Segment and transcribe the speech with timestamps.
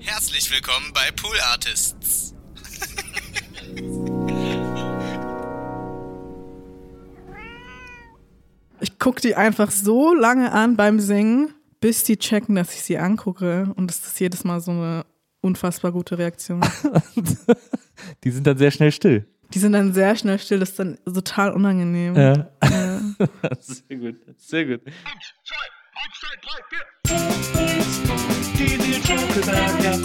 [0.00, 2.34] Herzlich willkommen bei Pool Artists.
[8.80, 12.96] Ich gucke die einfach so lange an beim Singen, bis die checken, dass ich sie
[12.96, 13.72] angucke.
[13.76, 15.04] Und das ist jedes Mal so eine
[15.40, 16.60] unfassbar gute Reaktion.
[18.24, 19.26] Die sind dann sehr schnell still.
[19.52, 22.14] Die sind dann sehr schnell still, das ist dann total unangenehm.
[22.14, 22.48] Ja.
[23.60, 24.80] sehr gut, sehr gut.
[28.58, 29.96] ti dice che da che a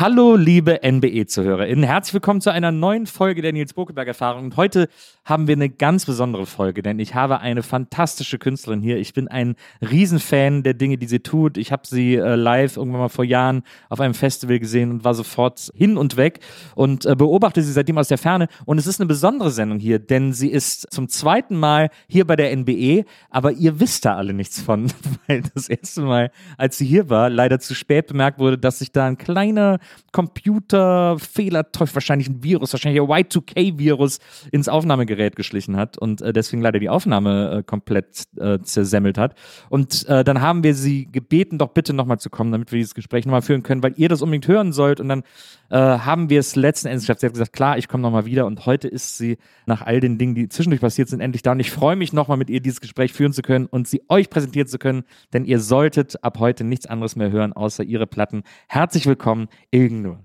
[0.00, 1.82] Hallo, liebe NBE-ZuhörerInnen.
[1.82, 4.44] Herzlich willkommen zu einer neuen Folge der Nils Bokeberg-Erfahrung.
[4.44, 4.88] Und heute
[5.24, 8.98] haben wir eine ganz besondere Folge, denn ich habe eine fantastische Künstlerin hier.
[8.98, 11.58] Ich bin ein Riesenfan der Dinge, die sie tut.
[11.58, 15.14] Ich habe sie äh, live irgendwann mal vor Jahren auf einem Festival gesehen und war
[15.14, 16.38] sofort hin und weg
[16.76, 18.46] und äh, beobachte sie seitdem aus der Ferne.
[18.66, 22.36] Und es ist eine besondere Sendung hier, denn sie ist zum zweiten Mal hier bei
[22.36, 24.92] der NBE, aber ihr wisst da alle nichts von,
[25.26, 28.92] weil das erste Mal, als sie hier war, leider zu spät bemerkt wurde, dass sich
[28.92, 29.80] da ein kleiner
[30.12, 34.18] Computerfehlerteufel, wahrscheinlich ein Virus, wahrscheinlich ein Y2K-Virus
[34.52, 39.34] ins Aufnahmegerät geschlichen hat und äh, deswegen leider die Aufnahme äh, komplett äh, zersemmelt hat.
[39.68, 42.94] Und äh, dann haben wir sie gebeten, doch bitte nochmal zu kommen, damit wir dieses
[42.94, 45.00] Gespräch nochmal führen können, weil ihr das unbedingt hören sollt.
[45.00, 45.22] Und dann
[45.70, 47.20] äh, haben wir es letzten Endes geschafft.
[47.20, 48.46] Sie hat gesagt, klar, ich komme nochmal wieder.
[48.46, 51.52] Und heute ist sie nach all den Dingen, die zwischendurch passiert sind, endlich da.
[51.52, 54.30] Und ich freue mich nochmal mit ihr dieses Gespräch führen zu können und sie euch
[54.30, 58.42] präsentieren zu können, denn ihr solltet ab heute nichts anderes mehr hören, außer ihre Platten.
[58.68, 60.18] Herzlich willkommen, Ilgnur.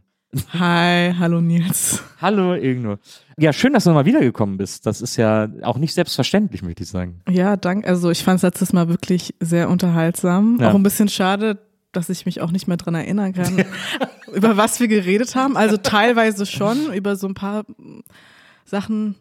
[0.53, 2.01] Hi, hallo Nils.
[2.19, 2.97] Hallo, Ilgnur.
[3.37, 4.87] Ja, schön, dass du nochmal wiedergekommen bist.
[4.87, 7.21] Das ist ja auch nicht selbstverständlich, möchte ich sagen.
[7.29, 7.87] Ja, danke.
[7.87, 10.57] Also ich fand es letztes Mal wirklich sehr unterhaltsam.
[10.59, 10.71] Ja.
[10.71, 11.59] Auch ein bisschen schade,
[11.91, 13.63] dass ich mich auch nicht mehr dran erinnern kann,
[14.33, 15.55] über was wir geredet haben.
[15.55, 17.65] Also teilweise schon, über so ein paar
[18.65, 19.15] Sachen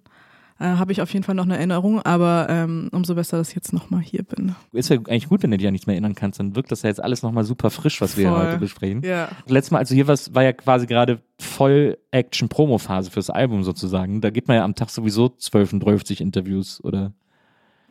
[0.63, 3.55] äh, habe ich auf jeden Fall noch eine Erinnerung, aber ähm, umso besser, dass ich
[3.55, 4.55] jetzt nochmal hier bin.
[4.73, 6.39] Ist ja eigentlich gut, wenn du dich an nichts mehr erinnern kannst.
[6.41, 8.39] Dann wirkt das ja jetzt alles nochmal super frisch, was wir Voll.
[8.39, 9.03] heute besprechen.
[9.03, 9.29] Ja.
[9.47, 14.21] Letztes Mal, als du hier warst, war ja quasi gerade Voll-Action-Promo-Phase fürs Album sozusagen.
[14.21, 17.13] Da gibt man ja am Tag sowieso 12 und 12 Interviews, oder?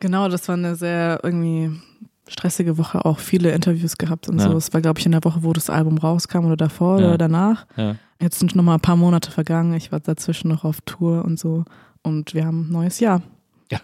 [0.00, 1.70] Genau, das war eine sehr irgendwie
[2.28, 4.50] stressige Woche, auch viele Interviews gehabt und Ja.
[4.50, 4.56] so.
[4.56, 7.08] Es war, glaube ich, in der Woche, wo das Album rauskam oder davor Ja.
[7.08, 7.66] oder danach.
[7.76, 7.96] Ja.
[8.20, 9.74] Jetzt sind noch mal ein paar Monate vergangen.
[9.74, 11.64] Ich war dazwischen noch auf Tour und so.
[12.02, 13.22] Und wir haben ein neues Jahr.
[13.70, 13.80] Ja.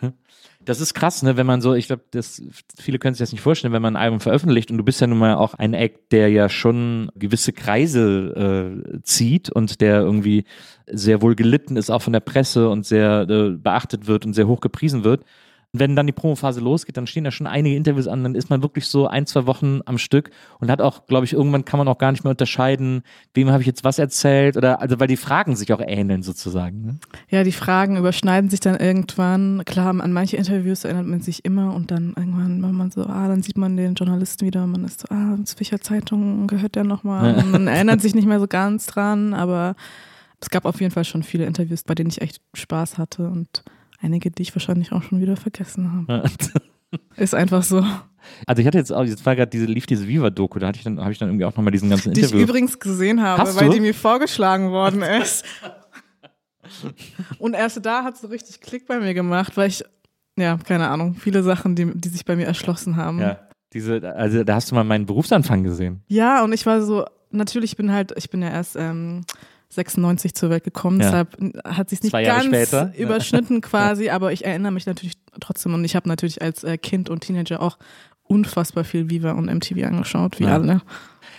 [0.64, 2.42] Das ist krass, ne, wenn man so, ich glaube, das
[2.78, 5.06] viele können sich das nicht vorstellen, wenn man ein Album veröffentlicht und du bist ja
[5.06, 10.44] nun mal auch ein Act, der ja schon gewisse Kreise äh, zieht und der irgendwie
[10.86, 14.46] sehr wohl gelitten ist, auch von der Presse und sehr äh, beachtet wird und sehr
[14.46, 15.24] hoch gepriesen wird.
[15.72, 18.48] Und wenn dann die Promophase losgeht, dann stehen da schon einige Interviews an, dann ist
[18.48, 20.30] man wirklich so ein, zwei Wochen am Stück
[20.60, 23.02] und hat auch, glaube ich, irgendwann kann man auch gar nicht mehr unterscheiden,
[23.34, 26.80] wem habe ich jetzt was erzählt oder, also weil die Fragen sich auch ähneln sozusagen.
[26.86, 26.98] Ne?
[27.28, 29.62] Ja, die Fragen überschneiden sich dann irgendwann.
[29.66, 33.28] Klar, an manche Interviews erinnert man sich immer und dann irgendwann, wenn man so, ah,
[33.28, 36.76] dann sieht man den Journalisten wieder und man ist so, ah, zu welcher Zeitung gehört
[36.76, 37.34] der nochmal?
[37.34, 39.76] Und man erinnert sich nicht mehr so ganz dran, aber
[40.40, 43.64] es gab auf jeden Fall schon viele Interviews, bei denen ich echt Spaß hatte und
[44.00, 46.24] einige, die ich wahrscheinlich auch schon wieder vergessen habe.
[47.16, 47.84] Ist einfach so.
[48.46, 50.84] Also ich hatte jetzt auch, jetzt war gerade diese, lief diese Viva-Doku, da hatte ich
[50.84, 52.44] dann, habe ich dann irgendwie auch nochmal diesen ganzen Die ich Interview.
[52.44, 53.74] übrigens gesehen habe, Hast weil du?
[53.74, 55.44] die mir vorgeschlagen worden ist.
[57.38, 59.84] Und erst da hat es so richtig Klick bei mir gemacht, weil ich,
[60.36, 63.20] ja, keine Ahnung, viele Sachen, die, die sich bei mir erschlossen haben.
[63.20, 63.38] ja,
[63.72, 66.02] diese, also da hast du mal meinen Berufsanfang gesehen.
[66.08, 69.22] Ja, und ich war so, natürlich bin halt, ich bin ja erst ähm,
[69.70, 71.24] 96 zur Welt gekommen, Ja.
[71.24, 72.92] deshalb hat sich nicht ganz später.
[72.96, 77.10] Überschnitten quasi, aber ich erinnere mich natürlich trotzdem und ich habe natürlich als äh, Kind
[77.10, 77.78] und Teenager auch
[78.22, 80.54] unfassbar viel Viva und MTV angeschaut, wie Ja.
[80.54, 80.80] alle.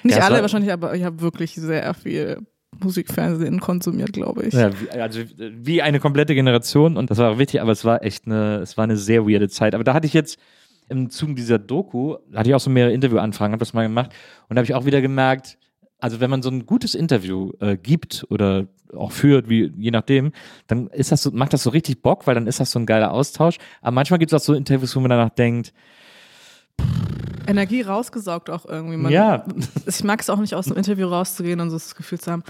[0.03, 2.37] Nicht Ja, alle wahrscheinlich, aber ich habe wirklich sehr viel
[2.83, 4.53] Musikfernsehen konsumiert, glaube ich.
[4.53, 4.69] Ja,
[5.01, 8.57] also wie eine komplette Generation und das war auch wichtig, aber es war echt eine,
[8.57, 9.73] es war eine sehr weirde Zeit.
[9.75, 10.39] Aber da hatte ich jetzt
[10.87, 14.11] im Zuge dieser Doku, hatte ich auch so mehrere Interviewanfragen, habe das mal gemacht
[14.47, 15.57] und da habe ich auch wieder gemerkt,
[15.99, 20.31] also wenn man so ein gutes Interview äh, gibt oder auch führt, wie je nachdem,
[20.67, 22.85] dann ist das so, macht das so richtig Bock, weil dann ist das so ein
[22.85, 23.57] geiler Austausch.
[23.81, 25.73] Aber manchmal gibt es auch so Interviews, wo man danach denkt,
[27.47, 28.97] Energie rausgesaugt auch irgendwie.
[28.97, 29.45] Man, Ja.
[29.85, 32.43] Ich mag es auch nicht, aus dem Interview rauszugehen und so das Gefühl zu haben,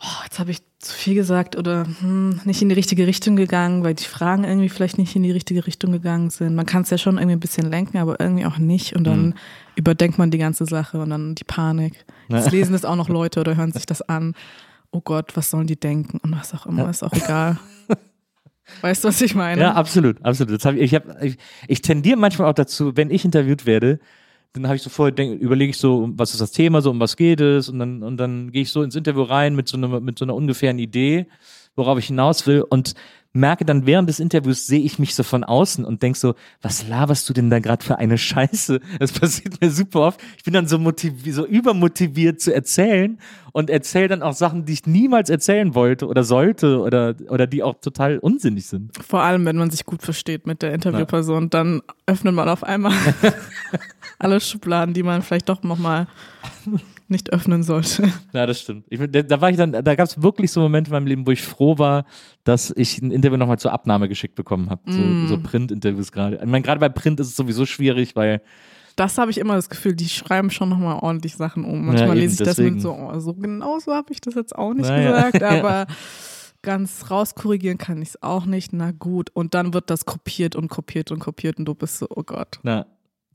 [0.00, 3.82] oh, jetzt habe ich zu viel gesagt oder hm, nicht in die richtige Richtung gegangen,
[3.82, 6.54] weil die Fragen irgendwie vielleicht nicht in die richtige Richtung gegangen sind.
[6.54, 8.94] Man kann es ja schon irgendwie ein bisschen lenken, aber irgendwie auch nicht.
[8.94, 9.34] Und dann
[9.74, 12.04] überdenkt man die ganze Sache und dann die Panik.
[12.28, 14.34] Jetzt lesen das auch noch Leute oder hören sich das an.
[14.90, 16.18] Oh Gott, was sollen die denken?
[16.22, 17.58] Und was auch immer, ist auch egal.
[18.80, 19.62] Weißt du, was ich meine?
[19.62, 20.58] Ja, absolut, absolut.
[20.58, 21.36] Das hab ich, ich, hab, ich,
[21.68, 24.00] ich tendiere manchmal auch dazu, wenn ich interviewt werde,
[24.62, 27.16] dann habe ich so vorher, überlege ich so, was ist das Thema, so um was
[27.16, 30.00] geht es und dann, und dann gehe ich so ins Interview rein mit so, einer,
[30.00, 31.26] mit so einer ungefähren Idee,
[31.74, 32.94] worauf ich hinaus will und
[33.36, 36.88] merke dann während des Interviews sehe ich mich so von außen und denk so, was
[36.88, 38.80] laberst du denn da gerade für eine Scheiße?
[38.98, 40.20] Das passiert mir super oft.
[40.36, 43.18] Ich bin dann so motiviert, so übermotiviert zu erzählen
[43.52, 47.62] und erzähle dann auch Sachen, die ich niemals erzählen wollte oder sollte oder, oder die
[47.62, 48.92] auch total unsinnig sind.
[49.06, 52.94] Vor allem, wenn man sich gut versteht mit der Interviewperson, dann öffnet man auf einmal
[54.18, 56.06] alle Schubladen, die man vielleicht doch nochmal
[57.08, 58.10] nicht öffnen sollte.
[58.32, 58.84] Ja, das stimmt.
[58.90, 61.26] Ich, da, da war ich dann, da gab es wirklich so Momente in meinem Leben,
[61.26, 62.04] wo ich froh war,
[62.44, 64.80] dass ich ein Interview nochmal zur Abnahme geschickt bekommen habe.
[64.86, 65.26] So, Mm.
[65.28, 66.36] so Print-Interviews gerade.
[66.36, 68.42] Ich meine, gerade bei Print ist es sowieso schwierig, weil
[68.96, 71.86] Das habe ich immer das Gefühl, die schreiben schon nochmal ordentlich Sachen um.
[71.86, 72.76] Manchmal Ja, eben, lese ich das deswegen.
[72.76, 75.28] mit so, oh, so genau so habe ich das jetzt auch nicht Naja.
[75.30, 75.86] gesagt, aber
[76.62, 78.72] ganz rauskorrigieren kann ich es auch nicht.
[78.72, 79.30] Na gut.
[79.34, 82.58] Und dann wird das kopiert und kopiert und kopiert und du bist so, oh Gott.
[82.64, 82.86] na,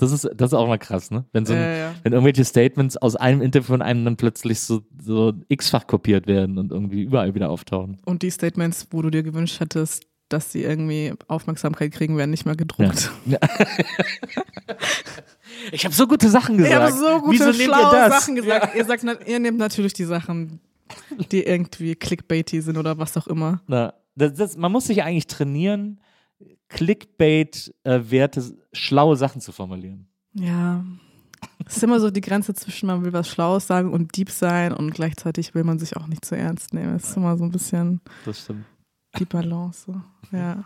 [0.02, 1.26] das ist, das ist auch mal krass, ne?
[1.32, 1.96] Wenn so ein, Ja, ja.
[2.04, 6.58] wenn irgendwelche Statements aus einem Interview von einem dann plötzlich so, so x-fach kopiert werden
[6.58, 7.98] und irgendwie überall wieder auftauchen.
[8.06, 12.46] Und die Statements, wo du dir gewünscht hättest, dass sie irgendwie Aufmerksamkeit kriegen, werden nicht
[12.46, 13.12] mehr gedruckt.
[15.72, 16.82] Ich habe so gute Sachen Ich gesagt.
[16.82, 18.22] habe so gute, Wieso ihr schlaue das?
[18.22, 18.76] Sachen gesagt.
[18.76, 20.60] Ihr, sagt, ihr nehmt natürlich die Sachen,
[21.32, 23.62] die irgendwie clickbaity sind oder was auch immer.
[23.68, 26.00] Na, das, das, man muss sich eigentlich trainieren,
[26.72, 30.08] Clickbait-Werte, schlaue Sachen zu formulieren.
[30.34, 30.84] Ja.
[31.66, 34.74] Es ist immer so die Grenze zwischen, man will was Schlaues sagen und deep sein
[34.74, 36.96] und gleichzeitig will man sich auch nicht zu ernst nehmen.
[36.96, 38.02] Es ist immer so ein bisschen
[39.20, 40.02] die Balance.
[40.32, 40.64] Ja.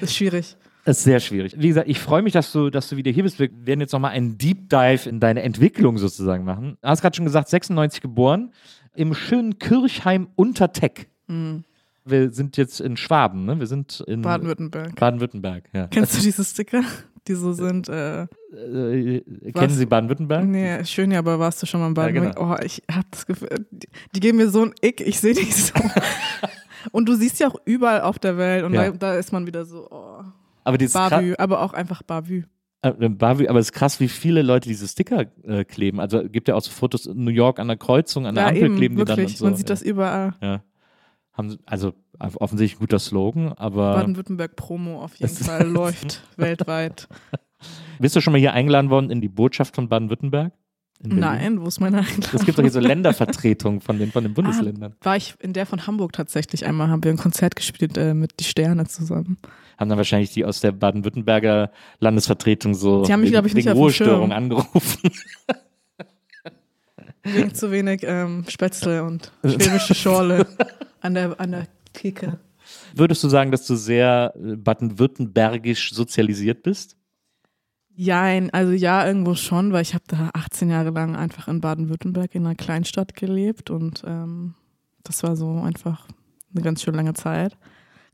[0.00, 0.56] Ist schwierig.
[0.84, 1.54] Das ist sehr schwierig.
[1.58, 3.38] Wie gesagt, ich freue mich, dass du, dass du wieder hier bist.
[3.38, 6.78] Wir werden jetzt nochmal einen Deep Dive in deine Entwicklung sozusagen machen.
[6.80, 8.52] Du hast gerade schon gesagt, 96 geboren,
[8.94, 11.10] im schönen Kirchheim unter Teck.
[12.08, 13.58] Wir sind jetzt in Schwaben, ne?
[13.58, 14.96] Wir sind in Baden-Württemberg.
[14.96, 15.64] Baden-Württemberg.
[15.72, 15.86] Ja.
[15.88, 16.82] Kennst du diese Sticker,
[17.26, 17.88] die so sind?
[17.88, 19.22] Äh, Äh,
[19.52, 19.52] Was?
[19.60, 20.44] kennen Sie Baden-Württemberg?
[20.46, 22.30] nee, schön, ja, aber warst du schon mal in Ja, genau.
[22.32, 22.60] Baden-Württemberg?
[22.60, 25.44] Oh, ich hab das Gefühl, die, die geben mir so ein Ick, ich sehe die
[25.52, 25.74] so.
[26.92, 28.90] und du siehst ja auch überall auf der Welt und Ja.
[28.90, 30.22] da, da ist man wieder so, oh,
[30.64, 32.44] Aber dieses Bavü, aber auch einfach Bavü.
[32.82, 36.00] äh, Bavü, aber es ist krass, wie viele Leute diese Sticker äh, kleben.
[36.00, 38.48] Also gibt ja auch so Fotos in New York an der Kreuzung, an der Ja,
[38.50, 39.16] Ampel eben, kleben die wirklich.
[39.16, 39.44] dann und so.
[39.44, 39.74] Man sieht ja.
[39.74, 40.34] das überall.
[40.40, 40.62] Ja.
[41.38, 47.08] Haben, also offensichtlich ein guter Slogan, aber Baden-Württemberg Promo auf jeden Fall läuft weltweit.
[48.00, 50.52] bist du schon mal hier eingeladen worden in die Botschaft von Baden-Württemberg?
[51.00, 52.24] Nein, wo ist meine Einladung?
[52.32, 54.96] Es gibt doch hier so Ländervertretungen von den, von den Bundesländern.
[55.00, 58.40] War ich in der von Hamburg tatsächlich einmal, haben wir ein Konzert gespielt äh, mit
[58.40, 59.38] Die Sterne zusammen.
[59.78, 63.68] Haben dann wahrscheinlich die aus der Baden-Württemberger Landesvertretung so Die haben mich, wegen- ich, wegen
[63.70, 65.12] Ruhestörung angerufen.
[67.22, 70.46] Wegen zu wenig ähm, Spätzle und schwäbische Schorle
[71.00, 72.38] an der, an der Theke.
[72.94, 76.96] Würdest du sagen, dass du sehr äh, baden-württembergisch sozialisiert bist?
[77.94, 81.60] Ja, ein- also ja, irgendwo schon, weil ich habe da 18 Jahre lang einfach in
[81.60, 84.54] Baden-Württemberg in einer Kleinstadt gelebt und ähm,
[85.02, 86.06] das war so einfach
[86.54, 87.56] eine ganz schön lange Zeit.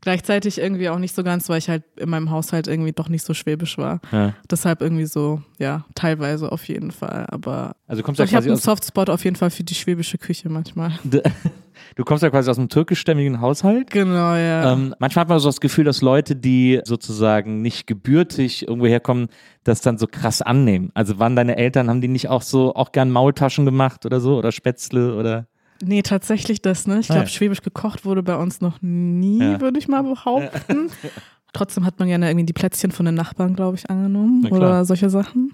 [0.01, 3.25] Gleichzeitig irgendwie auch nicht so ganz, weil ich halt in meinem Haushalt irgendwie doch nicht
[3.25, 4.01] so schwäbisch war.
[4.11, 4.33] Ja.
[4.49, 7.25] Deshalb irgendwie so, ja, teilweise auf jeden Fall.
[7.29, 10.49] Aber Also kommst ja ich habe einen Softspot auf jeden Fall für die schwäbische Küche
[10.49, 10.91] manchmal.
[11.95, 13.89] du kommst ja quasi aus einem türkischstämmigen Haushalt.
[13.89, 14.73] Genau, ja.
[14.73, 19.27] Ähm, manchmal hat man so das Gefühl, dass Leute, die sozusagen nicht gebürtig irgendwo herkommen,
[19.63, 20.91] das dann so krass annehmen.
[20.93, 24.37] Also waren deine Eltern, haben die nicht auch so auch gern Maultaschen gemacht oder so
[24.37, 25.47] oder Spätzle oder
[25.83, 26.99] Nee, tatsächlich das nicht.
[27.01, 27.33] Ich Ah, glaube, ja.
[27.33, 29.61] schwäbisch gekocht wurde bei uns noch nie, Ja.
[29.61, 30.89] würde ich mal behaupten.
[31.53, 35.09] Trotzdem hat man gerne irgendwie die Plätzchen von den Nachbarn, glaube ich, angenommen oder solche
[35.09, 35.51] Sachen.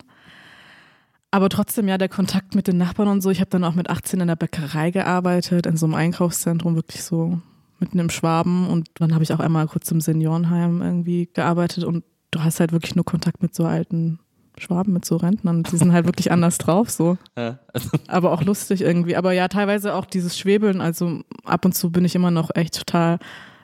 [1.31, 3.29] Aber trotzdem, ja, der Kontakt mit den Nachbarn und so.
[3.29, 7.03] Ich habe dann auch mit 18 in der Bäckerei gearbeitet, in so einem Einkaufszentrum, wirklich
[7.03, 7.39] so
[7.79, 8.67] mitten im Schwaben.
[8.67, 12.71] Und dann habe ich auch einmal kurz im Seniorenheim irgendwie gearbeitet und du hast halt
[12.73, 14.19] wirklich nur Kontakt mit so alten
[14.61, 15.63] Schwaben mit so Rentnern.
[15.63, 17.17] Die sind halt wirklich anders drauf, so.
[17.37, 17.59] Ja.
[18.07, 19.15] Aber auch lustig irgendwie.
[19.15, 20.81] Aber ja, teilweise auch dieses Schwebeln.
[20.81, 23.19] Also ab und zu bin ich immer noch echt total,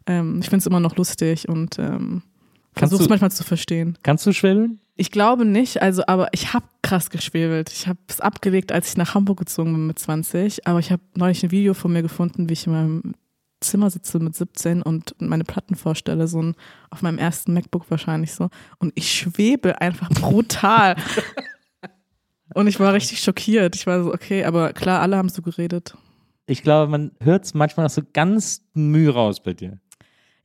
[0.05, 2.23] ähm, ich finde es immer noch lustig und ähm,
[2.75, 3.97] versuche es manchmal zu verstehen.
[4.03, 4.79] Kannst du schwellen?
[4.95, 7.71] Ich glaube nicht, also, aber ich habe krass geschwebelt.
[7.71, 10.65] Ich habe es abgelegt, als ich nach Hamburg gezogen bin mit 20.
[10.65, 13.13] Aber ich habe neulich ein Video von mir gefunden, wie ich in meinem
[13.59, 16.55] Zimmer sitze mit 17 und meine Platten vorstelle, so ein,
[16.89, 18.49] auf meinem ersten MacBook wahrscheinlich so.
[18.79, 20.95] Und ich schwebe einfach brutal.
[22.53, 23.75] und ich war richtig schockiert.
[23.75, 25.95] Ich war so, okay, aber klar, alle haben so geredet.
[26.45, 29.79] Ich glaube, man hört es manchmal noch so ganz Mühe raus bei dir.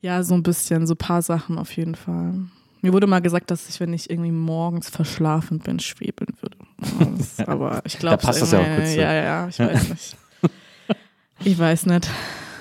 [0.00, 2.35] Ja, so ein bisschen, so ein paar Sachen auf jeden Fall.
[2.81, 6.57] Mir wurde mal gesagt, dass ich, wenn ich irgendwie morgens verschlafen bin, schwebeln würde.
[7.16, 9.00] Das- Aber ich glaube, Da passt das ja auch so.
[9.00, 10.16] Ja, ja, ja, ich weiß nicht.
[11.45, 12.09] Ich weiß nicht.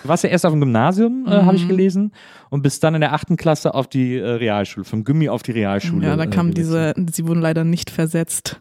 [0.03, 1.69] Du warst ja erst auf dem Gymnasium, äh, habe ich Mhm.
[1.69, 2.11] gelesen,
[2.49, 5.51] und bist dann in der achten Klasse auf die äh, Realschule, vom Gimmi auf die
[5.51, 6.07] Realschule.
[6.07, 8.59] Ja, da äh, kam diese, sie wurden leider nicht versetzt.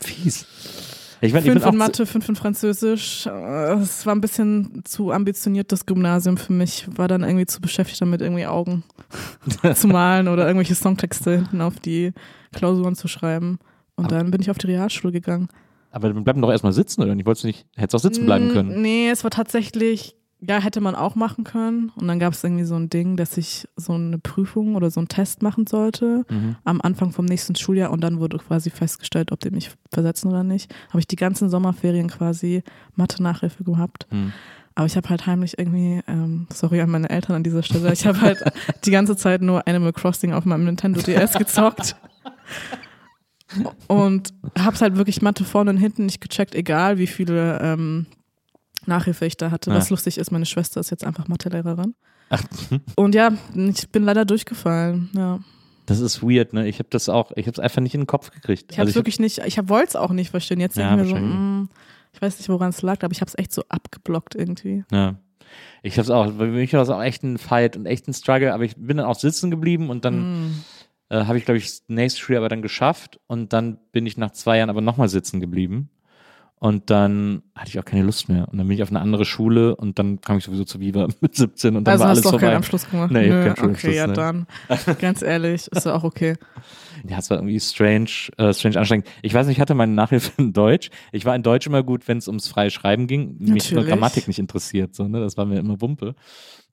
[0.00, 0.46] Fies.
[1.24, 3.26] Ich, mein, ich Fünf in Mathe, fünf in Französisch.
[3.26, 6.86] Äh, Es war ein bisschen zu ambitioniert, das Gymnasium für mich.
[6.96, 8.82] War dann irgendwie zu beschäftigt damit, irgendwie Augen
[9.74, 12.12] zu malen oder irgendwelche Songtexte hinten auf die
[12.52, 13.60] Klausuren zu schreiben.
[13.94, 15.46] Und Aber- dann bin ich auf die Realschule gegangen.
[15.92, 17.26] Aber dann bleib doch erstmal sitzen, oder nicht?
[17.26, 18.80] Wolltest du nicht, hättest auch sitzen bleiben können.
[18.82, 21.92] Nee, es war tatsächlich, ja, hätte man auch machen können.
[21.94, 24.98] Und dann gab es irgendwie so ein Ding, dass ich so eine Prüfung oder so
[24.98, 26.56] einen Test machen sollte Mhm.
[26.64, 30.42] am Anfang vom nächsten Schuljahr und dann wurde quasi festgestellt, ob die mich versetzen oder
[30.42, 30.74] nicht.
[30.88, 32.62] Habe ich die ganzen Sommerferien quasi
[32.96, 34.06] Mathe-Nachhilfe gehabt.
[34.10, 34.32] Mhm.
[34.74, 38.06] Aber ich habe halt heimlich irgendwie, ähm, sorry an meine Eltern an dieser Stelle, ich
[38.06, 38.42] habe halt
[38.84, 41.94] die ganze Zeit nur Animal Crossing auf meinem Nintendo DS gezockt.
[43.86, 48.06] Und hab's halt wirklich Mathe vorne und hinten nicht gecheckt, egal wie viele ähm,
[48.86, 49.70] Nachhilfe ich da hatte.
[49.70, 49.76] Ja.
[49.76, 51.94] Was lustig ist, meine Schwester ist jetzt einfach Mathelehrerin.
[52.30, 52.42] Ach,
[52.96, 55.10] Und ja, ich bin leider durchgefallen.
[55.14, 55.40] Ja.
[55.86, 56.66] das ist weird, ne?
[56.68, 58.72] Ich habe das auch, ich habe es einfach nicht in den Kopf gekriegt.
[58.72, 60.60] Ich habe Also wirklich nicht, ich wollte es auch nicht verstehen.
[60.60, 61.38] Jetzt Ja, denke ich mir so, wahrscheinlich.
[61.38, 61.68] mm,
[62.14, 64.84] ich weiß nicht, woran es lag, aber ich habe es echt so abgeblockt irgendwie.
[64.90, 65.16] Ja.
[65.82, 68.54] Ich hab's auch, bei mir war das auch echt ein Fight und echt ein Struggle,
[68.54, 70.60] aber ich bin dann auch sitzen geblieben und dann Mm.
[71.10, 74.16] äh, habe ich, glaube ich, das nächste Schuljahr aber dann geschafft und dann bin ich
[74.16, 75.90] nach zwei Jahren aber nochmal sitzen geblieben.
[76.56, 78.48] Und dann hatte ich auch keine Lust mehr.
[78.50, 81.06] Und dann bin ich auf eine andere Schule und dann kam ich sowieso zu Viva
[81.20, 82.46] mit 17 und dann Also war hast alles du auch vorbei.
[82.46, 83.10] keinen Abschluss gemacht?
[83.12, 84.12] Nee, Nö, keinen Schulabschluss, Okay, ja ne.
[84.14, 84.46] dann.
[85.00, 86.34] Ganz ehrlich, ist ja auch okay.
[87.08, 89.08] Ja, es war irgendwie strange, äh, strange anstrengend.
[89.22, 90.90] Ich weiß nicht, ich hatte meine Nachhilfe in Deutsch.
[91.10, 93.34] Ich war in Deutsch immer gut, wenn es ums freie Schreiben ging.
[93.40, 93.82] Mich nur.
[93.84, 95.18] Grammatik nicht interessiert, so, ne?
[95.18, 96.14] Das war mir immer Wumpe.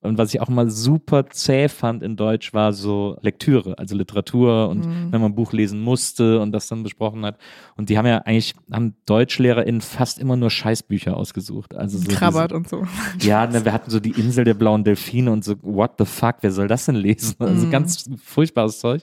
[0.01, 4.69] Und was ich auch immer super zäh fand in Deutsch, war so Lektüre, also Literatur
[4.69, 5.11] und Mhm.
[5.11, 7.37] wenn man ein Buch lesen musste und das dann besprochen hat.
[7.75, 11.75] Und die haben ja eigentlich, haben DeutschlehrerInnen fast immer nur Scheißbücher ausgesucht.
[11.75, 12.83] Also so Krabbert diese- und so.
[13.21, 16.35] ja, ne, wir hatten so die Insel der blauen Delfine und so, what the fuck,
[16.41, 17.35] wer soll das denn lesen?
[17.39, 17.71] Also Mhm.
[17.71, 19.01] ganz furchtbares Zeug.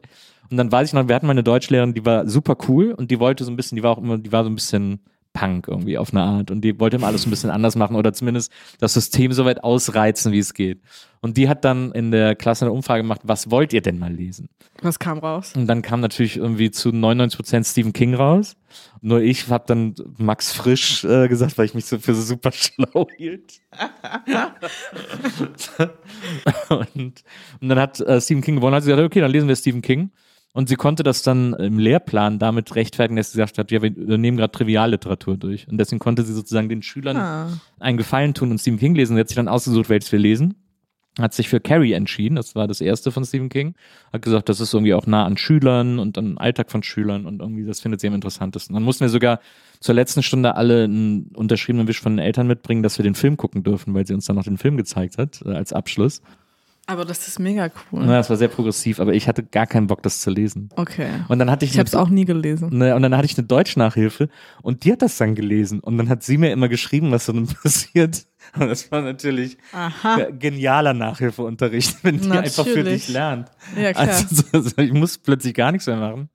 [0.50, 3.11] Und dann weiß ich noch, wir hatten mal eine Deutschlehrerin, die war super cool und
[3.11, 5.00] die wollte so ein bisschen, die war auch immer, die war so ein bisschen
[5.32, 8.12] Punk irgendwie auf eine Art und die wollte immer alles ein bisschen anders machen oder
[8.12, 10.80] zumindest das System so weit ausreizen, wie es geht.
[11.26, 14.12] Und die hat dann in der Klasse eine Umfrage gemacht, was wollt ihr denn mal
[14.12, 14.49] lesen?
[14.80, 15.54] Was kam raus?
[15.56, 18.54] Und dann kam natürlich irgendwie zu 99% Stephen King raus.
[19.00, 22.52] Nur ich habe dann Max Frisch äh, gesagt, weil ich mich so für so super
[22.52, 23.54] schlau hielt.
[26.68, 27.25] und,
[27.61, 29.83] und dann hat äh, Stephen King gewonnen, hat sie gesagt, okay, dann lesen wir Stephen
[29.83, 30.12] King.
[30.52, 33.90] Und sie konnte das dann im Lehrplan damit rechtfertigen, dass sie gesagt hat, ja, wir
[33.90, 35.66] nehmen gerade Trivialliteratur durch.
[35.66, 37.49] Und deswegen konnte sie sozusagen den Schülern Ah.
[37.80, 39.16] einen Gefallen tun und Stephen King lesen.
[39.16, 40.54] Sie hat sich dann ausgesucht, welches wir lesen.
[41.18, 43.75] Hat sich für Carrie entschieden, das war das erste von Stephen King.
[44.12, 47.40] Hat gesagt, das ist irgendwie auch nah an Schülern und an Alltag von Schülern und
[47.40, 48.75] irgendwie, das findet sie am interessantesten.
[48.75, 49.40] Dann mussten wir sogar
[49.80, 53.38] zur letzten Stunde alle einen unterschriebenen Wisch von den Eltern mitbringen, dass wir den Film
[53.38, 56.20] gucken dürfen, weil sie uns dann noch den Film gezeigt hat, äh, als Abschluss.
[56.88, 58.02] Aber das ist mega cool.
[58.02, 60.68] Ja, das war sehr progressiv, aber ich hatte gar keinen Bock, das zu lesen.
[60.76, 61.08] Okay.
[61.26, 62.78] Und dann hatte ich, Ich habe es auch nie gelesen.
[62.78, 64.28] Ne, und dann hatte ich eine Deutschnachhilfe
[64.62, 67.32] und die hat das dann gelesen und dann hat sie mir immer geschrieben, was so
[67.32, 68.26] dann passiert.
[68.58, 70.18] Und das war natürlich Aha.
[70.18, 73.50] ja, genialer Nachhilfeunterricht, wenn die einfach für dich lernt.
[73.76, 74.08] Ja, klar.
[74.08, 76.28] Also, so- so, ich muss plötzlich gar nichts mehr machen.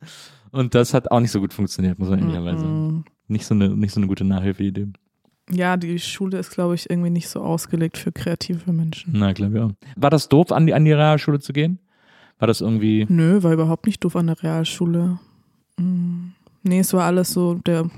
[0.52, 3.06] Und das hat auch nicht so gut funktioniert, muss man ehrlicherweise sagen.
[3.28, 4.88] Nicht so eine, nicht so eine gute Nachhilfeidee.
[5.50, 9.14] Ja, die Schule ist, glaube ich, irgendwie nicht so ausgelegt für kreative Menschen.
[9.16, 9.72] Na, glaube ich auch.
[9.96, 11.80] War das doof, an die, an die Realschule zu gehen?
[12.40, 13.06] War das irgendwie.
[13.10, 15.20] Nö, war überhaupt nicht doof an der Realschule.
[15.78, 16.30] Mm.
[16.64, 17.90] Nee, es war alles so, der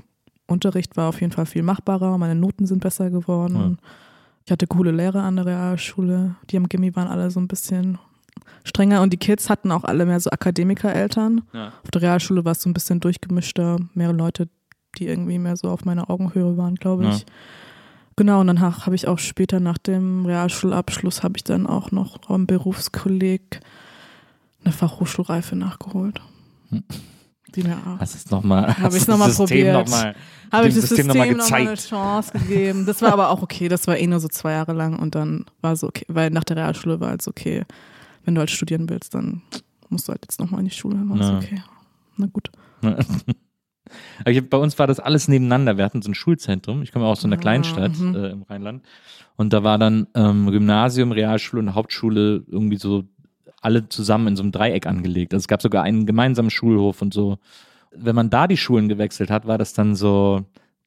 [0.46, 3.78] Unterricht war auf jeden Fall viel machbarer, meine Noten sind besser geworden.
[4.44, 6.36] Ich hatte coole Lehrer an der Realschule.
[6.50, 7.98] Die am Gimmi waren alle so ein bisschen
[8.64, 11.42] strenger und die Kids hatten auch alle mehr so Akademikereltern.
[11.52, 11.68] Ja.
[11.82, 14.48] Auf der Realschule war es so ein bisschen durchgemischter, mehrere Leute,
[14.98, 17.20] die irgendwie mehr so auf meiner Augenhöhe waren, glaube ich.
[17.20, 17.26] Ja.
[18.16, 22.28] Genau, und dann habe ich auch später nach dem Realschulabschluss habe ich dann auch noch
[22.28, 23.60] am Berufskolleg
[24.62, 26.20] eine Fachhochschulreife nachgeholt.
[27.54, 28.00] Die mir auch.
[28.00, 29.88] Hast es nochmal Habe ich nochmal probiert.
[29.88, 29.94] Noch
[30.52, 31.88] Habe ich das System System noch mal nochmal eine gezeigt.
[31.88, 32.86] Chance gegeben.
[32.86, 33.68] Das war aber auch okay.
[33.68, 36.44] Das war eh nur so zwei Jahre lang und dann war so okay, weil nach
[36.44, 37.64] der Realschule war es okay.
[38.24, 39.42] Wenn du halt studieren willst, dann
[39.88, 40.96] musst du halt jetzt nochmal in die Schule.
[41.08, 41.36] War es Ja.
[41.36, 41.62] okay.
[42.16, 42.50] Na gut.
[44.50, 45.76] Bei uns war das alles nebeneinander.
[45.76, 46.82] Wir hatten so ein Schulzentrum.
[46.82, 48.14] Ich komme auch aus so einer Ah, Kleinstadt mhm.
[48.14, 48.82] äh, im Rheinland.
[49.36, 53.04] Und da war dann ähm, Gymnasium, Realschule und Hauptschule irgendwie so
[53.64, 55.32] alle zusammen in so einem Dreieck angelegt.
[55.32, 57.38] Also es gab sogar einen gemeinsamen Schulhof und so.
[57.92, 60.44] Wenn man da die Schulen gewechselt hat, war das dann so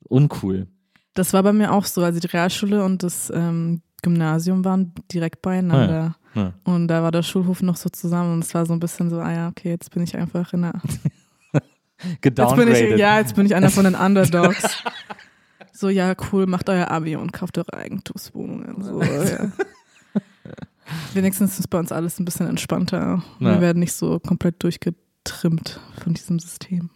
[0.07, 0.67] uncool.
[1.13, 2.03] Das war bei mir auch so.
[2.03, 6.15] Also die Realschule und das ähm, Gymnasium waren direkt beieinander.
[6.35, 6.53] Ja.
[6.63, 9.19] Und da war der Schulhof noch so zusammen und es war so ein bisschen so,
[9.19, 10.73] ah ja, okay, jetzt bin ich einfach in der.
[11.99, 12.91] Jetzt bin Gedowngraded.
[12.91, 14.83] ich, ja, jetzt bin ich einer von den Underdogs.
[15.73, 18.83] so, ja, cool, macht euer Abi und kauft eure Eigentumswohnungen.
[18.83, 19.51] So, ja.
[21.17, 23.23] Wenigstens ist bei uns alles ein bisschen entspannter.
[23.39, 23.61] Wir Ja.
[23.61, 26.91] werden nicht so komplett durchgetrimmt von diesem System.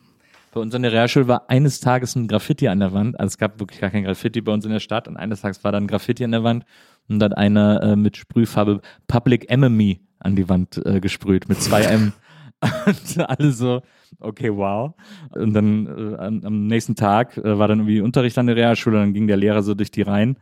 [0.53, 3.19] Bei uns an der Realschule war eines Tages ein Graffiti an der Wand.
[3.19, 5.07] Also es gab wirklich gar kein Graffiti bei uns in der Stadt.
[5.07, 6.65] Und eines Tages war dann ein Graffiti an der Wand
[7.09, 11.81] und dann einer äh, mit Sprühfarbe Public Enemy an die Wand äh, gesprüht mit zwei
[11.81, 12.13] M.
[12.85, 13.81] und alle so,
[14.19, 14.93] okay, wow.
[15.31, 18.97] Und dann äh, am, am nächsten Tag äh, war dann irgendwie Unterricht an der Realschule.
[18.99, 20.37] Dann ging der Lehrer so durch die Reihen.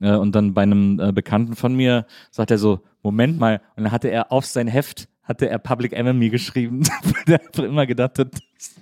[0.00, 3.60] Äh, und dann bei einem äh, Bekannten von mir sagt er so, Moment mal.
[3.76, 7.62] Und dann hatte er auf sein Heft, hatte er Public Enemy geschrieben, weil er einfach
[7.64, 8.74] immer gedacht hat, dass,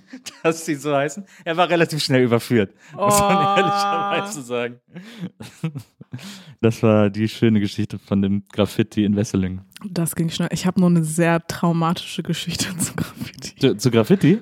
[0.43, 1.25] dass sie so heißen.
[1.45, 3.57] Er war relativ schnell überführt, muss man Oh.
[3.59, 4.79] ehrlicherweise sagen.
[6.61, 9.61] Das war die schöne Geschichte von dem Graffiti in Wesseling.
[9.87, 10.49] Das ging schnell.
[10.51, 13.55] Ich habe nur eine sehr traumatische Geschichte zu Graffiti.
[13.55, 14.39] Zu, zu Graffiti?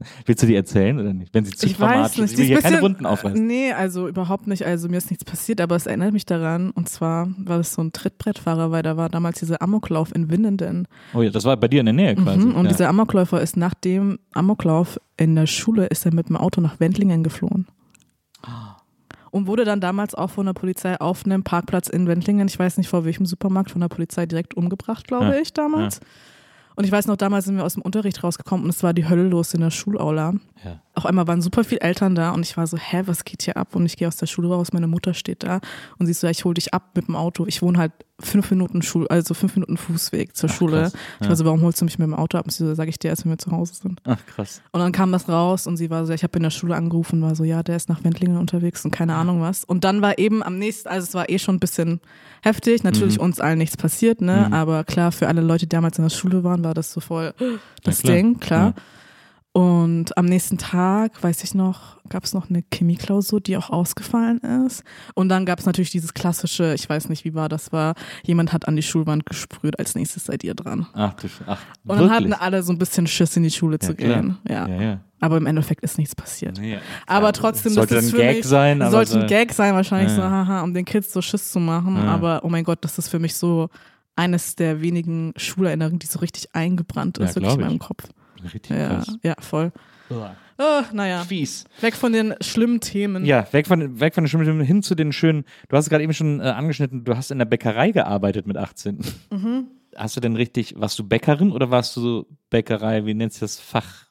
[0.26, 1.32] Willst du die erzählen oder nicht?
[1.34, 2.24] Wenn sie zu Ich traumatisch weiß nicht.
[2.24, 2.32] ist.
[2.32, 3.46] Ich will hier keine Wunden aufreißen.
[3.46, 4.64] Nee, also überhaupt nicht.
[4.66, 6.70] Also mir ist nichts passiert, aber es erinnert mich daran.
[6.70, 10.88] Und zwar war das so ein Trittbrettfahrer, weil da war damals dieser Amoklauf in Winnenden.
[11.14, 12.46] Oh ja, das war bei dir in der Nähe quasi.
[12.46, 12.54] Mhm.
[12.54, 12.70] Und ja.
[12.72, 16.80] dieser Amokläufer ist nach dem Amoklauf in der Schule, ist er mit dem Auto nach
[16.80, 17.66] Wendlingen geflohen.
[19.30, 22.78] Und wurde dann damals auch von der Polizei auf einem Parkplatz in Wendlingen, ich weiß
[22.78, 25.34] nicht vor welchem Supermarkt, von der Polizei direkt umgebracht, glaube Ja.
[25.34, 26.00] ich, damals.
[26.80, 29.06] Und ich weiß noch, damals sind wir aus dem Unterricht rausgekommen und es war die
[29.06, 30.32] Hölle los in der Schulaula.
[30.64, 30.80] Ja.
[30.94, 33.56] Auf einmal waren super viele Eltern da und ich war so, hä, was geht hier
[33.56, 33.76] ab?
[33.76, 35.60] Und ich gehe aus der Schule raus, meine Mutter steht da
[35.98, 37.46] und sie ist so, ja, ich hol dich ab mit dem Auto.
[37.46, 40.80] Ich wohne halt fünf Minuten Schul, also fünf Minuten Fußweg zur Ach, Schule.
[40.82, 40.92] krass.
[40.94, 41.28] Ich Ja.
[41.28, 42.44] war so, warum holst du mich mit dem Auto ab?
[42.44, 44.00] Und sie so, sag ich dir erst, wenn wir zu Hause sind.
[44.04, 44.60] Ach, krass.
[44.72, 47.22] Und dann kam das raus und sie war so, ich habe in der Schule angerufen
[47.22, 49.62] und war so, ja, der ist nach Wendlingen unterwegs und keine Ahnung was.
[49.64, 52.00] Und dann war eben am nächsten, also es war eh schon ein bisschen
[52.42, 53.22] heftig, natürlich Mhm.
[53.24, 54.46] uns allen nichts passiert, ne?
[54.48, 54.54] Mhm.
[54.54, 57.32] Aber klar, für alle Leute, die damals in der Schule waren, war das so voll
[57.84, 58.16] das klar.
[58.16, 58.66] Ding, klar.
[58.76, 58.82] Ja.
[59.52, 64.38] Und am nächsten Tag, weiß ich noch, gab es noch eine Chemieklausur, die auch ausgefallen
[64.66, 64.84] ist.
[65.14, 68.52] Und dann gab es natürlich dieses klassische, ich weiß nicht, wie war das war, jemand
[68.52, 70.86] hat an die Schulwand gesprüht, als nächstes seid ihr dran.
[70.92, 73.88] Ach, du, ach Und dann hatten alle so ein bisschen Schiss, in die Schule Ja,
[73.88, 74.38] zu gehen.
[74.48, 74.68] Ja.
[74.68, 75.00] Ja, ja.
[75.18, 76.58] Aber im Endeffekt ist nichts passiert.
[76.58, 79.18] Nee, Aber ja, trotzdem, sollte das ist ein für Gag mich, sein, aber sollte so,
[79.18, 80.30] ein Gag sein, wahrscheinlich Ja, so, ja.
[80.30, 81.96] haha, um den Kids so Schiss zu machen.
[81.96, 82.04] Ja.
[82.04, 83.68] Aber oh mein Gott, das ist für mich so
[84.14, 88.04] eines der wenigen Schulerinnerungen, die so richtig eingebrannt Ja, ist, wirklich in meinem Kopf.
[88.44, 89.16] Richtig Ja, krass.
[89.22, 89.72] ja, voll.
[90.10, 91.64] Oh, naja, Fies.
[91.80, 93.24] weg von den schlimmen Themen.
[93.24, 95.44] Ja, weg von, weg von den Schwimmthemen hin zu den schönen.
[95.68, 98.56] Du hast es gerade eben schon äh, angeschnitten, du hast in der Bäckerei gearbeitet mit
[98.56, 98.98] 18.
[99.30, 99.68] Mhm.
[99.96, 103.40] Hast du denn richtig, warst du Bäckerin oder warst du so Bäckerei, wie nennt sich
[103.40, 104.06] das, Fach,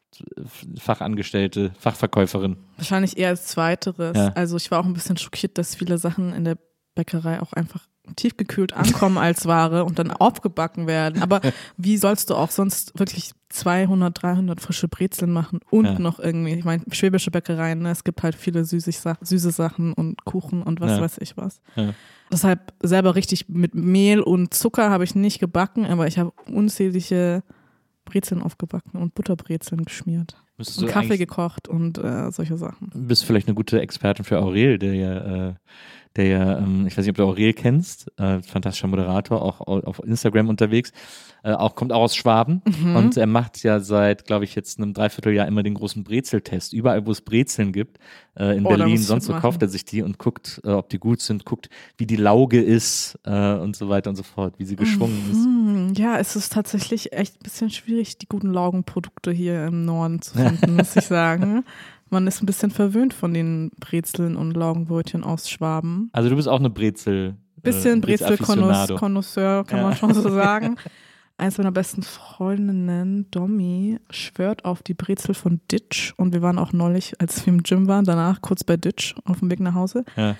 [0.79, 2.57] Fachangestellte, Fachverkäuferin?
[2.77, 4.17] Wahrscheinlich eher als Zweiteres.
[4.17, 4.29] Ja.
[4.29, 6.57] Also ich war auch ein bisschen schockiert, dass viele Sachen in der
[6.95, 7.87] Bäckerei auch einfach
[8.19, 11.21] tiefgekühlt ankommen als Ware und dann aufgebacken werden.
[11.21, 11.41] Aber
[11.77, 15.99] wie sollst du auch sonst wirklich 200, 300 frische Brezeln machen und Ja.
[15.99, 20.23] noch irgendwie, ich meine, schwäbische Bäckereien, ne, es gibt halt viele süße, süße Sachen und
[20.25, 21.01] Kuchen und was Ja.
[21.01, 21.61] weiß ich was.
[21.75, 21.93] Ja.
[22.31, 27.41] Deshalb selber richtig mit Mehl und Zucker habe ich nicht gebacken, aber ich habe unzählige
[28.05, 30.35] Brezeln aufgebacken und Butterbrezeln geschmiert.
[30.59, 32.91] Müsstest Und du Kaffee gekocht und äh, solche Sachen.
[32.93, 35.53] Du bist vielleicht eine gute Expertin für Aurel, der ja, äh,
[36.15, 39.79] der ja, ähm, ich weiß nicht, ob du Aurel kennst, äh, fantastischer Moderator, auch au-
[39.81, 40.91] auf Instagram unterwegs,
[41.43, 42.95] äh, auch kommt auch aus Schwaben Mhm.
[42.95, 46.73] und er macht ja seit, glaube ich, jetzt einem Dreivierteljahr immer den großen Brezeltest.
[46.73, 47.99] Überall, wo es Brezeln gibt,
[48.37, 50.97] äh, in Oh, Berlin, sonst wo kauft er sich die und guckt, äh, ob die
[50.99, 54.65] gut sind, guckt, wie die Lauge ist äh, und so weiter und so fort, wie
[54.65, 55.47] sie geschwungen ist.
[55.87, 60.21] Hm, ja, es ist tatsächlich echt ein bisschen schwierig, die guten Laugenprodukte hier im Norden
[60.21, 61.63] zu finden, muss ich sagen.
[62.09, 66.09] Man ist ein bisschen verwöhnt von den Brezeln und Laugenbrötchen aus Schwaben.
[66.11, 67.35] Also du bist auch eine Brezel.
[67.57, 68.01] Bisschen äh.
[68.01, 69.95] Brezel-Konnoisseur, kann man Ja.
[69.95, 70.75] schon so sagen.
[71.37, 76.13] Eins meiner besten Freundinnen, Domi, schwört auf die Brezel von Ditch.
[76.17, 79.39] Und wir waren auch neulich, als wir im Gym waren, danach kurz bei Ditch auf
[79.39, 80.03] dem Weg nach Hause.
[80.17, 80.35] Ja.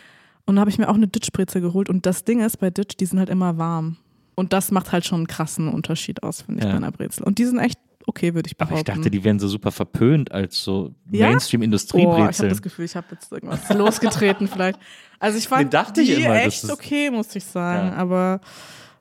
[0.46, 1.90] Und da habe ich mir auch eine Ditch-Brezel geholt.
[1.90, 3.98] Und das Ding ist, bei Ditch, die sind halt immer warm.
[4.40, 6.72] Und das macht halt schon einen krassen Unterschied aus, finde ich, Ja.
[6.72, 7.24] bei einer Brezel.
[7.24, 8.90] Und die sind echt okay, würde ich Aber behaupten.
[8.92, 11.30] ich dachte, die wären so super verpönt als so Ja?
[11.32, 14.80] Oh, ich habe das Gefühl, ich habe jetzt irgendwas losgetreten vielleicht.
[15.20, 17.90] Also ich fand Nee, dachte ich die immer, echt okay, muss ich sagen.
[17.90, 17.94] Ja.
[17.96, 18.42] Aber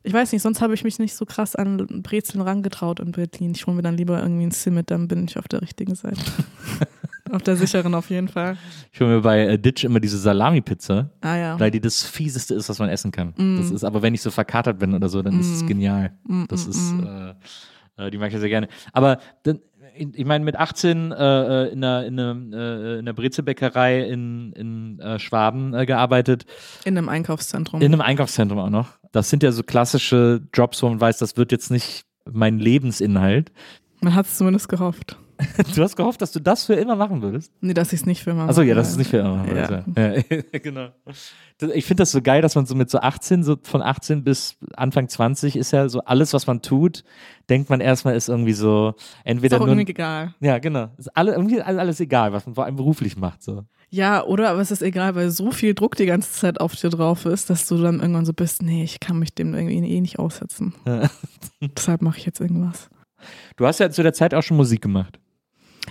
[0.03, 3.53] ich weiß nicht, sonst habe ich mich nicht so krass an Brezeln rangetraut in Berlin.
[3.55, 6.21] Ich hole mir dann lieber irgendwie ein Simmet, dann bin ich auf der richtigen Seite.
[7.33, 8.57] auf der sicheren auf jeden Fall.
[8.93, 11.61] ich hole mir bei äh, Ditch immer diese Salami-Pizza, Ah ja.
[11.61, 13.35] weil die das fieseste ist, was man essen kann.
[13.37, 13.57] Mm.
[13.59, 16.13] Das ist, aber wenn ich so verkatert bin oder so, dann ist es genial.
[16.25, 17.07] Mm, Das mm, ist, mm.
[17.99, 18.69] äh, äh, die mag ich sehr gerne.
[18.93, 19.61] Aber dann,
[19.97, 24.53] ich meine, mit 18 äh, äh, in einer, in einer, äh, in einer Brezelbäckerei in,
[24.53, 26.45] in äh, Schwaben gearbeitet,
[26.85, 27.81] In einem Einkaufszentrum.
[27.81, 28.91] in einem Einkaufszentrum auch noch.
[29.13, 33.51] Das sind ja so klassische Jobs, wo man weiß, das wird jetzt nicht mein Lebensinhalt.
[34.01, 35.17] Man hat es zumindest gehofft.
[35.75, 37.53] Du hast gehofft, dass du das für immer machen würdest?
[37.61, 38.83] Nee, dass ich es nicht für immer Achso, ja, mache.
[38.83, 39.45] das ist nicht für immer.
[39.55, 39.85] Ja.
[39.97, 40.23] Ja.
[40.53, 40.89] Ja, genau.
[41.75, 44.57] Ich finde das so geil, dass man so mit so 18, so von 18 bis
[44.75, 47.05] Anfang 20 ist ja so alles, was man tut,
[47.49, 49.71] denkt man erstmal ist irgendwie so Ist entweder auch nur.
[49.71, 50.35] irgendwie egal.
[50.41, 50.91] Ja, genau.
[50.99, 53.43] Ist alle, irgendwie alles, alles egal, was man vor allem beruflich macht.
[53.43, 53.65] So.
[53.91, 56.91] Ja, oder aber es ist egal, weil so viel Druck die ganze Zeit auf dir
[56.91, 60.01] drauf ist, dass du dann irgendwann so bist, nee, ich kann mich dem irgendwie eh
[60.01, 60.75] nicht aussetzen.
[60.87, 61.09] Ja.
[61.77, 62.89] Deshalb mache ich jetzt irgendwas.
[63.57, 65.19] Du hast ja zu der Zeit auch schon Musik gemacht.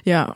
[0.04, 0.36] Ja,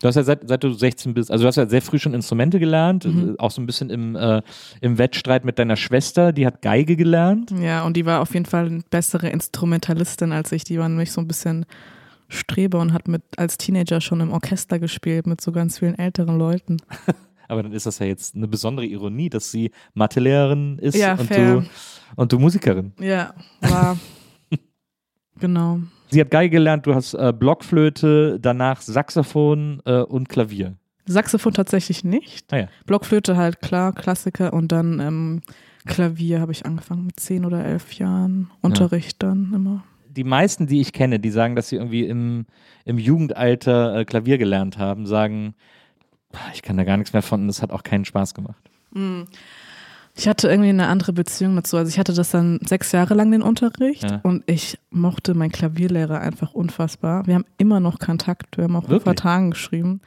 [0.00, 2.14] Du hast ja seit, seit du 16 bist, also du hast ja sehr früh schon
[2.14, 3.30] Instrumente gelernt, Mhm.
[3.36, 4.42] äh, auch so ein bisschen im, äh,
[4.80, 7.50] im Wettstreit mit deiner Schwester, die hat Geige gelernt.
[7.60, 10.62] ja, und die war auf jeden Fall eine bessere Instrumentalistin als ich.
[10.62, 11.66] Die war nämlich so ein bisschen
[12.28, 16.38] Streber und hat mit als Teenager schon im Orchester gespielt mit so ganz vielen älteren
[16.38, 16.76] Leuten.
[17.48, 21.26] Aber dann ist das ja jetzt eine besondere Ironie, dass sie Mathelehrerin ist Ja, und,
[21.26, 21.54] fair.
[21.62, 21.66] du,
[22.14, 22.92] und du Musikerin.
[23.00, 23.98] Ja, war
[25.38, 25.80] genau.
[26.10, 30.76] Sie hat Geige gelernt, du hast äh, Blockflöte, danach Saxophon äh, und Klavier.
[31.06, 32.52] Saxophon tatsächlich nicht.
[32.52, 32.68] Ah ja.
[32.86, 35.40] Blockflöte halt klar, Klassiker und dann ähm,
[35.86, 38.50] Klavier habe ich angefangen mit zehn oder elf Jahren.
[38.60, 39.84] Unterricht dann immer.
[40.08, 42.46] Die meisten, die ich kenne, die sagen, dass sie irgendwie im,
[42.84, 45.54] im Jugendalter äh, Klavier gelernt haben, sagen,
[46.32, 48.62] "Boah, ich kann da gar nichts mehr von und das hat auch keinen Spaß gemacht.
[50.18, 51.76] Ich hatte irgendwie eine andere Beziehung dazu.
[51.76, 54.18] Also ich hatte das dann sechs Jahre lang den Unterricht Ja.
[54.24, 57.24] und ich mochte meinen Klavierlehrer einfach unfassbar.
[57.28, 59.04] Wir haben immer noch Kontakt, wir haben auch Wirklich?
[59.04, 60.00] vor Tagen geschrieben.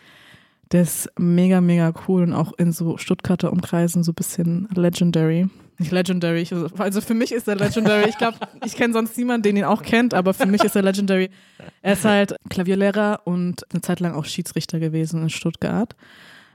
[0.73, 5.47] Der ist mega, mega cool und auch in so Stuttgarter Umkreisen so ein bisschen legendary.
[5.77, 6.45] Nicht legendary,
[6.77, 8.09] also für mich ist er legendary.
[8.09, 10.81] Ich glaube, ich kenne sonst niemanden, den ihn auch kennt, aber für mich ist er
[10.83, 11.29] legendary.
[11.81, 15.95] Er ist halt Klavierlehrer und eine Zeit lang auch Schiedsrichter gewesen in Stuttgart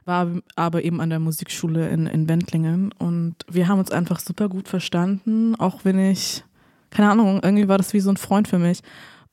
[0.07, 4.49] war aber eben an der Musikschule in, in Wendlingen und wir haben uns einfach super
[4.49, 6.43] gut verstanden, auch wenn ich,
[6.89, 8.81] keine Ahnung, irgendwie war das wie so ein Freund für mich.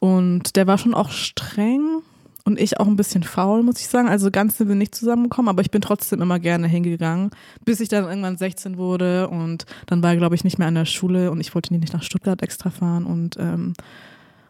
[0.01, 2.03] Und der war schon auch streng
[2.45, 4.09] und ich auch ein bisschen faul, muss ich sagen.
[4.09, 7.31] Also ganz sind wir nicht zusammengekommen, aber ich bin trotzdem immer gerne hingegangen,
[7.65, 10.75] bis ich dann irgendwann 16 wurde und dann war er, glaube ich, nicht mehr an
[10.75, 13.73] der Schule und ich wollte nicht nach Stuttgart extra fahren und ähm,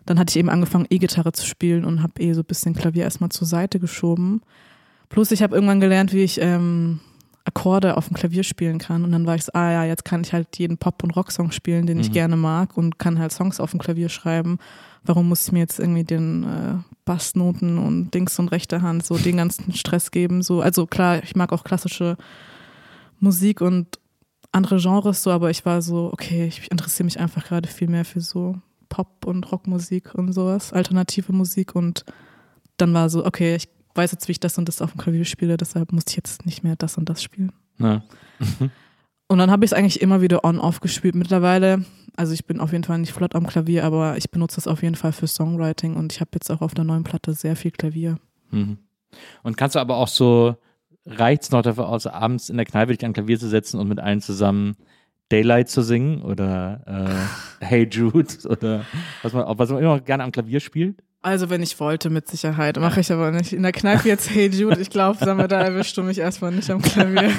[0.07, 3.05] dann hatte ich eben angefangen, E-Gitarre zu spielen und habe eh so ein bisschen Klavier
[3.05, 4.43] erstmal zur Seite geschoben.
[5.09, 7.01] Plus ich habe irgendwann gelernt, wie ich ähm,
[7.45, 9.05] Akkorde auf dem Klavier spielen kann.
[9.05, 11.51] Und dann war ich so, ah ja, jetzt kann ich halt jeden Pop- und Rocksong
[11.51, 12.13] spielen, den ich Mhm.
[12.15, 14.59] gerne mag und kann halt Songs auf dem Klavier schreiben.
[15.05, 19.19] Warum muss ich mir jetzt irgendwie den äh, Bassnoten und Dings und rechte Hand so
[19.19, 20.43] den ganzen Stress geben?
[20.43, 22.17] So, also klar, ich mag auch klassische
[23.21, 23.99] Musik und
[24.53, 28.05] andere Genres so, aber ich war so, okay, ich interessiere mich einfach gerade viel mehr
[28.05, 28.57] für so
[28.89, 32.05] Pop- und Rockmusik und sowas, alternative Musik und
[32.77, 35.25] dann war so, okay, ich weiß jetzt, wie ich das und das auf dem Klavier
[35.25, 37.53] spiele, deshalb muss ich jetzt nicht mehr das und das spielen.
[37.79, 38.03] Ja.
[39.27, 41.15] Und dann habe ich es eigentlich immer wieder on-off gespielt.
[41.15, 44.69] Mittlerweile, also ich bin auf jeden Fall nicht flott am Klavier, aber ich benutze das
[44.69, 47.57] auf jeden Fall für Songwriting und ich habe jetzt auch auf der neuen Platte sehr
[47.57, 48.19] viel Klavier.
[48.51, 48.79] Mhm.
[49.43, 50.57] Und kannst du aber auch so,
[51.07, 53.99] reicht's noch dafür aus, abends in der Kneipe dich an Klavier zu setzen und mit
[53.99, 54.77] allen zusammen
[55.31, 58.85] Daylight zu singen oder äh, Hey Jude oder
[59.23, 61.03] was man, was man immer noch gerne am Klavier spielt?
[61.25, 62.79] Also wenn ich wollte, mit Sicherheit.
[62.79, 63.55] Mache ich aber nicht.
[63.55, 66.53] In der Kneipe jetzt Hey Jude, ich glaube, sag mal, da erwischst du mich erstmal
[66.53, 67.33] nicht am Klavier.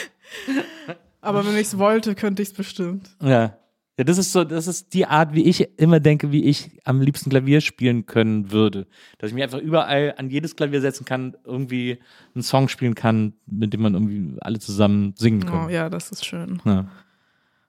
[1.20, 3.10] aber wenn ich es wollte, könnte ich es bestimmt.
[3.20, 3.56] Ja.
[3.98, 7.02] Ja, das ist so, das ist die Art, wie ich immer denke, wie ich am
[7.02, 8.86] liebsten Klavier spielen können würde.
[9.18, 11.98] Dass ich mich einfach überall an jedes Klavier setzen kann, irgendwie
[12.34, 15.68] einen Song spielen kann, mit dem man irgendwie alle zusammen singen Oh, kann.
[15.70, 16.62] ja, das ist schön.
[16.64, 16.86] Ja,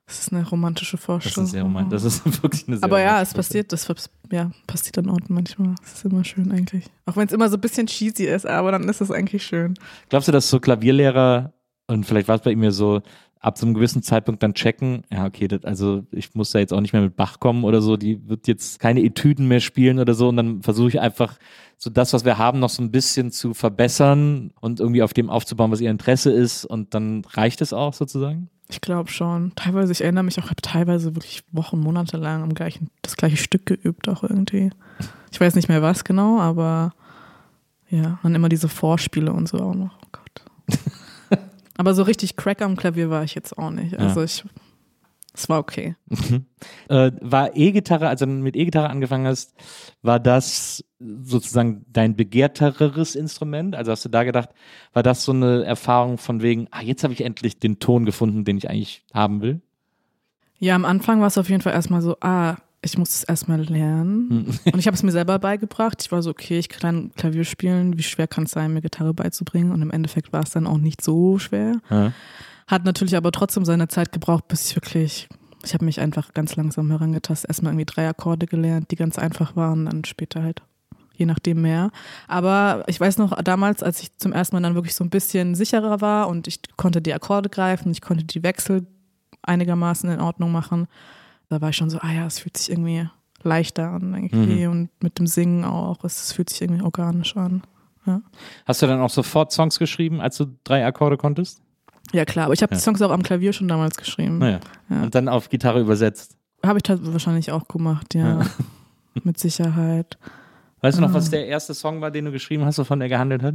[0.06, 1.44] Das ist eine romantische das Vorstellung.
[1.44, 2.02] ist sehr romantisch.
[2.02, 3.88] Das ist wirklich eine sehr Aber ja, es passiert, das
[4.30, 5.74] ja, passiert an Orten manchmal.
[5.84, 6.84] Es ist immer schön eigentlich.
[7.06, 9.74] Auch wenn es immer so ein bisschen cheesy ist, aber dann ist es eigentlich schön.
[10.08, 11.52] Glaubst du, dass so Klavierlehrer,
[11.86, 13.02] und vielleicht war es bei ihm ja so,
[13.42, 16.72] ab so einem gewissen Zeitpunkt dann checken, ja, okay, das, also ich muss da jetzt
[16.72, 19.98] auch nicht mehr mit Bach kommen oder so, die wird jetzt keine Etüden mehr spielen
[19.98, 21.38] oder so und dann versuche ich einfach
[21.76, 25.28] so das, was wir haben, noch so ein bisschen zu verbessern und irgendwie auf dem
[25.28, 28.48] aufzubauen, was ihr Interesse ist und dann reicht es auch sozusagen?
[28.72, 29.52] Ich glaube schon.
[29.54, 33.16] Teilweise, ich erinnere mich auch, ich habe teilweise wirklich Wochen, Monate lang am gleichen, das
[33.16, 34.70] gleiche Stück geübt, auch irgendwie.
[35.30, 36.94] Ich weiß nicht mehr was genau, aber
[37.90, 39.98] ja, dann immer diese Vorspiele und so auch noch.
[40.02, 40.78] Oh Gott.
[41.76, 43.98] aber so richtig Crack am Klavier war ich jetzt auch nicht.
[43.98, 44.24] Also Ja.
[44.24, 44.44] ich,
[45.34, 45.96] es war okay.
[46.88, 49.54] Äh, war E-Gitarre, als du mit E-Gitarre angefangen hast,
[50.02, 53.74] war das sozusagen dein begehrtereres Instrument?
[53.74, 54.50] Also hast du da gedacht,
[54.92, 58.44] war das so eine Erfahrung von wegen, ah, jetzt habe ich endlich den Ton gefunden,
[58.44, 59.60] den ich eigentlich haben will?
[60.58, 63.60] Ja, am Anfang war es auf jeden Fall erstmal so, ah, ich muss es erstmal
[63.60, 64.58] lernen.
[64.64, 66.02] Und ich habe es mir selber beigebracht.
[66.02, 67.96] Ich war so, okay, ich kann Klavier spielen.
[67.96, 69.70] Wie schwer kann es sein, mir Gitarre beizubringen?
[69.70, 71.76] Und im Endeffekt war es dann auch nicht so schwer.
[71.90, 72.12] Ja.
[72.72, 75.28] Hat natürlich aber trotzdem seine Zeit gebraucht, bis ich wirklich,
[75.62, 77.50] ich habe mich einfach ganz langsam herangetastet.
[77.50, 80.62] Erstmal irgendwie drei Akkorde gelernt, die ganz einfach waren, dann später halt
[81.14, 81.90] je nachdem mehr.
[82.28, 85.54] Aber ich weiß noch, damals, als ich zum ersten Mal dann wirklich so ein bisschen
[85.54, 88.86] sicherer war und ich konnte die Akkorde greifen, ich konnte die Wechsel
[89.42, 90.86] einigermaßen in Ordnung machen,
[91.50, 93.06] da war ich schon so, ah ja, es fühlt sich irgendwie
[93.42, 97.64] leichter an irgendwie und mit dem Singen auch, es, es fühlt sich irgendwie organisch an.
[98.06, 98.22] Ja.
[98.64, 101.60] Hast du dann auch sofort Songs geschrieben, als du drei Akkorde konntest?
[102.12, 102.78] Ja klar, aber ich habe Ja.
[102.78, 104.38] die Songs auch am Klavier schon damals geschrieben.
[104.38, 104.60] Naja.
[104.90, 105.02] Ja.
[105.02, 106.36] Und dann auf Gitarre übersetzt.
[106.64, 108.40] Habe ich wahrscheinlich auch gemacht, ja.
[108.40, 108.46] Ja.
[109.24, 110.18] Mit Sicherheit.
[110.80, 113.42] Weißt du noch, was der erste Song war, den du geschrieben hast, wovon er gehandelt
[113.42, 113.54] hat?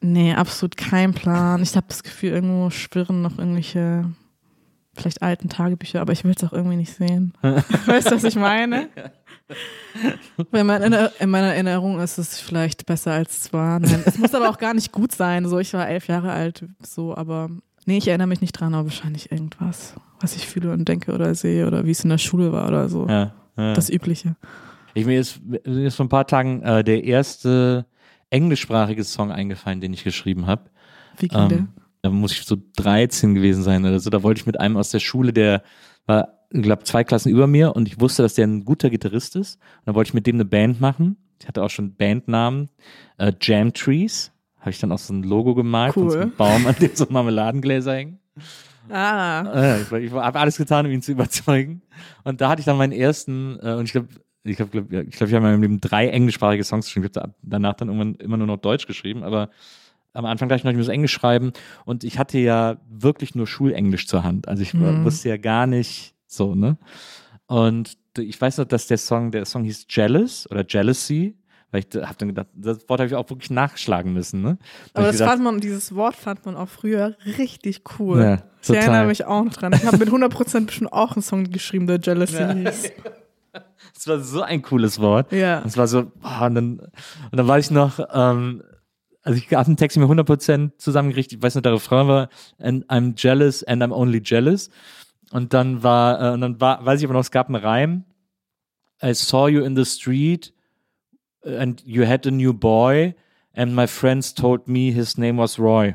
[0.00, 1.62] Nee, absolut kein Plan.
[1.62, 4.04] Ich habe das Gefühl, irgendwo schwirren noch irgendwelche,
[4.94, 7.34] vielleicht alten Tagebücher, aber ich will es auch irgendwie nicht sehen.
[7.42, 8.88] weißt du, was ich meine?
[10.50, 13.80] Wenn man in, in meiner Erinnerung ist es vielleicht besser als es war.
[13.80, 15.46] Nein, es muss aber auch gar nicht gut sein.
[15.46, 17.50] So, ich war elf Jahre alt, so, aber
[17.84, 21.34] nee, ich erinnere mich nicht dran, aber wahrscheinlich irgendwas, was ich fühle und denke oder
[21.34, 23.06] sehe oder wie es in der Schule war oder so.
[23.08, 23.32] Ja.
[23.56, 23.74] ja.
[23.74, 24.36] Das Übliche.
[24.94, 27.84] Ich, mir, ist, mir ist vor ein paar Tagen äh, der erste
[28.30, 30.70] englischsprachige Song eingefallen, den ich geschrieben habe.
[31.18, 31.66] Wie ging der?
[32.04, 34.10] Da muss ich so 13 gewesen sein oder so.
[34.10, 35.62] Da wollte ich mit einem aus der Schule, der
[36.04, 39.36] war, ich glaube, zwei Klassen über mir und ich wusste, dass der ein guter Gitarrist
[39.36, 39.54] ist.
[39.56, 41.16] Und dann wollte ich mit dem eine Band machen.
[41.40, 42.68] Ich hatte auch schon Bandnamen.
[43.16, 44.32] Äh, Jam Trees.
[44.60, 46.36] Habe ich dann auch so ein Logo gemalt von so einem Cool.
[46.36, 48.18] Baum, an dem so Marmeladengläser hängen.
[48.90, 51.80] Ah, Äh, ich habe alles getan, um ihn zu überzeugen.
[52.24, 54.08] Und da hatte ich dann meinen ersten, äh, und ich glaube,
[54.42, 57.08] ich glaube, glaub, ich, glaub, ich habe in meinem Leben drei englischsprachige Songs geschrieben.
[57.10, 59.48] Ich habe danach dann irgendwann immer nur noch Deutsch geschrieben, aber
[60.14, 61.52] am Anfang gleich noch ich muss Englisch schreiben
[61.84, 64.48] und ich hatte ja wirklich nur Schulenglisch zur Hand.
[64.48, 65.04] Also ich Mhm.
[65.04, 66.78] wusste ja gar nicht so, ne?
[67.46, 71.36] Und ich weiß noch, dass der Song, der Song hieß Jealous oder Jealousy,
[71.70, 74.56] weil ich habe dann gedacht, das Wort habe ich auch wirklich nachschlagen müssen, ne?
[74.92, 77.82] Da aber hab ich das gedacht, fand man, dieses Wort fand man auch früher richtig
[77.98, 78.20] cool.
[78.22, 79.72] Ja, ich erinnere mich auch noch dran.
[79.74, 82.92] Ich habe mit 100% bestimmt auch einen Song geschrieben, der Jealousy hieß.
[83.94, 85.32] das war so ein cooles Wort.
[85.32, 85.58] Ja.
[85.58, 86.90] Und es war so, boah, und dann, und
[87.32, 88.62] dann war ich noch, ähm,
[89.24, 92.84] also ich habe den Text mir 100% zusammengekriegt, ich weiß nicht, der Refrain war, and
[92.90, 94.70] I'm jealous and I'm only jealous.
[95.32, 98.04] Und dann war, äh, und dann war, weiß ich aber noch, es gab einen Reim,
[99.02, 100.52] I saw you in the street
[101.42, 103.14] and you had a new boy
[103.54, 105.94] and my friends told me his name was Roy.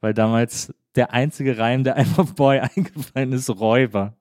[0.00, 4.16] Weil damals der einzige Reim, der einem auf Boy eingefallen ist, Roy war.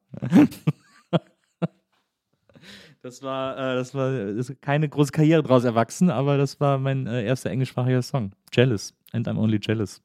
[3.06, 7.06] Das war, äh, das war ist keine große Karriere draus erwachsen, aber das war mein
[7.06, 8.32] äh, erster englischsprachiger Song.
[8.52, 8.96] Jealous.
[9.12, 10.02] And I'm only jealous.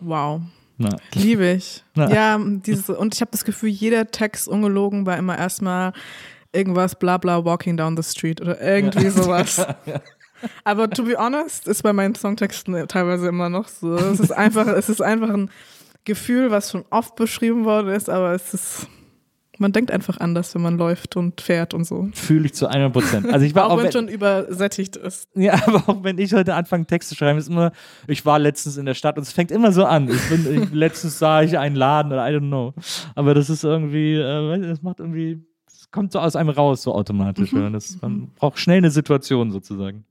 [0.00, 0.40] Wow.
[0.78, 0.96] Na.
[1.12, 1.84] Liebe ich.
[1.94, 2.10] Na.
[2.10, 5.92] Ja, dieses, und ich habe das Gefühl, jeder Text ungelogen war immer erstmal
[6.50, 9.66] irgendwas bla bla walking down the street oder irgendwie sowas.
[10.64, 13.96] Aber to be honest, ist bei meinen Songtexten teilweise immer noch so.
[13.96, 15.50] Es ist einfach, es ist einfach ein
[16.04, 18.88] Gefühl, was schon oft beschrieben worden ist, aber es ist,
[19.64, 22.10] man denkt einfach anders, wenn man läuft und fährt und so.
[22.12, 23.32] Fühle ich zu 100 Prozent.
[23.32, 25.26] Also ich war Auch, auch, wenn wenn, es schon übersättigt ist.
[25.34, 27.72] ja, aber auch wenn ich heute anfange Text zu schreiben, ist immer,
[28.06, 30.10] ich war letztens in der Stadt und es fängt immer so an.
[30.10, 32.74] Ich bin, ich, letztens sah ich einen Laden oder I don't know.
[33.14, 36.94] Aber das ist irgendwie, äh, das macht irgendwie, es kommt so aus einem raus, so
[36.94, 37.54] automatisch.
[37.54, 37.70] Ja.
[37.70, 40.04] Das, man braucht schnell eine Situation sozusagen,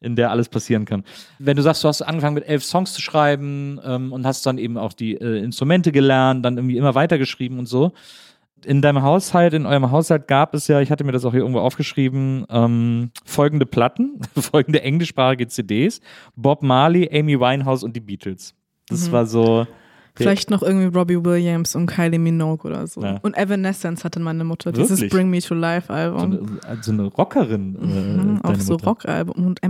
[0.00, 1.02] in der alles passieren kann.
[1.40, 4.58] Wenn du sagst, du hast angefangen mit elf Songs zu schreiben ähm, und hast dann
[4.58, 7.92] eben auch die äh, Instrumente gelernt, dann irgendwie immer weitergeschrieben und so.
[8.64, 11.40] In deinem Haushalt, in eurem Haushalt gab es ja, ich hatte mir das auch hier
[11.40, 16.00] irgendwo aufgeschrieben, ähm, folgende Platten, folgende englischsprachige CDs:
[16.36, 18.54] Bob Marley, Amy Winehouse und die Beatles.
[18.88, 19.66] Das war so.
[20.16, 23.02] Vielleicht noch irgendwie Robbie Williams und Kylie Minogue oder so.
[23.02, 23.18] Ja.
[23.22, 24.70] Und Evanescence hatte meine Mutter.
[24.70, 25.10] Dieses Wirklich?
[25.10, 26.22] Bring Me to Life So Album.
[26.22, 27.74] eine, also eine Rockerin.
[27.74, 27.86] Äh,
[28.22, 28.76] Mhm, auch so.
[28.76, 29.44] Rockalbum.
[29.44, 29.60] Und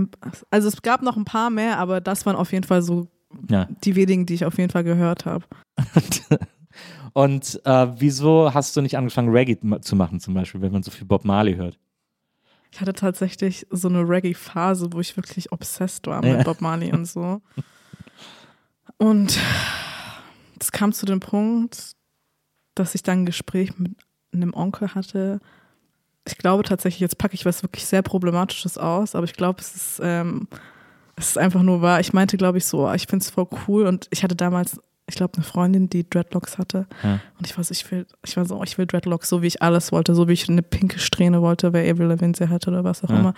[0.51, 3.07] also es gab noch ein paar mehr, aber das waren auf jeden Fall so
[3.49, 3.67] Ja.
[3.83, 5.45] die wenigen, die ich auf jeden Fall gehört habe.
[7.15, 10.91] Und äh, wieso hast du nicht angefangen, Reggae zu machen, zum Beispiel, wenn man so
[10.91, 11.79] viel Bob Marley hört?
[12.71, 16.35] Ich hatte tatsächlich so eine Reggae-Phase, wo ich wirklich obsessed war Ja.
[16.35, 17.41] mit Bob Marley und so.
[18.97, 19.39] Und
[20.59, 21.95] das kam zu dem Punkt,
[22.75, 23.93] dass ich dann ein Gespräch mit
[24.33, 25.39] einem Onkel hatte.
[26.27, 29.73] Ich glaube tatsächlich, jetzt packe ich was wirklich sehr Problematisches aus, aber ich glaube, es
[29.73, 30.49] ist, ähm,
[31.15, 32.01] es ist einfach nur wahr.
[32.01, 35.15] Ich meinte, glaube ich, so, ich finde es voll cool und ich hatte damals, ich
[35.15, 36.87] glaube, eine Freundin, die Dreadlocks hatte.
[37.03, 37.19] Ja.
[37.37, 39.91] Und ich so, ich will, ich war so, ich will Dreadlocks, so wie ich alles
[39.91, 43.03] wollte, so wie ich eine pinke Strähne wollte, wer Avril Lavigne sie hatte oder was
[43.03, 43.19] auch Ja.
[43.19, 43.33] immer.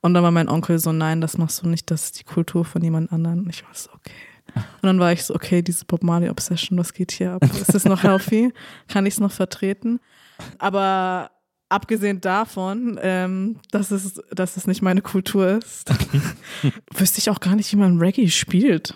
[0.00, 2.64] Und dann war mein Onkel so, nein, das machst du nicht, das ist die Kultur
[2.64, 3.40] von jemand anderen.
[3.40, 4.12] Und ich war so, okay.
[4.54, 7.42] Und dann war ich so, okay, diese Bob Marley Obsession, was geht hier ab?
[7.44, 8.52] Ist das noch healthy?
[8.88, 9.98] Kann ich es noch vertreten?
[10.58, 11.30] Aber
[11.68, 15.90] abgesehen davon, ähm, dass, es, dass es nicht meine Kultur ist,
[16.94, 18.94] wüsste ich auch gar nicht, wie man Reggae spielt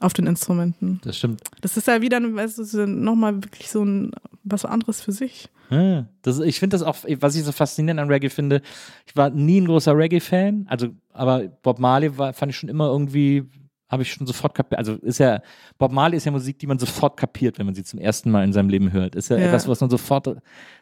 [0.00, 1.00] auf den Instrumenten.
[1.04, 1.42] Das stimmt.
[1.60, 4.12] Das ist ja wieder weißt du, nochmal wirklich so ein
[4.44, 5.48] was anderes für sich.
[5.70, 8.60] Ja, das, ich finde das auch, was ich so faszinierend an Reggae finde,
[9.06, 12.88] ich war nie ein großer Reggae-Fan, also, aber Bob Marley war, fand ich schon immer
[12.88, 13.44] irgendwie,
[13.88, 15.40] habe ich schon sofort kapiert, also ist ja,
[15.78, 18.44] Bob Marley ist ja Musik, die man sofort kapiert, wenn man sie zum ersten Mal
[18.44, 19.14] in seinem Leben hört.
[19.14, 19.46] Ist ja, Ja.
[19.46, 20.36] etwas, was man sofort,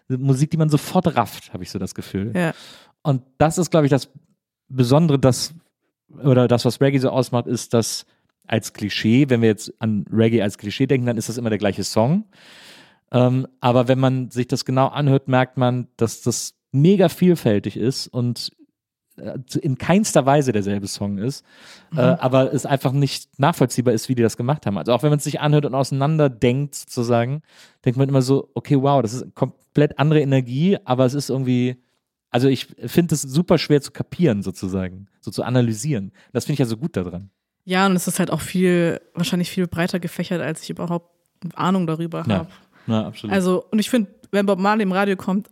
[0.09, 2.33] Musik, die man sofort rafft, habe ich so das Gefühl.
[2.35, 2.53] Ja.
[3.03, 4.09] Und das ist, glaube ich, das
[4.69, 5.55] Besondere, das,
[6.25, 8.07] oder das, was Reggae so ausmacht, ist, dass
[8.51, 11.59] als Klischee, wenn wir jetzt an Reggae als Klischee denken, dann ist das immer der
[11.59, 12.25] gleiche Song.
[13.13, 18.09] Ähm, aber wenn man sich das genau anhört, merkt man, dass das mega vielfältig ist
[18.09, 18.51] und
[19.17, 21.45] äh, in keinster Weise derselbe Song ist,
[21.95, 24.79] äh, aber es einfach nicht nachvollziehbar ist, wie die das gemacht haben.
[24.79, 27.43] Also auch wenn man es sich anhört und auseinander denkt, sozusagen,
[27.85, 31.77] denkt man immer so, okay, wow, das ist komplett andere Energie, aber es ist irgendwie,
[32.31, 36.13] also ich finde es super schwer zu kapieren, sozusagen, so zu analysieren.
[36.33, 37.31] Das finde ich ja so gut daran.
[37.65, 41.11] Ja, und es ist halt auch viel, wahrscheinlich viel breiter gefächert, als ich überhaupt
[41.55, 42.39] Ahnung darüber Ja.
[42.39, 42.49] habe.
[42.87, 43.35] Ja, absolut.
[43.35, 45.49] Also, und ich finde, wenn Bob Marley im Radio kommt,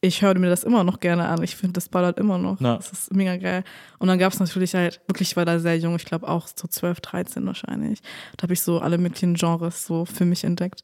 [0.00, 1.42] ich höre mir das immer noch gerne an.
[1.42, 2.60] Ich finde, das ballert immer noch.
[2.60, 2.76] Ja.
[2.76, 3.64] Das ist mega geil.
[3.98, 6.46] Und dann gab es natürlich halt, wirklich, ich war da sehr jung, ich glaube auch
[6.46, 8.00] so 12, 13 wahrscheinlich.
[8.36, 10.82] Da habe ich so alle möglichen Genres so für mich entdeckt.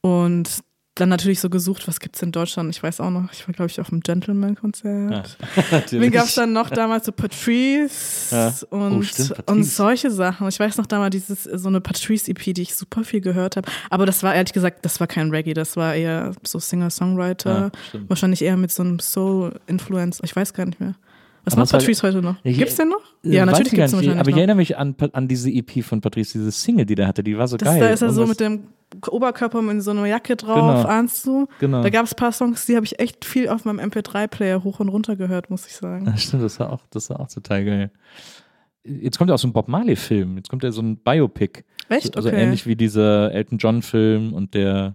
[0.00, 0.60] Und
[0.96, 2.70] dann natürlich so gesucht, was gibt's in Deutschland?
[2.74, 5.36] Ich weiß auch noch, ich war, glaube ich, auf einem Gentleman-Konzert.
[5.90, 7.06] Wen gab es dann noch damals?
[7.06, 8.52] So Patrice Ja.
[8.70, 9.70] und, Oh, stimmt, und Patrice.
[9.76, 10.48] solche Sachen.
[10.48, 13.68] Ich weiß noch damals dieses, so eine Patrice-EP, die ich super viel gehört habe.
[13.90, 17.70] Aber das war ehrlich gesagt, das war kein Reggae, das war eher so Singer-Songwriter.
[17.92, 18.00] Ja.
[18.08, 20.20] Wahrscheinlich eher mit so einem Soul-Influence.
[20.24, 20.94] Ich weiß gar nicht mehr.
[21.46, 22.36] Was Aber macht Patrice heute noch?
[22.42, 23.00] Ich- Gibt's den noch?
[23.24, 26.00] Äh, Ja, natürlich gibt's den wahrscheinlich Aber ich erinnere mich an, an diese EP von
[26.02, 27.80] Patrice, diese Single, die der hatte, die war so Das, geil.
[27.80, 28.64] da ist er so mit dem
[29.08, 30.88] Oberkörper mit so einer Jacke drauf, Genau.
[30.88, 31.46] ahnst du?
[31.60, 31.82] Genau.
[31.82, 34.80] Da gab es ein paar Songs, die habe ich echt viel auf meinem MP3-Player hoch
[34.80, 36.04] und runter gehört, muss ich sagen.
[36.06, 37.90] Ja, stimmt, das war auch, das war auch total geil.
[38.84, 40.36] Jetzt kommt ja auch so ein Bob Marley-Film.
[40.36, 41.64] Jetzt kommt ja so ein Biopic.
[41.88, 42.16] Echt?
[42.16, 42.42] Also Okay.
[42.42, 44.94] ähnlich wie dieser Elton John-Film und der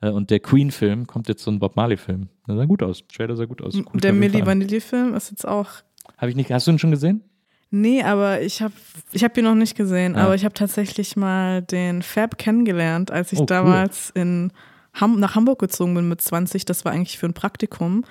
[0.00, 2.28] und der Queen-Film kommt jetzt so ein Bob Marley-Film.
[2.46, 3.02] Der sah gut aus.
[3.08, 3.74] Trailer sah gut aus.
[3.74, 4.44] Guckt Der Milli.
[4.46, 5.68] Vanilli-Film ist jetzt auch.
[6.16, 6.50] Hab ich nicht.
[6.52, 7.22] Hast du ihn schon gesehen?
[7.70, 8.72] Nee, aber ich habe
[9.12, 10.24] ich hab ihn noch nicht gesehen, Ja.
[10.24, 13.46] aber ich habe tatsächlich mal den Fab kennengelernt, als ich Oh, cool.
[13.46, 14.52] damals in
[14.94, 16.64] Ham nach Hamburg gezogen bin mit 20.
[16.64, 18.04] Das war eigentlich für ein Praktikum.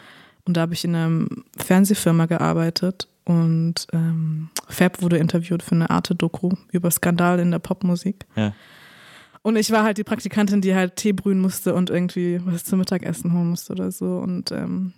[0.46, 1.26] Und da habe ich in einer
[1.58, 3.08] Fernsehfirma gearbeitet.
[3.26, 8.26] Und ähm, Fab wurde interviewt für eine Arte-Doku über Skandal in der Popmusik.
[8.36, 8.54] Ja.
[9.44, 12.80] Und ich war halt die Praktikantin, die halt Tee brühen musste und irgendwie was zum
[12.80, 14.18] Mittagessen holen musste oder so.
[14.18, 14.94] Und ähm,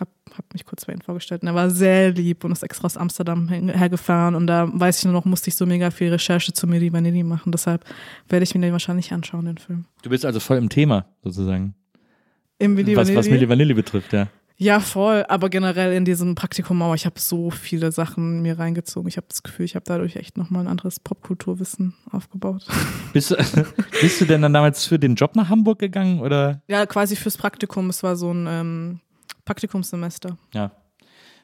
[0.00, 1.42] hab, hab mich kurz bei ihm vorgestellt.
[1.42, 4.34] Und er war sehr lieb und ist extra aus Amsterdam hergefahren.
[4.34, 7.22] Und da weiß ich nur noch, musste ich so mega viel Recherche zu Milli Vanilli
[7.22, 7.52] machen.
[7.52, 7.84] Deshalb
[8.28, 9.84] werde ich mir den wahrscheinlich anschauen, den Film.
[10.02, 11.74] Du bist also voll im Thema, sozusagen.
[12.58, 13.18] Im Milli was, Vanilli?
[13.18, 14.28] was Milli Vanilli betrifft, ja.
[14.56, 15.24] Ja, voll.
[15.28, 16.94] Aber generell in diesem Praktikum auch.
[16.94, 19.08] Ich habe so viele Sachen mir reingezogen.
[19.08, 22.64] Ich habe das Gefühl, ich habe dadurch echt nochmal ein anderes Popkulturwissen aufgebaut.
[23.12, 23.36] Bist du,
[24.00, 26.62] bist du denn dann damals für den Job nach Hamburg gegangen oder?
[26.66, 27.88] Ja, quasi fürs Praktikum.
[27.90, 29.00] Es war so ein ähm,
[29.44, 30.36] Praktikumssemester.
[30.52, 30.72] Ja.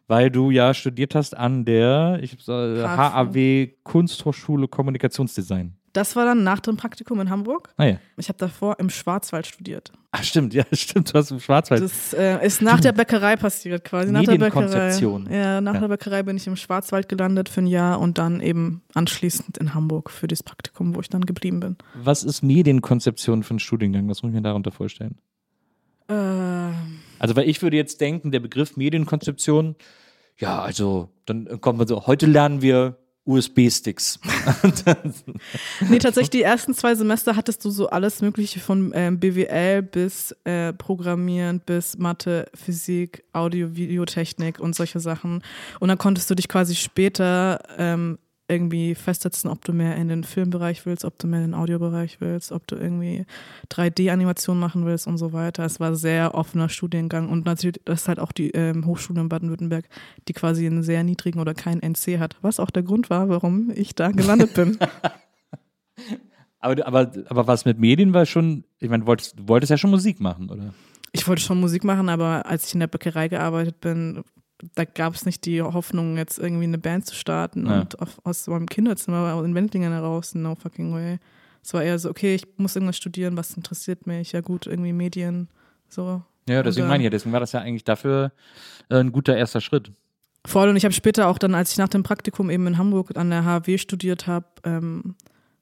[0.09, 2.83] Weil du ja studiert hast an der ich äh.
[2.83, 5.77] HAW Kunsthochschule Kommunikationsdesign.
[5.93, 7.73] Das war dann nach dem Praktikum in Hamburg.
[7.77, 7.97] Ah ja.
[8.17, 9.91] Ich habe davor im Schwarzwald studiert.
[10.13, 11.83] Ach stimmt, ja, stimmt, du hast im Schwarzwald.
[11.83, 14.13] Das äh, ist nach der Bäckerei passiert quasi.
[14.13, 14.61] Nach der Bäckerei.
[14.63, 15.29] Medienkonzeption.
[15.33, 15.81] Ja, nach Ja.
[15.81, 19.75] der Bäckerei bin ich im Schwarzwald gelandet für ein Jahr und dann eben anschließend in
[19.75, 21.77] Hamburg für das Praktikum, wo ich dann geblieben bin.
[21.95, 24.09] Was ist Medienkonzeption für einen Studiengang?
[24.09, 25.19] Was muss ich mir darunter vorstellen?
[26.09, 26.15] Äh,
[27.19, 29.77] Also, weil ich würde jetzt denken, der Begriff Medienkonzeption,
[30.39, 32.97] ja, also, dann kommt man so, heute lernen wir
[33.27, 34.19] USB-Sticks.
[35.89, 40.33] nee, tatsächlich die ersten zwei Semester hattest du so alles Mögliche von ähm, BWL bis
[40.45, 45.43] äh, Programmieren bis Mathe, Physik, Audio, Videotechnik und solche Sachen.
[45.81, 48.19] Und dann konntest du dich quasi später ähm,
[48.51, 52.21] irgendwie festsetzen, ob du mehr in den Filmbereich willst, ob du mehr in den Audiobereich
[52.21, 53.25] willst, ob du irgendwie
[53.71, 55.65] 3D-Animation machen willst und so weiter.
[55.65, 59.21] Es war ein sehr offener Studiengang und natürlich, das ist halt auch die ähm, Hochschule
[59.21, 59.89] in Baden-Württemberg,
[60.29, 63.71] die quasi einen sehr niedrigen oder keinen NC hat, was auch der Grund war, warum
[63.75, 64.79] ich da gelandet bin.
[66.63, 69.79] Aber, aber, aber was mit Medien war schon, ich meine, du wolltest, du wolltest ja
[69.79, 70.75] schon Musik machen, oder?
[71.13, 74.23] Ich wollte schon Musik machen, aber als ich in der Bäckerei gearbeitet bin,
[74.75, 77.81] da gab es nicht die Hoffnung, jetzt irgendwie eine Band zu starten Ja.
[77.81, 81.19] und auf, aus meinem Kinderzimmer in Wendlingen heraus, no fucking way.
[81.63, 84.33] Es war eher so, okay, ich muss irgendwas studieren, was interessiert mich?
[84.33, 85.49] Ja gut, irgendwie Medien,
[85.89, 86.23] so.
[86.49, 88.33] Ja, deswegen meine ich ja, deswegen war das ja eigentlich dafür
[88.89, 89.93] äh, ein guter erster Schritt.
[90.47, 93.17] Voll und ich habe später auch dann, als ich nach dem Praktikum eben in Hamburg
[93.17, 95.15] an der HW studiert habe, ähm,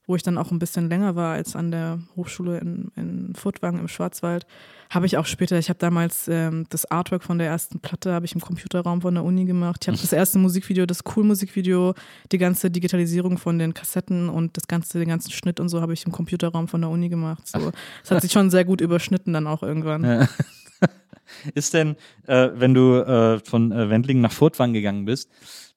[0.08, 3.78] wo ich dann auch ein bisschen länger war als an der Hochschule in, in Furtwangen
[3.78, 4.46] im Schwarzwald,
[4.88, 8.24] habe ich auch später, ich habe damals ähm, das Artwork von der ersten Platte, habe
[8.24, 9.80] ich im Computerraum von der Uni gemacht.
[9.82, 11.92] Ich habe das erste Musikvideo, das Cool-Musikvideo,
[12.32, 15.92] die ganze Digitalisierung von den Kassetten und das ganze, den ganzen Schnitt und so habe
[15.92, 17.46] ich im Computerraum von der Uni gemacht.
[17.46, 20.04] So, das hat sich schon sehr gut überschnitten dann auch irgendwann.
[20.04, 20.28] Ja.
[21.54, 21.96] Ist denn,
[22.26, 25.30] äh, wenn du äh, von äh, Wendlingen nach Furtwangen gegangen bist,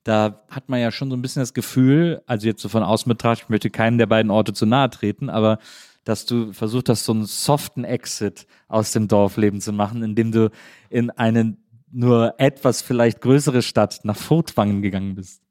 [0.04, 3.10] da hat man ja schon so ein bisschen das Gefühl, also jetzt so von außen
[3.10, 5.60] betrachtet, ich möchte keinen der beiden Orte zu nahe treten, aber
[6.04, 10.50] dass du versucht hast, so einen soften Exit aus dem Dorfleben zu machen, indem du
[10.90, 11.56] in eine
[11.92, 15.42] nur etwas vielleicht größere Stadt nach Furtwangen gegangen bist.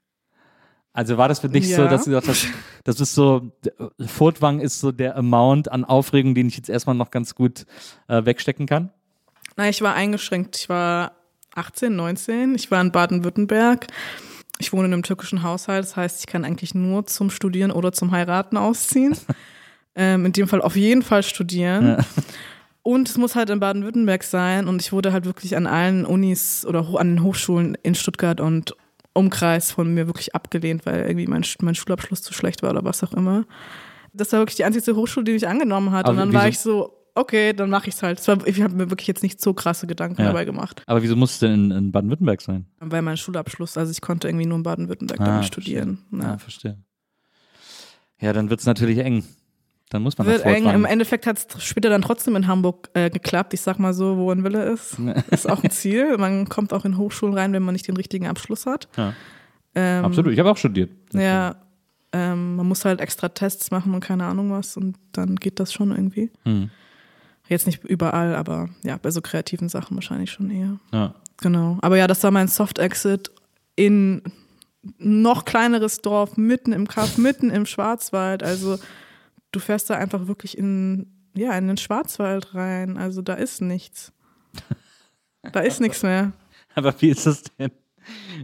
[0.92, 1.88] Also war das für dich so, Ja.
[1.88, 2.46] dass du gesagt hast,
[2.82, 3.52] das ist so,
[4.04, 7.64] Furtwangen ist so der Amount an Aufregung, den ich jetzt erstmal noch ganz gut
[8.08, 8.90] äh, wegstecken kann?
[9.56, 10.56] Na, ich war eingeschränkt.
[10.56, 11.12] Ich war
[11.54, 12.54] 18, 19.
[12.56, 13.86] Ich war in Baden-Württemberg.
[14.60, 15.84] Ich wohne in einem türkischen Haushalt.
[15.84, 19.16] Das heißt, ich kann eigentlich nur zum Studieren oder zum Heiraten ausziehen.
[19.94, 22.04] ähm, in dem Fall auf jeden Fall studieren.
[22.82, 24.68] Und es muss halt in Baden-Württemberg sein.
[24.68, 28.76] Und ich wurde halt wirklich an allen Unis oder an den Hochschulen in Stuttgart und
[29.12, 33.02] Umkreis von mir wirklich abgelehnt, weil irgendwie mein, mein Schulabschluss zu schlecht war oder was
[33.02, 33.44] auch immer.
[34.12, 36.06] Das war wirklich die einzige Hochschule, die mich angenommen hat.
[36.06, 38.18] Aber und dann war ich so, okay, dann mache ich es halt.
[38.20, 40.28] Es war, ich habe mir wirklich jetzt nicht so krasse Gedanken Ja.
[40.28, 40.82] dabei gemacht.
[40.86, 42.66] Aber wieso muss es denn in, in Baden-Württemberg sein?
[42.80, 45.98] Weil mein Schulabschluss, also ich konnte irgendwie nur in Baden-Württemberg Ah, damit studieren.
[46.12, 46.38] Ja, Ja.
[46.38, 46.78] verstehe.
[48.20, 49.24] Ja, dann wird es natürlich eng.
[49.88, 50.66] Dann muss man Wird eng.
[50.68, 50.84] Im.
[50.84, 53.54] Endeffekt hat es später dann trotzdem in Hamburg äh, geklappt.
[53.54, 54.96] Ich sag mal so, wo ein Wille ist,
[55.30, 56.16] ist auch ein Ziel.
[56.16, 58.88] Man kommt auch in Hochschulen rein, wenn man nicht den richtigen Abschluss hat.
[58.96, 59.14] Ja.
[59.74, 60.90] Ähm, Absolut, ich habe auch studiert.
[61.12, 61.56] Ja,
[62.12, 65.72] ähm, man muss halt extra Tests machen und keine Ahnung was und dann geht das
[65.72, 66.30] schon irgendwie.
[66.44, 66.70] Hm.
[67.50, 70.78] Jetzt nicht überall, aber ja, bei so kreativen Sachen wahrscheinlich schon eher.
[70.92, 71.14] Ja.
[71.38, 71.78] Genau.
[71.82, 73.32] Aber ja, das war mein Soft-Exit
[73.74, 74.22] in
[74.98, 78.44] noch kleineres Dorf, mitten im Kaff, mitten im Schwarzwald.
[78.44, 78.78] Also
[79.50, 82.96] du fährst da einfach wirklich in, ja, in den Schwarzwald rein.
[82.96, 84.12] Also da ist nichts.
[85.52, 86.32] Da ist nichts mehr.
[86.74, 87.70] Aber wie ist das denn?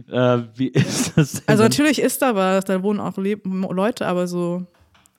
[0.07, 1.43] Äh, wie ist das denn?
[1.45, 4.65] Also natürlich ist da was, da wohnen auch Le Leute, aber so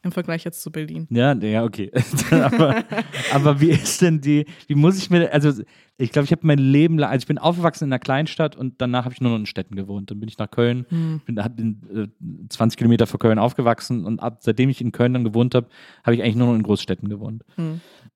[0.02, 1.06] im Vergleich jetzt zu Berlin.
[1.10, 1.90] Ja, ja, okay.
[2.30, 2.84] aber,
[3.32, 5.62] aber wie ist denn die, wie muss ich mir, also
[5.96, 8.74] ich glaube, ich habe mein Leben lang, also ich bin aufgewachsen in einer Kleinstadt und
[8.78, 10.10] danach habe ich nur noch in Städten gewohnt.
[10.10, 10.86] Dann bin ich nach Köln,
[11.26, 15.12] bin hab in, äh, 20 Kilometer vor Köln aufgewachsen und ab, seitdem ich in Köln
[15.12, 15.66] dann gewohnt habe,
[16.04, 17.44] habe ich eigentlich nur noch in Großstädten gewohnt.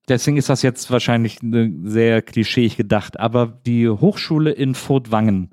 [0.09, 1.39] Deswegen ist das jetzt wahrscheinlich
[1.85, 3.18] sehr klischeeig gedacht.
[3.20, 5.51] Aber die Hochschule in Furtwangen,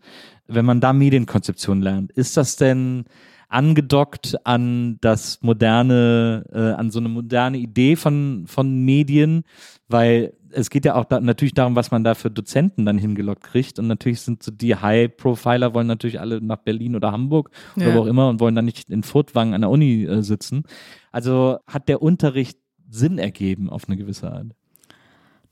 [0.48, 3.06] wenn man da Medienkonzeption lernt, ist das denn
[3.50, 9.44] angedockt an das moderne, äh, an so eine moderne Idee von, von Medien?
[9.88, 13.44] Weil es geht ja auch da, natürlich darum, was man da für Dozenten dann hingelockt
[13.44, 13.78] kriegt.
[13.80, 17.96] Und natürlich sind so die High-Profiler wollen natürlich alle nach Berlin oder Hamburg oder Ja.
[17.96, 20.64] wo auch immer und wollen dann nicht in Furtwangen an der Uni äh, sitzen.
[21.12, 22.58] Also hat der Unterricht
[22.90, 24.48] Sinn ergeben auf eine gewisse Art.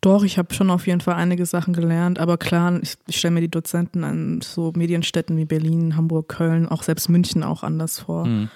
[0.01, 3.33] Doch, ich habe schon auf jeden Fall einige Sachen gelernt, aber klar, ich, ich stelle
[3.33, 7.99] mir die Dozenten an so Medienstädten wie Berlin, Hamburg, Köln, auch selbst München auch anders
[7.99, 8.25] vor.
[8.25, 8.49] Hm.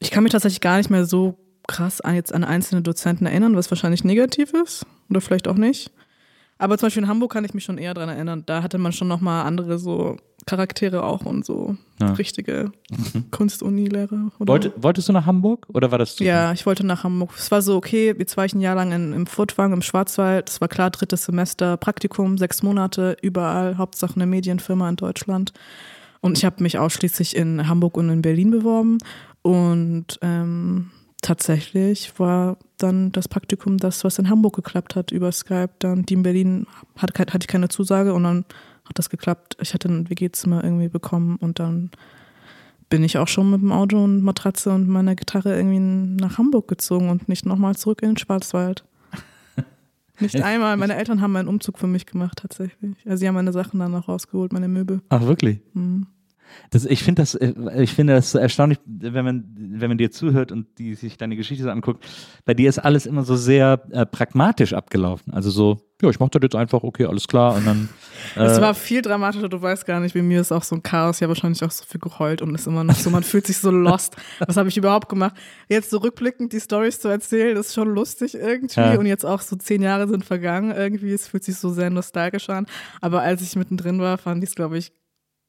[0.00, 3.56] Ich kann mich tatsächlich gar nicht mehr so krass an, jetzt an einzelne Dozenten erinnern,
[3.56, 5.90] was wahrscheinlich negativ ist oder vielleicht auch nicht.
[6.58, 8.44] Aber zum Beispiel in Hamburg kann ich mich schon eher dran erinnern.
[8.46, 12.12] Da hatte man schon nochmal andere so Charaktere auch und so Ja.
[12.12, 12.70] richtige
[14.38, 17.30] oder- Wollte, wolltest du nach Hamburg oder war das zu Ja, ich wollte nach Hamburg.
[17.36, 20.48] Es war so, okay, jetzt war ich ein Jahr lang in, im Furtwang, im Schwarzwald.
[20.48, 25.52] Es war klar, drittes Semester, Praktikum, sechs Monate, überall, Hauptsache eine Medienfirma in Deutschland.
[26.20, 28.98] Und ich habe mich ausschließlich in Hamburg und in Berlin beworben.
[29.42, 30.90] Und ähm,
[31.24, 35.70] tatsächlich war dann das Praktikum das, was in Hamburg geklappt hat über Skype.
[35.78, 36.66] Dann die in Berlin
[36.96, 38.44] hat, hatte ich keine Zusage und dann
[38.84, 39.56] hat das geklappt.
[39.60, 41.90] Ich hatte ein WG-Zimmer irgendwie bekommen und dann
[42.90, 46.68] bin ich auch schon mit dem Auto und Matratze und meiner Gitarre irgendwie nach Hamburg
[46.68, 48.84] gezogen und nicht nochmal zurück in den Schwarzwald.
[50.20, 50.76] Nicht einmal.
[50.76, 52.96] Meine Eltern haben einen Umzug für mich gemacht, tatsächlich.
[53.06, 55.00] Also sie haben meine Sachen dann noch rausgeholt, meine Möbel.
[55.08, 55.60] Ach, wirklich?
[55.72, 56.06] Mhm.
[56.70, 57.52] Das, ich finde das, äh,
[57.82, 61.36] ich finde das so erstaunlich, wenn man, wenn man dir zuhört und die sich deine
[61.36, 62.04] Geschichte so anguckt.
[62.44, 65.32] Bei dir ist alles immer so sehr äh, pragmatisch abgelaufen.
[65.32, 67.54] Also so, ja, ich mach das jetzt einfach, okay, alles klar.
[67.54, 67.88] Und dann.
[68.36, 70.82] Äh, es war viel dramatischer, du weißt gar nicht, bei mir ist auch so ein
[70.82, 71.18] Chaos.
[71.18, 73.58] Ich habe wahrscheinlich auch so viel geheult und ist immer noch so, man fühlt sich
[73.58, 74.16] so lost.
[74.38, 75.36] Was habe ich überhaupt gemacht?
[75.68, 78.80] Jetzt so rückblickend die Stories zu erzählen, ist schon lustig irgendwie.
[78.80, 78.98] Ja.
[78.98, 81.12] Und jetzt auch so zehn Jahre sind vergangen irgendwie.
[81.12, 82.66] Es fühlt sich so sehr nostalgisch an.
[83.02, 84.90] Aber als ich mittendrin war, fand ich es, glaube ich,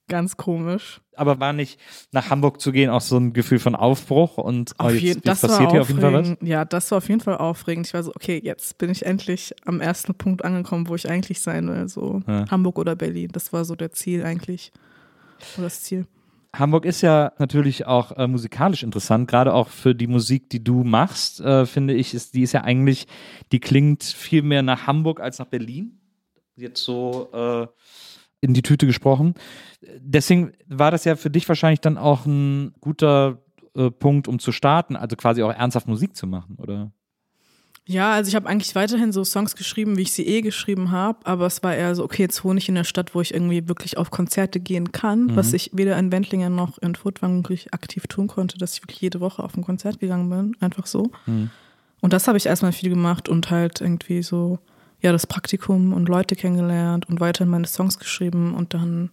[0.08, 1.02] ganz komisch.
[1.16, 1.80] Aber war nicht
[2.12, 5.72] nach Hamburg zu gehen auch so ein Gefühl von Aufbruch und oh, jetzt, jetzt passiert
[5.72, 6.38] hier auf jeden Fall was?
[6.42, 7.88] Ja, das war auf jeden Fall aufregend.
[7.88, 11.42] Ich war so, okay, jetzt bin ich endlich am ersten Punkt angekommen, wo ich eigentlich
[11.42, 11.88] sein will.
[11.88, 12.50] So ja.
[12.50, 13.30] Hamburg oder Berlin.
[13.32, 14.72] Das war so der Ziel eigentlich.
[15.58, 16.06] Oder das Ziel.
[16.60, 20.84] Hamburg ist ja natürlich auch äh, musikalisch interessant, gerade auch für die Musik, die du
[20.84, 23.08] machst, äh, finde ich, ist, die ist ja eigentlich,
[23.52, 26.00] die klingt viel mehr nach Hamburg als nach Berlin.
[26.56, 27.68] Jetzt so äh,
[28.46, 29.34] in die Tüte gesprochen.
[30.00, 33.42] Deswegen war das ja für dich wahrscheinlich dann auch ein guter
[33.76, 36.92] äh, Punkt, um zu starten, also quasi auch ernsthaft Musik zu machen, oder?
[37.88, 41.20] Ja, also ich habe eigentlich weiterhin so Songs geschrieben, wie ich sie eh geschrieben habe,
[41.24, 43.68] aber es war eher so, okay, jetzt wohne ich in der Stadt, wo ich irgendwie
[43.68, 45.36] wirklich auf Konzerte gehen kann, mhm.
[45.36, 49.02] was ich weder in Wendlingen noch in Furtwangen wirklich aktiv tun konnte, dass ich wirklich
[49.02, 51.12] jede Woche auf ein Konzert gegangen bin, einfach so.
[51.28, 51.52] Mhm.
[52.02, 54.58] Und das habe ich erstmal viel gemacht und halt irgendwie so
[55.06, 59.12] ja, das Praktikum und Leute kennengelernt und weiterhin meine Songs geschrieben und dann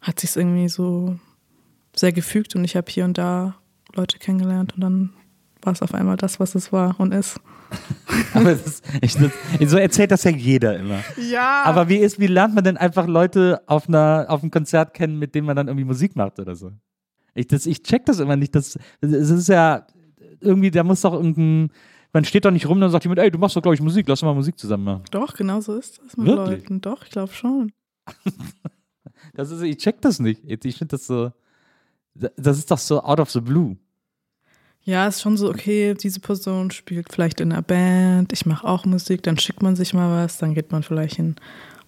[0.00, 1.16] hat sich irgendwie so
[1.94, 3.54] sehr gefügt und ich habe hier und da
[3.94, 5.10] Leute kennengelernt und dann
[5.62, 7.40] war es auf einmal das, was es war und ist.
[8.34, 9.16] Aber das, ich,
[9.68, 11.04] so erzählt das ja jeder immer.
[11.30, 11.62] Ja.
[11.64, 15.20] Aber wie ist, wie lernt man denn einfach Leute auf einer, auf einem Konzert kennen,
[15.20, 16.72] mit denen man dann irgendwie Musik macht oder so?
[17.34, 18.56] Ich, das, ich check das immer nicht.
[18.56, 19.86] Das, das ist ja
[20.40, 21.70] irgendwie, da muss doch irgendein,
[22.12, 24.08] man steht doch nicht rum und sagt jemand, ey, du machst doch, glaube ich, Musik,
[24.08, 25.02] lass mal Musik zusammen machen.
[25.10, 26.60] Doch, genau so ist das mit Wirklich?
[26.60, 26.80] Leuten.
[26.80, 27.72] Doch, ich glaube schon.
[29.34, 30.42] das ist, ich check das nicht.
[30.46, 31.32] Ich finde das so,
[32.14, 33.76] das ist doch so out of the blue.
[34.82, 38.86] Ja, ist schon so, okay, diese Person spielt vielleicht in einer Band, ich mache auch
[38.86, 41.36] Musik, dann schickt man sich mal was, dann geht man vielleicht in einen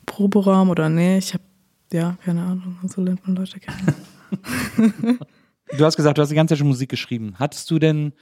[0.04, 1.44] Proberaum oder nee, ich habe,
[1.92, 3.94] ja, keine Ahnung, so lernt man Leute kennen.
[5.78, 7.36] du hast gesagt, du hast die ganze Zeit schon Musik geschrieben.
[7.38, 8.12] Hattest du denn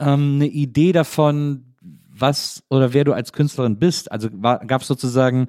[0.00, 1.74] ähm, eine Idee davon,
[2.08, 4.10] was oder wer du als Künstlerin bist?
[4.12, 5.48] Also gab es sozusagen,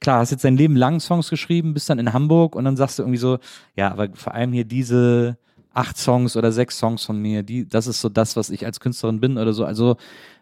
[0.00, 2.98] klar, hast jetzt dein Leben lang Songs geschrieben, bist dann in Hamburg und dann sagst
[2.98, 3.38] du irgendwie so,
[3.76, 5.38] ja, aber vor allem hier diese
[5.72, 8.80] acht Songs oder sechs Songs von mir, die, das ist so das, was ich als
[8.80, 9.64] Künstlerin bin oder so.
[9.64, 9.96] Also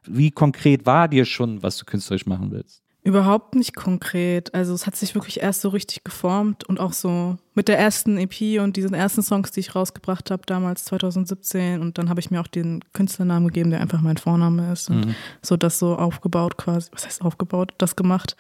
[0.05, 2.83] wie konkret war dir schon, was du künstlerisch machen willst?
[3.05, 4.55] Überhaupt nicht konkret.
[4.55, 8.17] Also es hat sich wirklich erst so richtig geformt und auch so mit der ersten
[8.17, 11.81] EP und diesen ersten Songs, die ich rausgebracht habe, damals 2017.
[11.81, 14.89] Und dann habe ich mir auch den Künstlernamen gegeben, der einfach mein Vorname ist.
[14.89, 15.15] Und mhm.
[15.43, 16.91] so das so aufgebaut quasi.
[16.93, 17.75] Was heißt aufgebaut?
[17.79, 18.37] Das gemacht.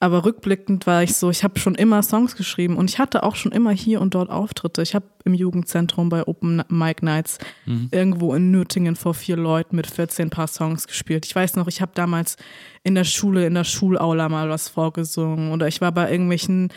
[0.00, 3.34] Aber rückblickend war ich so, ich habe schon immer Songs geschrieben und ich hatte auch
[3.34, 4.80] schon immer hier und dort Auftritte.
[4.82, 7.88] Ich habe im Jugendzentrum bei Open Mic Nights mhm.
[7.90, 11.26] irgendwo in Nürtingen vor vier Leuten mit 14 Paar Songs gespielt.
[11.26, 12.36] Ich weiß noch, ich habe damals
[12.84, 16.68] in der Schule, in der Schulaula mal was vorgesungen oder ich war bei irgendwelchen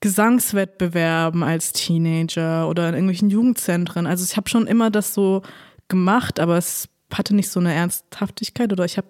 [0.00, 4.06] Gesangswettbewerben als Teenager oder in irgendwelchen Jugendzentren.
[4.06, 5.42] Also ich habe schon immer das so
[5.88, 9.06] gemacht, aber es hatte nicht so eine Ernsthaftigkeit oder ich habe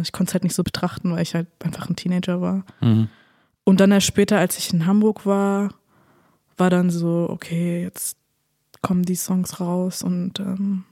[0.00, 2.64] ich konnte es halt nicht so betrachten, weil ich halt einfach ein Teenager war.
[2.80, 3.08] Mhm.
[3.64, 5.74] Und dann erst später, als ich in Hamburg war,
[6.56, 8.16] war dann so, okay, jetzt
[8.80, 10.84] kommen die Songs raus und ähm,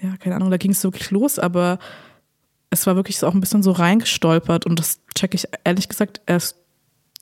[0.00, 1.78] ja, keine Ahnung, da ging es wirklich los, aber
[2.70, 6.20] es war wirklich so auch ein bisschen so reingestolpert und das checke ich ehrlich gesagt
[6.26, 6.56] erst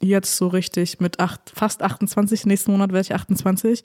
[0.01, 3.83] jetzt so richtig mit acht, fast 28, nächsten Monat werde ich 28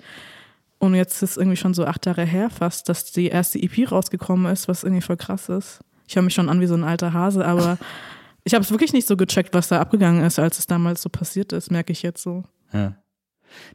[0.80, 4.52] und jetzt ist irgendwie schon so acht Jahre her fast, dass die erste EP rausgekommen
[4.52, 5.80] ist, was irgendwie voll krass ist.
[6.08, 7.78] Ich höre mich schon an wie so ein alter Hase, aber
[8.44, 11.10] ich habe es wirklich nicht so gecheckt, was da abgegangen ist, als es damals so
[11.10, 12.44] passiert ist, merke ich jetzt so.
[12.74, 12.96] Ja.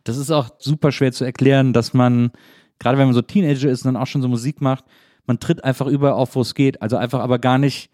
[0.04, 2.30] Das ist auch super schwer zu erklären, dass man,
[2.78, 4.84] gerade wenn man so Teenager ist und dann auch schon so Musik macht,
[5.26, 6.82] man tritt einfach überall auf, wo es geht.
[6.82, 7.90] Also einfach aber gar nicht,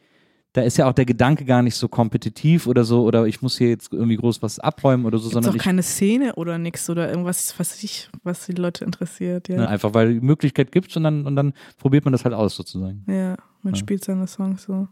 [0.52, 3.58] da ist ja auch der Gedanke gar nicht so kompetitiv oder so, oder ich muss
[3.58, 5.60] hier jetzt irgendwie groß was abräumen oder so, Gibt's sondern.
[5.60, 9.56] auch keine Szene oder nichts oder irgendwas, was ich, was die Leute interessiert, ja.
[9.56, 12.56] Ne, einfach weil die Möglichkeit gibt und dann, und dann probiert man das halt aus
[12.56, 13.04] sozusagen.
[13.06, 13.78] Ja, man ja.
[13.80, 14.88] spielt seine Songs so.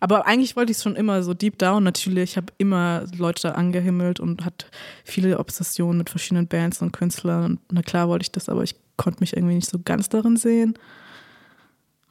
[0.00, 2.32] Aber eigentlich wollte ich es schon immer so deep down natürlich.
[2.32, 4.66] Ich habe immer Leute angehimmelt und hatte
[5.04, 7.44] viele Obsessionen mit verschiedenen Bands und Künstlern.
[7.44, 10.36] Und na klar wollte ich das, aber ich konnte mich irgendwie nicht so ganz darin
[10.36, 10.74] sehen.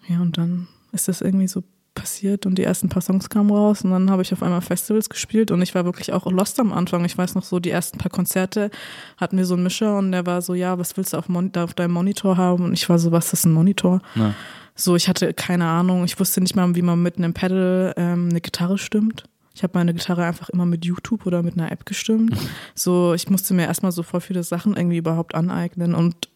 [0.07, 1.63] Ja, und dann ist das irgendwie so
[1.93, 5.09] passiert und die ersten paar Songs kamen raus und dann habe ich auf einmal Festivals
[5.09, 7.03] gespielt und ich war wirklich auch lost am Anfang.
[7.03, 8.71] Ich weiß noch so, die ersten paar Konzerte
[9.17, 11.73] hatten wir so einen Mischer und der war so, ja, was willst du auf, auf
[11.73, 12.63] deinem Monitor haben?
[12.63, 14.01] Und ich war so, was ist ein Monitor?
[14.15, 14.33] Ja.
[14.75, 18.29] So, ich hatte keine Ahnung, ich wusste nicht mal, wie man mit einem Pedal ähm,
[18.29, 19.25] eine Gitarre stimmt.
[19.53, 22.35] Ich habe meine Gitarre einfach immer mit YouTube oder mit einer App gestimmt.
[22.75, 26.29] So, ich musste mir erstmal so voll viele Sachen irgendwie überhaupt aneignen und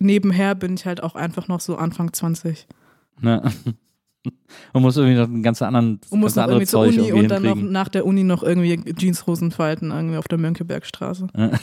[0.00, 2.66] nebenher bin ich halt auch einfach noch so Anfang 20.
[3.20, 3.42] Ne?
[4.72, 7.28] Man muss irgendwie noch einen ganz anderen, Und muss noch irgendwie zur Uni irgendwie und
[7.28, 11.28] dann noch nach der Uni noch irgendwie Jeanshosen falten irgendwie auf der Mönckebergstraße.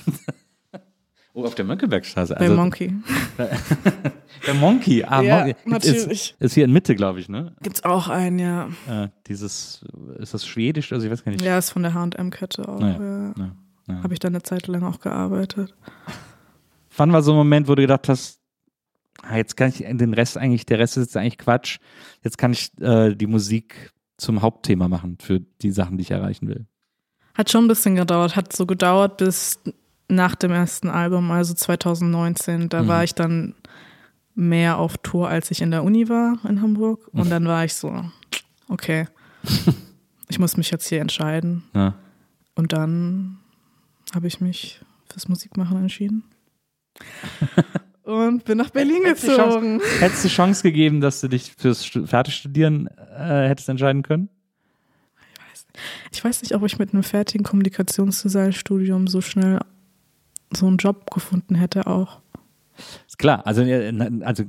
[1.37, 2.33] Oh, auf der Mönckebergstraße.
[2.35, 2.93] Bei Also, Monkey.
[4.47, 5.03] der Monkey.
[5.03, 5.55] Ah, Ja, Monkey.
[5.65, 6.31] natürlich.
[6.31, 7.53] Ist, ist hier in Mitte, glaube ich, ne?
[7.61, 8.69] Gibt's auch einen, ja.
[8.89, 9.83] Äh, dieses,
[10.19, 10.93] ist das schwedisch?
[10.93, 11.43] Also ich weiß gar nicht.
[11.43, 12.79] Ja, ist von der H&M-Kette auch.
[12.79, 13.33] Ja, Ja.
[13.37, 13.51] ja,
[13.87, 14.03] ja.
[14.03, 15.75] Habe ich dann eine Zeit lang auch gearbeitet.
[16.97, 18.39] Wann war so ein Moment, wo du gedacht hast,
[19.21, 21.79] ah, jetzt kann ich den Rest eigentlich, der Rest ist jetzt eigentlich Quatsch.
[22.23, 26.47] Jetzt kann ich äh, die Musik zum Hauptthema machen für die Sachen, die ich erreichen
[26.47, 26.65] will.
[27.33, 28.37] Hat schon ein bisschen gedauert.
[28.37, 29.59] Hat so gedauert bis
[30.07, 32.69] nach dem ersten Album, also 2019.
[32.69, 32.87] Da Mhm.
[32.87, 33.55] war ich dann
[34.35, 37.07] mehr auf Tour, als ich in der Uni war in Hamburg.
[37.13, 38.03] Und dann war ich so,
[38.69, 39.07] okay,
[40.29, 41.63] ich muss mich jetzt hier entscheiden.
[41.73, 41.95] Ja.
[42.55, 43.37] Und dann
[44.13, 46.23] habe ich mich fürs Musikmachen entschieden.
[48.03, 49.81] Und bin nach Berlin Hättest du die Chance- gezogen.
[49.99, 52.87] Hättest du Chance gegeben, dass du dich fürs Stu- Fertigstudieren
[53.17, 54.29] äh, hättest entscheiden können?
[56.11, 59.59] Ich weiß nicht, ob ich mit einem fertigen Kommunikationsdesignstudium so schnell
[60.53, 62.21] so einen Job gefunden hätte auch.
[63.07, 63.93] Ist klar, also, äh,
[64.23, 64.43] also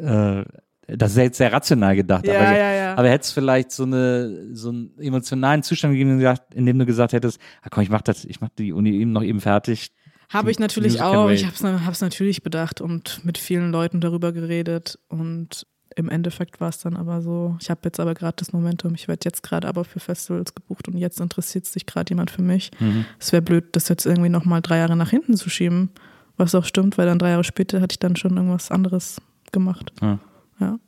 [0.00, 0.44] äh,
[0.86, 2.94] das ist ja jetzt sehr rational gedacht, Ja, aber, ja, ja.
[2.94, 6.20] aber hättest vielleicht so eine so einen emotionalen Zustand gegeben,
[6.54, 9.12] in dem du gesagt- hättest, ah, komm, ich mach das, ich mach die Uni eben
[9.12, 9.92] noch eben fertig.
[10.30, 11.28] Habe ich natürlich auch.
[11.30, 11.54] Ich habe
[11.92, 14.98] es natürlich bedacht und mit vielen Leuten darüber geredet.
[15.08, 15.66] Und
[15.96, 19.08] im Endeffekt war es dann aber so, ich habe jetzt aber gerade das Momentum, ich
[19.08, 22.70] werde jetzt gerade aber für Festivals gebucht und jetzt interessiert sich gerade jemand für mich.
[22.80, 23.04] Mhm.
[23.18, 25.90] Es wäre blöd, das jetzt irgendwie nochmal drei Jahre nach hinten zu schieben.
[26.36, 29.20] Was auch stimmt, weil dann drei Jahre später hatte ich dann schon irgendwas anderes
[29.52, 29.92] gemacht.
[30.02, 30.18] Ja.
[30.60, 30.78] Ja.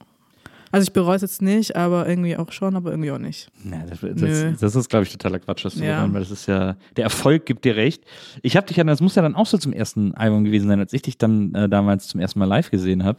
[0.72, 3.48] Also ich bereue es jetzt nicht, aber irgendwie auch schon, aber irgendwie auch nicht.
[3.64, 6.04] Ja, das, das, das ist, glaube ich, totaler Quatsch, was du Ja.
[6.04, 6.12] ja.
[6.12, 8.02] weil das ist ja, der Erfolg gibt dir recht.
[8.42, 10.80] Ich habe dich ja, das muss ja dann auch so zum ersten Album gewesen sein,
[10.80, 13.18] als ich dich dann äh, damals zum ersten Mal live gesehen habe.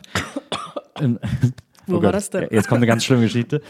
[1.87, 2.47] Wo war das denn?
[2.51, 3.61] Jetzt kommt eine ganz schlimme Geschichte.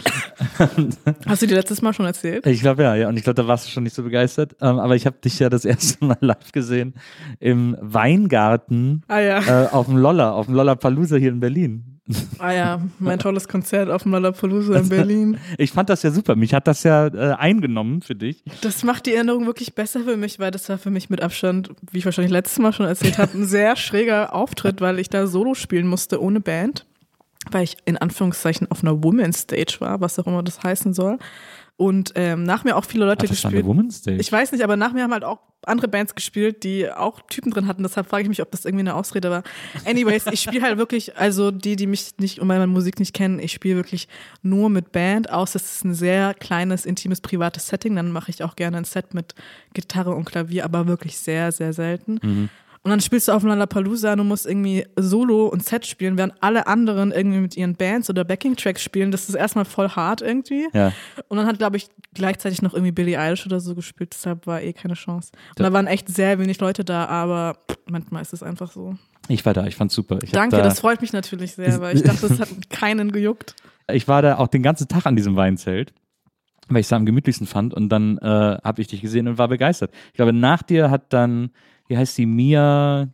[1.26, 2.46] Hast du dir letztes Mal schon erzählt?
[2.48, 3.10] Ich glaube ja, ja.
[3.10, 4.56] Und ich glaube, da warst du schon nicht so begeistert.
[4.62, 6.94] Ähm, aber ich habe dich ja das erste Mal live gesehen
[7.40, 9.66] im Weingarten Ah ja.
[9.66, 11.94] äh, auf dem Lolla, auf dem Lollapalooza hier in Berlin.
[12.40, 15.38] Ah ja, mein tolles Konzert auf dem Lollapalooza in Berlin.
[15.58, 16.38] Ich fand das ja super.
[16.38, 18.44] Mich hat das ja äh, eingenommen für dich.
[18.62, 21.70] Das macht die Erinnerung wirklich besser für mich, weil das war für mich mit Abstand,
[21.92, 25.28] wie ich wahrscheinlich letztes Mal schon erzählt habe, ein sehr schräger Auftritt, weil ich da
[25.28, 26.86] Solo spielen musste ohne Band,
[27.52, 31.18] weil ich in Anführungszeichen auf einer Women's Stage war, was auch immer das heißen soll.
[31.78, 33.66] Und ähm, nach mir auch viele Leute Ach, das war gespielt.
[33.66, 34.18] eine Woman's Stage.
[34.18, 37.52] Ich weiß nicht, aber nach mir haben halt auch andere Bands gespielt, die auch Typen
[37.52, 37.84] drin hatten.
[37.84, 39.44] Deshalb frage ich mich, ob das irgendwie eine Ausrede war.
[39.86, 43.40] Anyways, ich spiele halt wirklich, also die, die mich nicht und meine Musik nicht kennen,
[43.40, 44.08] ich spiele wirklich
[44.42, 47.96] nur mit Band, außer es ist ein sehr kleines, intimes, privates Setting.
[47.96, 49.36] Dann mache ich auch gerne ein Set mit
[49.74, 52.20] Gitarre und Klavier, aber wirklich sehr, sehr selten.
[52.24, 52.50] Mhm.
[52.88, 56.42] Und dann spielst du auf Lollapalooza und du musst irgendwie Solo und Set spielen, während
[56.42, 59.12] alle anderen irgendwie mit ihren Bands oder Backing-Tracks spielen.
[59.12, 60.70] Das ist erstmal voll hart irgendwie.
[60.72, 60.94] Ja.
[61.28, 64.62] Und dann hat, glaube ich, gleichzeitig noch irgendwie Billie Eilish oder so gespielt, deshalb war
[64.62, 65.34] eh keine Chance.
[65.58, 67.58] Und da waren echt sehr wenig Leute da, aber
[67.90, 68.96] manchmal ist es einfach so.
[69.28, 70.20] Ich war da, ich fand's super.
[70.24, 73.54] Ich Danke, da, das freut mich natürlich sehr, weil ich dachte, das hat keinen gejuckt.
[73.92, 75.94] Ich war da auch den ganzen Tag an diesem Weinzelt,
[76.70, 77.74] weil ich es am gemütlichsten fand.
[77.74, 79.92] Und dann äh, habe ich dich gesehen und war begeistert.
[80.08, 81.52] Ich glaube, nach dir hat dann,
[81.88, 83.10] wie heißt sie, Mia,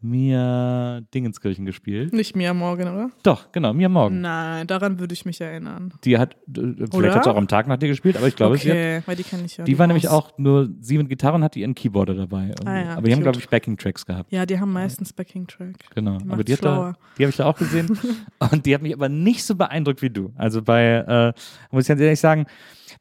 [0.00, 2.12] Mia Dingenskirchen gespielt.
[2.12, 3.10] Nicht Mia Morgan, oder?
[3.22, 4.20] Doch, genau, Mia Morgan.
[4.20, 5.92] Nein, daran würde ich mich erinnern.
[6.04, 7.14] Die hat, äh, vielleicht Oder?
[7.14, 9.16] hat sie auch am Tag nach dir gespielt, aber ich glaube, sie hat, okay, weil
[9.16, 9.64] die kenne ich ja.
[9.64, 10.12] die war nämlich Maus.
[10.12, 12.54] auch nur sie mit Gitarre und hat ihren Keyboarder dabei.
[12.64, 14.32] Ah ja, aber die haben, glaube ich, Backing-Tracks gehabt.
[14.32, 15.76] Ja, die haben meistens Backing-Track.
[15.94, 16.18] Genau.
[16.18, 17.98] Die aber die, hat da, die habe ich da auch gesehen.
[18.50, 20.32] und die hat mich aber nicht so beeindruckt wie du.
[20.36, 21.32] Also bei, äh,
[21.70, 22.46] muss ich ganz ehrlich sagen,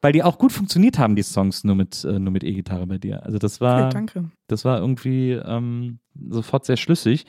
[0.05, 2.99] weil die auch gut funktioniert haben, die Songs nur mit, äh, nur mit E-Gitarre bei
[2.99, 3.25] dir.
[3.25, 4.29] Also das war, Okay, danke.
[4.45, 5.97] das war irgendwie ähm,
[6.29, 7.25] sofort sehr schlüssig.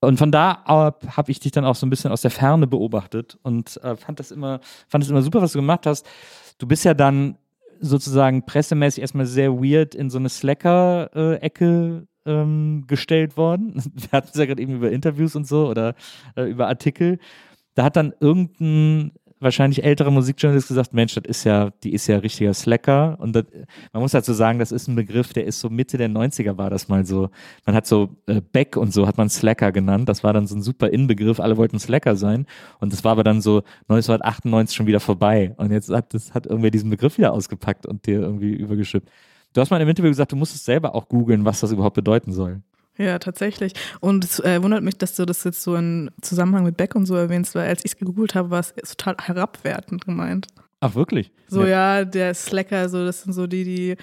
[0.00, 2.66] Und von da ab habe ich dich dann auch so ein bisschen aus der Ferne
[2.66, 6.06] beobachtet und äh, fand das immer, fand es immer super, was du gemacht hast.
[6.56, 7.36] Du bist ja dann
[7.78, 13.74] sozusagen pressemäßig erstmal sehr weird in so eine Slacker-Ecke ähm, gestellt worden.
[13.94, 15.94] Wir hatten es ja gerade eben über Interviews und so oder
[16.36, 17.18] äh, über Artikel.
[17.74, 22.18] Da hat dann irgendein wahrscheinlich älterer Musikjournalist gesagt, Mensch, das ist ja, die ist ja
[22.18, 23.16] richtiger Slacker.
[23.20, 23.44] Und das,
[23.92, 26.70] man muss dazu sagen, das ist ein Begriff, der ist so Mitte der 90er war
[26.70, 27.30] das mal so.
[27.66, 30.08] Man hat so äh, Beck und so hat man Slacker genannt.
[30.08, 31.40] Das war dann so ein super Inbegriff.
[31.40, 32.46] Alle wollten Slacker sein.
[32.80, 35.54] Und das war aber dann so 1998 schon wieder vorbei.
[35.56, 39.08] Und jetzt hat, das hat irgendwer diesen Begriff wieder ausgepackt und dir irgendwie übergeschippt.
[39.54, 42.32] Du hast mal im Interview gesagt, du musstest selber auch googeln, was das überhaupt bedeuten
[42.32, 42.62] soll.
[42.98, 43.72] Ja, tatsächlich.
[44.00, 47.06] Und es äh, wundert mich, dass du das jetzt so in Zusammenhang mit Beck und
[47.06, 50.48] so erwähnst, weil als ich es gegoogelt habe, war es total herabwertend gemeint.
[50.80, 51.30] Ach, wirklich?
[51.46, 53.96] So, ja, der Slacker, so, das sind so die, die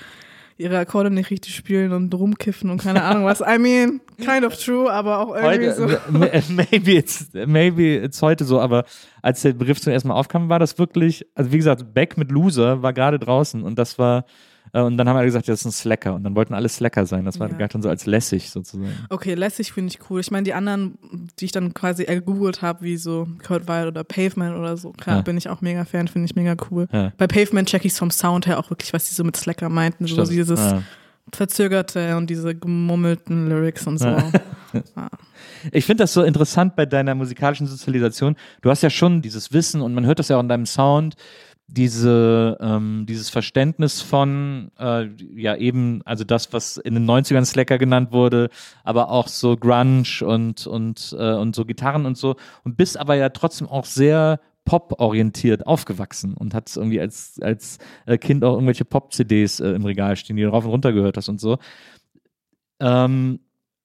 [0.58, 3.41] ihre Akkorde nicht richtig spielen und rumkiffen und keine Ahnung was.
[3.41, 6.54] I mean, kind of true, aber auch irgendwie Heute, so.
[6.54, 8.86] maybe, it's, maybe it's heute so, aber
[9.22, 12.32] als der Begriff zum ersten Mal aufkam, war das wirklich, also wie gesagt, Back mit
[12.32, 14.26] Loser war gerade draußen und das war,
[14.84, 17.23] und dann haben alle gesagt, das ist ein Slacker und dann wollten alle Slacker sein.
[17.26, 17.67] Das war Ja.
[17.67, 18.91] dann so als lässig sozusagen.
[19.09, 20.19] Okay, lässig finde ich cool.
[20.19, 20.97] Ich meine, die anderen,
[21.39, 25.17] die ich dann quasi gegoogelt habe, wie so Kurt Weil oder Pavement oder so, klar,
[25.17, 25.21] Ja.
[25.21, 26.88] bin ich auch mega Fan, finde ich mega cool.
[26.91, 27.13] Ja.
[27.17, 30.07] Bei Pavement check ich vom Sound her auch wirklich, was die so mit Slacker meinten.
[30.07, 30.32] So Stimmt.
[30.32, 30.84] dieses Ja.
[31.34, 34.07] Verzögerte und diese gemummelten Lyrics und so.
[34.07, 34.32] Ja.
[35.71, 38.36] Ich finde das so interessant bei deiner musikalischen Sozialisation.
[38.61, 41.15] Du hast ja schon dieses Wissen und man hört das ja auch in deinem Sound,
[41.68, 47.78] diese, ähm, dieses Verständnis von, äh, ja eben, also das, was in den 90ern Slacker
[47.78, 48.49] genannt wurde,
[48.84, 53.16] aber auch so Grunge und, und, äh, und so Gitarren und so und bist aber
[53.16, 58.86] ja trotzdem auch sehr pop-orientiert aufgewachsen und hat irgendwie als, als äh, Kind auch irgendwelche
[58.86, 61.57] Pop-CDs äh, im Regal stehen, die du rauf und runter gehört hast und so.
[62.80, 63.39] Ähm,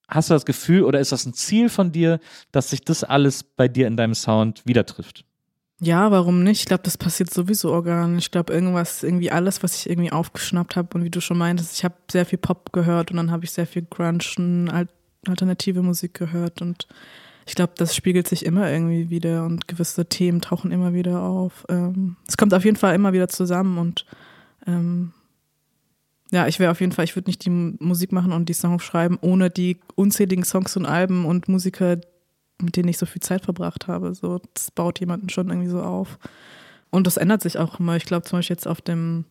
[0.08, 2.18] hast du das Gefühl oder ist das ein Ziel von dir,
[2.50, 5.24] dass sich das alles bei dir in deinem Sound wieder trifft?
[5.82, 6.60] Ja, warum nicht?
[6.60, 8.26] Ich glaube, das passiert sowieso organisch.
[8.26, 11.72] Ich glaube, irgendwas, irgendwie alles, was ich irgendwie aufgeschnappt habe und wie du schon meintest,
[11.78, 14.86] ich habe sehr viel Pop gehört und dann habe ich sehr viel Grunge
[15.26, 16.86] alternative Musik gehört und
[17.46, 21.64] ich glaube, das spiegelt sich immer irgendwie wieder und gewisse Themen tauchen immer wieder auf.
[21.68, 24.06] Ähm, es kommt auf jeden Fall immer wieder zusammen und
[24.66, 25.12] ähm,
[26.30, 28.82] ja, ich wäre auf jeden Fall, ich würde nicht die Musik machen und die Songs
[28.82, 31.98] schreiben, ohne die unzähligen Songs und Alben und Musiker,
[32.60, 34.14] mit denen ich so viel Zeit verbracht habe.
[34.14, 36.18] So, das baut jemanden schon irgendwie so auf.
[36.90, 37.96] Und das ändert sich auch immer.
[37.96, 39.24] Ich glaube zum Beispiel jetzt auf dem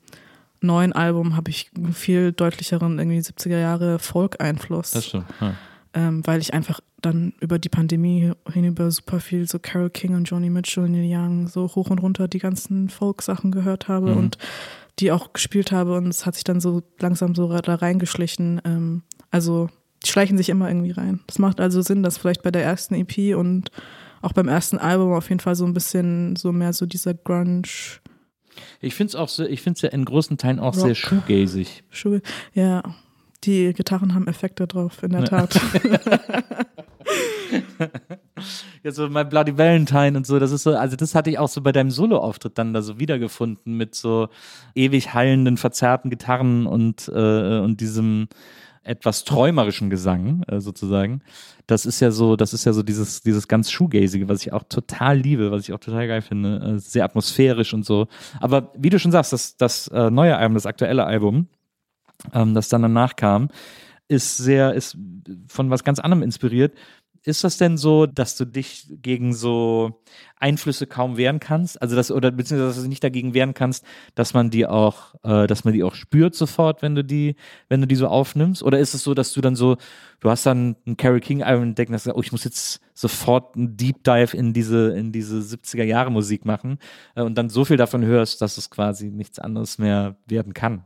[0.61, 5.25] neuen Album habe ich einen viel deutlicheren irgendwie 70er Jahre Folk-Einfluss stimmt.
[5.39, 5.53] Ja.
[5.93, 10.25] ähm, weil ich einfach dann über die Pandemie hinüber super viel so Carole King und
[10.29, 14.17] Joni Mitchell, Neil Young, so hoch und runter die ganzen Folk-Sachen gehört habe Mhm.
[14.17, 14.37] und
[14.99, 18.61] die auch gespielt habe und es hat sich dann so langsam so da reingeschlichen.
[18.65, 19.69] Ähm, also
[20.03, 21.19] die schleichen sich immer irgendwie rein.
[21.27, 23.71] Das macht also Sinn, dass vielleicht bei der ersten EP und
[24.21, 27.63] auch beim ersten Album auf jeden Fall so ein bisschen so mehr so dieser Grunge
[28.81, 30.85] Ich finde es auch so, ich finde es ja in großen Teilen auch Rock.
[30.85, 31.83] sehr shoegazig.
[31.89, 32.21] Schuhe.
[32.53, 32.83] Ja,
[33.43, 35.59] die Gitarren haben Effekte drauf, in der Tat.
[38.83, 41.49] Ja, so My Bloody Valentine und so, das ist so, also das hatte ich auch
[41.49, 44.29] so bei deinem Solo-Auftritt dann da so wiedergefunden mit so
[44.75, 48.27] ewig hallenden, verzerrten Gitarren und, äh, und diesem
[48.83, 51.21] etwas träumerischen Gesang, äh, sozusagen.
[51.67, 54.63] Das ist ja so, das ist ja so dieses, dieses ganz Shoegazige, was ich auch
[54.63, 56.75] total liebe, was ich auch total geil finde.
[56.75, 58.07] Äh, sehr atmosphärisch und so.
[58.39, 61.47] Aber wie du schon sagst, das, das äh, neue Album, das aktuelle Album,
[62.33, 63.49] ähm, das dann danach kam,
[64.07, 64.97] ist sehr, ist
[65.47, 66.73] von was ganz anderem inspiriert.
[67.23, 70.01] Ist das denn so, dass du dich gegen so
[70.37, 71.81] Einflüsse kaum wehren kannst?
[71.81, 75.45] Also das, oder beziehungsweise dass du nicht dagegen wehren kannst, dass man die auch, äh,
[75.45, 77.35] dass man die auch spürt sofort, wenn du die,
[77.67, 78.63] wenn du die so aufnimmst?
[78.63, 79.77] Oder ist es so, dass du dann so,
[80.21, 83.55] du hast dann ein Carrie King Album entdeckt und hast oh, ich muss jetzt sofort
[83.55, 86.79] einen Deep Dive in diese, in diese 70er Jahre Musik machen
[87.15, 90.85] äh, und dann so viel davon hörst, dass es quasi nichts anderes mehr werden kann?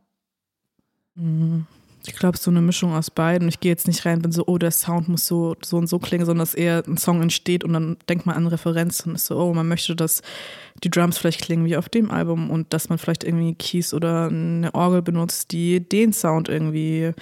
[1.15, 1.67] Mhm.
[2.05, 3.47] Ich glaube, so eine Mischung aus beiden.
[3.47, 5.99] Ich gehe jetzt nicht rein, bin so, oh, der Sound muss so, so und so
[5.99, 9.27] klingen, sondern dass eher ein Song entsteht und dann denkt man an Referenzen und ist
[9.27, 10.21] so, oh, man möchte, dass
[10.83, 14.27] die Drums vielleicht klingen wie auf dem Album und dass man vielleicht irgendwie Keys oder
[14.27, 17.13] eine Orgel benutzt, die den Sound irgendwie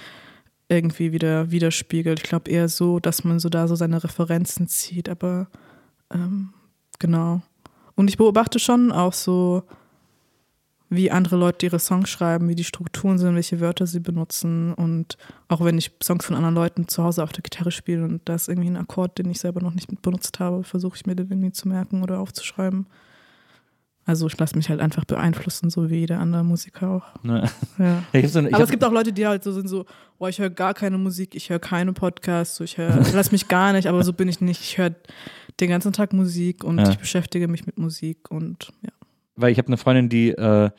[0.68, 2.20] irgendwie wieder widerspiegelt.
[2.20, 5.48] Ich glaube eher so, dass man so da so seine Referenzen zieht, aber
[6.12, 6.54] ähm,
[6.98, 7.42] genau.
[7.94, 9.64] Und ich beobachte schon auch so,
[10.94, 14.74] wie andere Leute ihre Songs schreiben, wie die Strukturen sind, welche Wörter sie benutzen.
[14.74, 15.16] Und
[15.48, 18.34] auch wenn ich Songs von anderen Leuten zu Hause auf der Gitarre spiele und da
[18.34, 21.30] ist irgendwie ein Akkord, den ich selber noch nicht benutzt habe, versuche ich mir den
[21.30, 22.86] irgendwie zu merken oder aufzuschreiben.
[24.04, 27.22] Also ich lasse mich halt einfach beeinflussen, so wie jeder andere Musiker auch.
[27.24, 27.48] Ne?
[27.78, 28.02] Ja.
[28.28, 29.86] So, ich Aber es gibt auch Leute, die halt so sind, so,
[30.18, 33.32] boah, ich höre gar keine Musik, ich höre keine Podcasts, so, ich höre, ich lass
[33.32, 34.60] mich gar nicht, aber so bin ich nicht.
[34.60, 34.94] Ich höre
[35.60, 36.90] den ganzen Tag Musik und Ja.
[36.90, 38.90] ich beschäftige mich mit Musik und ja.
[39.36, 40.70] Weil ich habe eine Freundin, die, äh,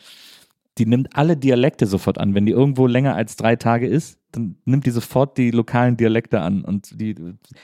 [0.77, 2.33] die nimmt alle Dialekte sofort an.
[2.33, 6.41] Wenn die irgendwo länger als drei Tage ist, dann nimmt die sofort die lokalen Dialekte
[6.41, 7.15] an und die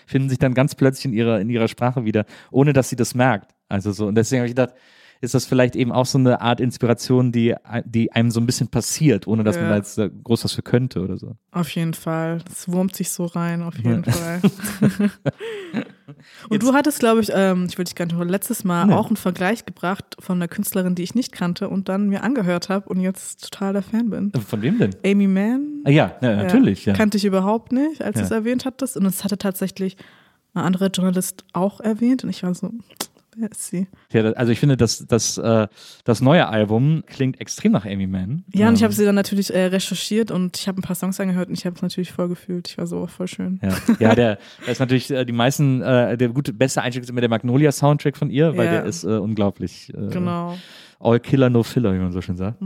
[0.06, 3.16] finden sich dann ganz plötzlich in ihrer, in ihrer Sprache wieder, ohne dass sie das
[3.16, 3.56] merkt.
[3.68, 4.76] Also so, und deswegen habe ich gedacht,
[5.22, 7.54] ist das vielleicht eben auch so eine Art Inspiration, die,
[7.86, 9.70] die einem so ein bisschen passiert, ohne dass man Ja.
[9.72, 11.36] da jetzt äh, groß was für könnte oder so.
[11.52, 12.40] Auf jeden Fall.
[12.50, 14.12] Es wurmt sich so rein, auf jeden Ja.
[14.12, 14.42] Fall.
[16.50, 18.94] Und du hattest, glaube ich, ähm, ich will dich gar nicht hören, letztes Mal Nee.
[18.94, 22.70] auch einen Vergleich gebracht von einer Künstlerin, die ich nicht kannte und dann mir angehört
[22.70, 24.32] habe und jetzt total der Fan bin.
[24.34, 24.96] Äh, Von wem denn?
[25.06, 25.82] Amy Mann.
[25.86, 26.94] Ah, ja, ja, natürlich, ja.
[26.94, 28.98] Kannte ich überhaupt nicht, als du es erwähnt hattest.
[28.98, 29.98] Und es hatte tatsächlich
[30.54, 32.24] ein anderer Journalist auch erwähnt.
[32.24, 32.72] Und ich war so,
[33.40, 33.88] Wer ist sie?
[34.12, 35.68] Ja, also ich finde, das, das, äh,
[36.04, 38.44] das neue Album klingt extrem nach Amy Mann.
[38.54, 40.96] Ja, und ich Ähm, habe sie dann natürlich äh, recherchiert und ich habe ein paar
[40.96, 42.68] Songs angehört und ich habe es natürlich voll gefühlt.
[42.68, 43.60] Ich war so voll schön.
[43.64, 43.70] Ja,
[44.00, 47.22] ja der, der ist natürlich äh, die meisten, äh, der gute, beste Einstieg ist immer
[47.22, 48.72] der Magnolia-Soundtrack von ihr, weil Ja.
[48.74, 49.94] der ist äh, unglaublich.
[49.94, 50.58] Äh, Genau.
[51.02, 52.58] All Killer, No Filler, wie man so schön sagt.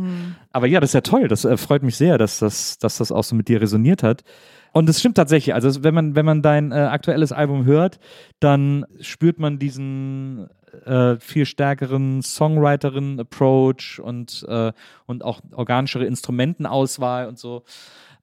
[0.51, 1.27] Aber ja, das ist ja toll.
[1.27, 4.23] Das äh, freut mich sehr, dass das, dass das auch so mit dir resoniert hat.
[4.71, 5.53] Und es stimmt tatsächlich.
[5.53, 7.99] Also wenn man, wenn man dein äh, aktuelles Album hört,
[8.39, 10.47] dann spürt man diesen
[10.85, 14.71] äh, viel stärkeren Songwriterin-Approach und, äh,
[15.05, 17.63] und auch organischere Instrumentenauswahl und so.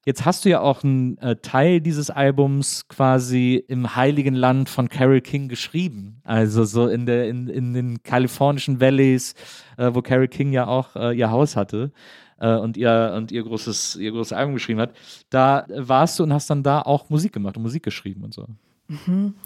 [0.06, 4.88] Jetzt hast du ja auch einen äh, Teil dieses Albums quasi im heiligen Land von
[4.88, 6.22] Carole King geschrieben.
[6.24, 9.34] Also so in, der, in, in den kalifornischen Valleys,
[9.76, 11.92] äh, wo Carole King ja auch äh, ihr Haus hatte
[12.38, 14.94] äh, und, ihr, und ihr, großes, ihr großes Album geschrieben hat.
[15.28, 18.46] Da warst du und hast dann da auch Musik gemacht und Musik geschrieben und so.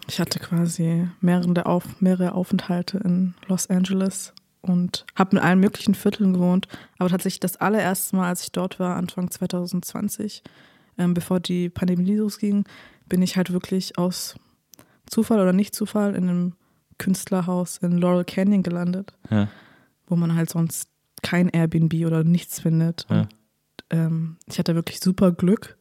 [0.09, 4.33] Ich hatte quasi mehrere, Auf, mehrere Aufenthalte in Los Angeles
[4.63, 6.67] und habe in allen möglichen Vierteln gewohnt.
[6.99, 10.43] Aber tatsächlich das allererste Mal, als ich dort war, Anfang 2020,
[10.97, 12.65] ähm, bevor die Pandemie losging,
[13.07, 14.37] bin ich halt wirklich aus
[15.07, 16.53] Zufall oder nicht Zufall in einem
[16.97, 19.49] Künstlerhaus in Laurel Canyon gelandet, Ja.
[20.07, 20.89] wo man halt sonst
[21.23, 23.07] kein Airbnb oder nichts findet.
[23.11, 23.21] Ja.
[23.23, 23.29] Und
[23.91, 25.77] ähm, ich hatte wirklich super Glück.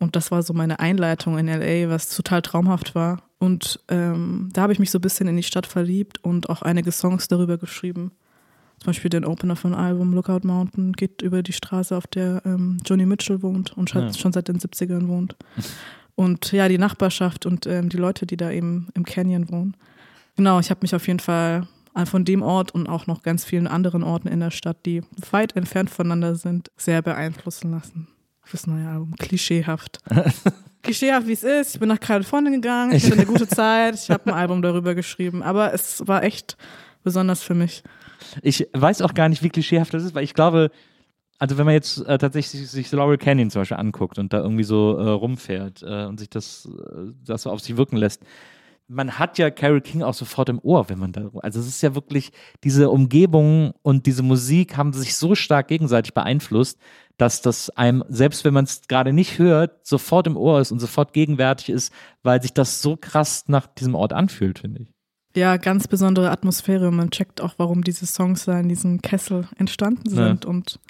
[0.00, 3.22] Und das war so meine Einleitung in LA, was total traumhaft war.
[3.38, 6.62] Und ähm, da habe ich mich so ein bisschen in die Stadt verliebt und auch
[6.62, 8.10] einige Songs darüber geschrieben.
[8.78, 12.78] Zum Beispiel den Opener von Album Lookout Mountain geht über die Straße, auf der ähm,
[12.86, 14.12] Joni Mitchell wohnt und schon, Ja.
[14.14, 15.36] schon seit den 70ern wohnt.
[16.14, 19.76] Und ja, die Nachbarschaft und ähm, die Leute, die da eben im Canyon wohnen.
[20.36, 21.66] Genau, ich habe mich auf jeden Fall
[22.04, 25.56] von dem Ort und auch noch ganz vielen anderen Orten in der Stadt, die weit
[25.56, 28.08] entfernt voneinander sind, sehr beeinflussen lassen.
[28.50, 29.14] Fürs neue Album.
[29.16, 30.00] Klischeehaft.
[30.82, 31.74] Klischeehaft, wie es ist.
[31.74, 34.96] Ich bin nach Kalifornien gegangen, ich hatte eine gute Zeit, ich habe ein Album darüber
[34.96, 35.44] geschrieben.
[35.44, 36.56] Aber es war echt
[37.04, 37.84] besonders für mich.
[38.42, 40.72] Ich weiß auch gar nicht, wie klischeehaft das ist, weil ich glaube,
[41.38, 44.64] also wenn man jetzt äh, tatsächlich sich Laurel Canyon zum Beispiel anguckt und da irgendwie
[44.64, 48.24] so äh, rumfährt äh, und sich das, äh, das so auf sich wirken lässt,
[48.88, 51.82] man hat ja Carole King auch sofort im Ohr, wenn man da, also es ist
[51.82, 52.32] ja wirklich,
[52.64, 56.80] diese Umgebung und diese Musik haben sich so stark gegenseitig beeinflusst,
[57.20, 60.78] dass das einem, selbst wenn man es gerade nicht hört, sofort im Ohr ist und
[60.78, 61.92] sofort gegenwärtig ist,
[62.22, 64.88] weil sich das so krass nach diesem Ort anfühlt, finde ich.
[65.36, 66.88] Ja, ganz besondere Atmosphäre.
[66.88, 70.28] und Man checkt auch, warum diese Songs da in diesem Kessel entstanden Ja.
[70.28, 70.44] sind.
[70.46, 70.80] Und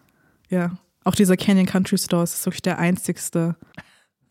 [0.49, 3.57] ja, auch dieser Canyon Country Store ist wirklich der einzigste,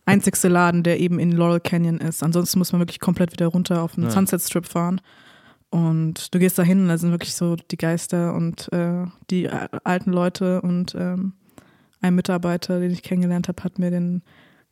[0.05, 2.23] einzigste Laden, der eben in Laurel Canyon ist.
[2.23, 4.09] Ansonsten muss man wirklich komplett wieder runter auf den Ja.
[4.11, 5.01] Sunset Strip fahren.
[5.69, 9.67] Und du gehst da hin da sind wirklich so die Geister und äh, die äh,
[9.83, 11.33] alten Leute und ähm,
[12.01, 14.23] ein Mitarbeiter, den ich kennengelernt habe, hat mir den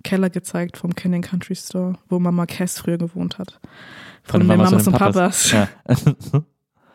[0.03, 3.59] Keller gezeigt vom Canyon Country Store, wo Mama Cass früher gewohnt hat.
[4.23, 5.51] Von, den Mamas und Papas.
[5.51, 5.67] Ja.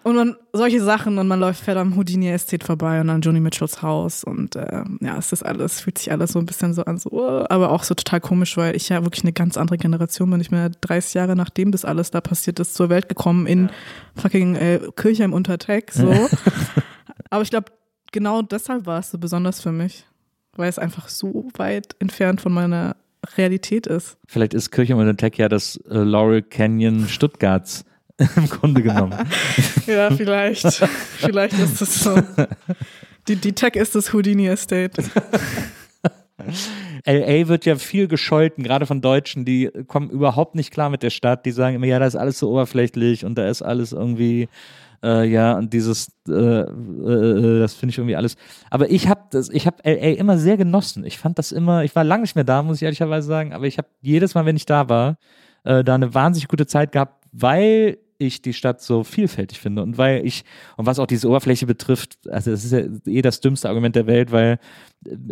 [0.04, 3.38] Und man, solche Sachen und man läuft fährt am Houdini Estate vorbei und an Johnny
[3.38, 6.84] Mitchells Haus und ähm, ja, es ist alles, fühlt sich alles so ein bisschen so
[6.84, 9.78] an, so, oh, aber auch so total komisch, weil ich ja wirklich eine ganz andere
[9.78, 10.40] Generation bin.
[10.40, 13.70] Ich bin ja 30 Jahre nachdem das alles da passiert ist, zur Welt gekommen in
[14.16, 16.10] fucking äh, Kirche im Unterteck, so.
[17.30, 17.70] aber ich glaube,
[18.10, 20.04] genau deshalb war es so besonders für mich,
[20.56, 22.96] weil es einfach so weit entfernt von meiner
[23.36, 24.16] Realität ist.
[24.26, 27.84] Vielleicht ist Kirche und Tech ja das äh, Laurel Canyon Stuttgarts
[28.36, 29.14] im Grunde genommen.
[29.86, 30.66] Ja, vielleicht.
[31.18, 32.16] vielleicht ist es so.
[33.26, 35.02] Die, die Tech ist das Houdini Estate.
[37.06, 41.10] LA wird ja viel gescholten, gerade von Deutschen, die kommen überhaupt nicht klar mit der
[41.10, 41.46] Stadt.
[41.46, 44.48] Die sagen immer, ja, da ist alles so oberflächlich und da ist alles irgendwie,
[45.02, 48.36] äh, ja, und dieses, äh, äh, das finde ich irgendwie alles.
[48.70, 51.04] Aber ich habe das, ich habe LA immer sehr genossen.
[51.04, 53.66] Ich fand das immer, ich war lange nicht mehr da, muss ich ehrlicherweise sagen, aber
[53.66, 55.16] ich habe jedes Mal, wenn ich da war,
[55.64, 59.98] äh, da eine wahnsinnig gute Zeit gehabt, weil ich die Stadt so vielfältig finde und
[59.98, 60.44] weil ich,
[60.76, 64.06] und was auch diese Oberfläche betrifft, also das ist ja eh das dümmste Argument der
[64.06, 64.58] Welt, weil,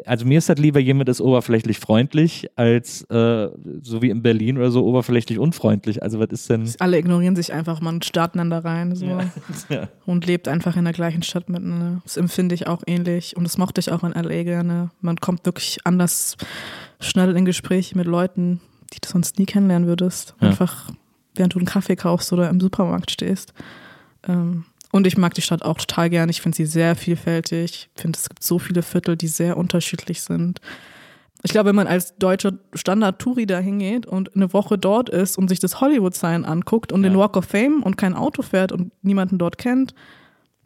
[0.05, 3.49] also mir ist das lieber, jemand ist oberflächlich freundlich, als äh,
[3.83, 6.03] so wie in Berlin oder so oberflächlich unfreundlich.
[6.03, 6.69] Also was ist denn?
[6.81, 9.07] Alle ignorieren sich einfach, man starten dann da rein so,
[9.69, 9.89] Ja.
[10.07, 12.01] und lebt einfach in der gleichen Stadt miteinander.
[12.05, 14.91] Das empfinde ich auch ähnlich und das mochte ich auch in LA gerne.
[15.01, 16.37] Man kommt wirklich anders
[16.99, 18.61] schnell in Gespräche mit Leuten,
[18.93, 20.35] die du sonst nie kennenlernen würdest.
[20.41, 20.49] Ja.
[20.49, 20.91] Einfach
[21.35, 23.53] während du einen Kaffee kaufst oder im Supermarkt stehst.
[24.27, 26.29] Ähm, und ich mag die Stadt auch total gern.
[26.29, 27.91] Ich finde sie sehr vielfältig.
[27.95, 30.61] Ich finde, es gibt so viele Viertel, die sehr unterschiedlich sind.
[31.43, 35.49] Ich glaube, wenn man als deutscher Standard-Touri da hingeht und eine Woche dort ist und
[35.49, 37.19] sich das Hollywood-Sign anguckt und den Ja.
[37.21, 39.95] Walk of Fame und kein Auto fährt und niemanden dort kennt,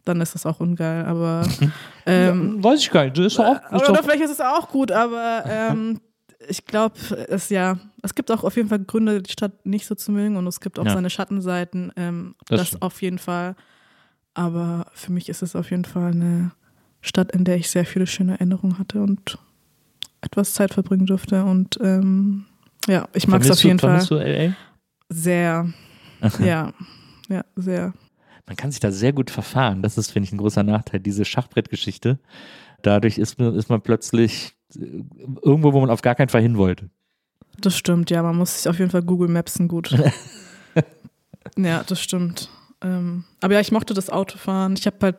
[0.03, 1.05] dann ist das auch ungeil.
[1.05, 1.47] Aber
[2.05, 3.17] ähm, Weiß ich gar nicht.
[3.17, 6.01] Das ist auch, ist oder doch, vielleicht ist es auch gut, aber ähm,
[6.47, 6.95] ich glaube,
[7.29, 10.37] es ja, es gibt auch auf jeden Fall Gründe, die Stadt nicht so zu mögen
[10.37, 10.93] und es gibt auch Ja.
[10.93, 11.91] seine Schattenseiten.
[11.95, 12.81] Ähm, Das das stimmt.
[12.83, 13.55] auf jeden Fall.
[14.33, 16.51] Aber für mich ist es auf jeden Fall eine
[17.01, 19.37] Stadt, in der ich sehr viele schöne Erinnerungen hatte und
[20.21, 21.43] etwas Zeit verbringen durfte.
[21.45, 22.45] Und ähm,
[22.87, 24.53] ja, ich mag es auf jeden du, Fall du LA?
[25.09, 25.69] sehr.
[26.39, 26.73] ja,
[27.29, 27.93] ja, sehr.
[28.47, 29.81] Man kann sich da sehr gut verfahren.
[29.81, 32.19] Das ist, finde ich, ein großer Nachteil, diese Schachbrettgeschichte.
[32.81, 36.89] Dadurch ist man, ist man plötzlich irgendwo, wo man auf gar keinen Fall hin wollte.
[37.61, 39.89] Das stimmt, ja, man muss sich auf jeden Fall Google Mapsen gut.
[41.57, 42.49] ja, das stimmt.
[42.81, 44.75] Ähm, aber ja, ich mochte das Autofahren.
[44.77, 45.15] Ich habe halt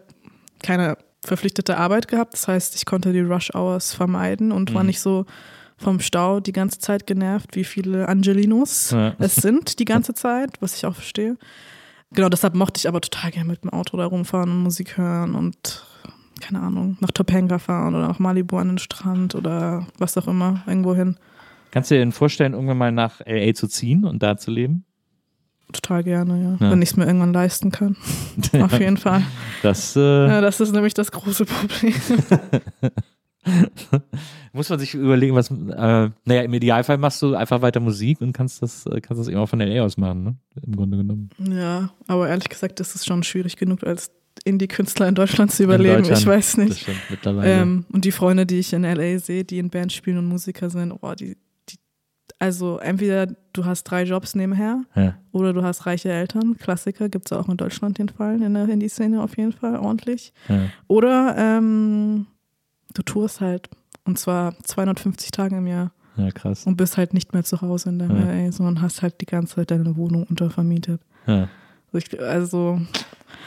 [0.62, 2.34] keine verpflichtete Arbeit gehabt.
[2.34, 4.88] Das heißt, ich konnte die Rush Hours vermeiden und war Mhm.
[4.88, 5.24] nicht so
[5.78, 9.14] vom Stau die ganze Zeit genervt, wie viele Angelinos Ja.
[9.18, 11.36] es sind die ganze Zeit, was ich auch verstehe.
[12.12, 15.34] Genau, deshalb mochte ich aber total gerne mit dem Auto da rumfahren und Musik hören
[15.34, 15.84] und
[16.41, 20.62] keine Ahnung, nach Topanga fahren oder nach Malibu an den Strand oder was auch immer,
[20.66, 21.16] irgendwo hin.
[21.70, 24.84] Kannst du dir denn vorstellen, irgendwann mal nach LA zu ziehen und da zu leben?
[25.72, 26.64] Total gerne, ja.
[26.64, 26.70] Ja.
[26.70, 27.97] Wenn ich es mir irgendwann leisten kann.
[28.61, 29.22] Auf jeden Fall.
[29.62, 31.95] Das äh, Ja, das ist nämlich das große Problem.
[34.53, 38.32] muss man sich überlegen, was, äh, naja, im Idealfall machst du einfach weiter Musik und
[38.32, 40.37] kannst das, äh, kannst das immer von LA aus machen, ne?
[40.64, 41.30] Im Grunde genommen.
[41.39, 44.11] ja, aber ehrlich gesagt ist es schon schwierig genug, als
[44.45, 45.97] Indie-Künstler in Deutschland zu überleben.
[45.99, 46.80] Deutschland, ich weiß nicht.
[46.80, 47.45] stimmt.
[47.45, 50.70] Ähm, und die Freunde, die ich in LA sehe, die in Bands spielen und Musiker
[50.70, 51.37] sind, oh, die,
[51.68, 51.76] die,
[52.39, 55.16] also entweder du hast drei Jobs nebenher ja.
[55.32, 56.57] oder du hast reiche Eltern.
[56.59, 60.32] Klassiker gibt es auch in Deutschland den Fall, in der Indie-Szene auf jeden Fall, ordentlich.
[60.49, 60.68] Ja.
[60.87, 62.26] Oder ähm,
[62.95, 63.68] du tourst halt.
[64.05, 65.91] Und zwar 250 Tage im Jahr.
[66.16, 66.64] ja, krass.
[66.64, 68.45] und bist halt nicht mehr zu Hause in der Ja.
[68.45, 71.01] LA, sondern hast halt die ganze Zeit deine Wohnung untervermietet.
[71.26, 71.49] Ja.
[72.18, 72.80] Also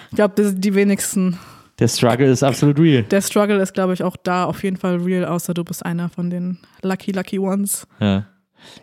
[0.09, 1.37] ich, glaube, die wenigsten.
[1.79, 3.03] Der Struggle ist absolut real.
[3.03, 6.09] Der Struggle ist, glaube ich, auch da auf jeden Fall real, außer du bist einer
[6.09, 7.87] von den Lucky, Lucky Ones.
[7.99, 8.25] Ja.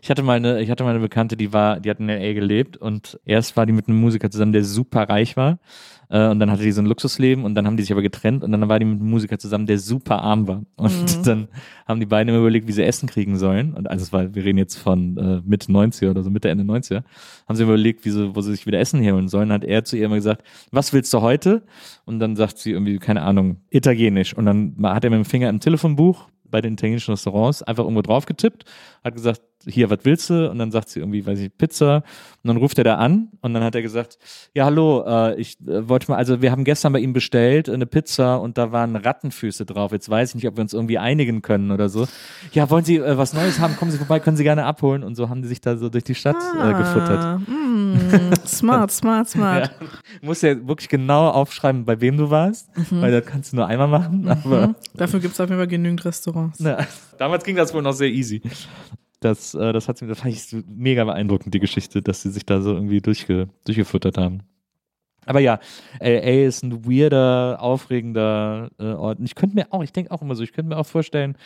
[0.01, 2.33] Ich hatte mal eine, ich hatte mal eine Bekannte, die war, die hat in LA
[2.33, 5.59] gelebt und erst war die mit einem Musiker zusammen, der super reich war.
[6.09, 8.45] Äh, und dann hatte die so ein Luxusleben und dann haben die sich aber getrennt
[8.45, 10.63] und dann war die mit einem Musiker zusammen, der super arm war.
[10.77, 11.49] Und dann
[11.87, 13.75] haben die beiden immer überlegt, wie sie Essen kriegen sollen.
[13.75, 16.65] Und also es war, wir reden jetzt von äh, Mitte 90er oder so, Mitte, Ende
[16.65, 17.03] 90er,
[17.49, 19.49] haben sie überlegt, wie sie, wo sie sich wieder Essen herholen sollen.
[19.49, 21.63] Dann hat er zu ihr immer gesagt, was willst du heute?
[22.05, 24.35] Und dann sagt sie irgendwie, keine Ahnung, Italienisch.
[24.35, 28.03] Und dann hat er mit dem Finger im Telefonbuch bei den italienischen Restaurants einfach irgendwo
[28.03, 28.65] drauf getippt,
[29.05, 30.51] hat gesagt, hier, was willst du?
[30.51, 31.97] Und dann sagt sie irgendwie, weiß ich, Pizza.
[32.43, 34.19] Und dann ruft er da an und dann hat er gesagt,
[34.55, 37.87] ja, hallo, äh, ich äh, wollte mal, also wir haben gestern bei ihm bestellt eine
[37.87, 39.91] Pizza und da waren Rattenfüße drauf.
[39.93, 42.07] Jetzt weiß ich nicht, ob wir uns irgendwie einigen können oder so.
[42.53, 43.75] Ja, wollen Sie äh, was Neues haben?
[43.77, 45.03] Kommen Sie vorbei, können Sie gerne abholen.
[45.03, 47.19] Und so haben die sich da so durch die Stadt äh, gefuttert.
[47.25, 47.97] Ah, mm,
[48.47, 49.67] smart, smart, smart.
[49.81, 49.87] Ja.
[50.21, 53.01] Du musst ja wirklich genau aufschreiben, bei wem du warst, Mhm.
[53.03, 54.29] weil das kannst du nur einmal machen.
[54.29, 56.61] Aber Dafür gibt es auf jeden Fall genügend Restaurants.
[56.61, 56.87] na,
[57.19, 58.41] damals ging das wohl noch sehr easy.
[59.27, 62.47] Das, äh, das, hat, das fand ich so mega beeindruckend, die Geschichte, dass sie sich
[62.47, 64.43] da so irgendwie durchge, durchgefuttert haben.
[65.27, 65.59] Aber ja,
[66.01, 69.19] LA ist ein weirder, aufregender äh, Ort.
[69.19, 71.37] Und ich könnte mir auch, ich denke auch immer so, ich könnte mir auch vorstellen,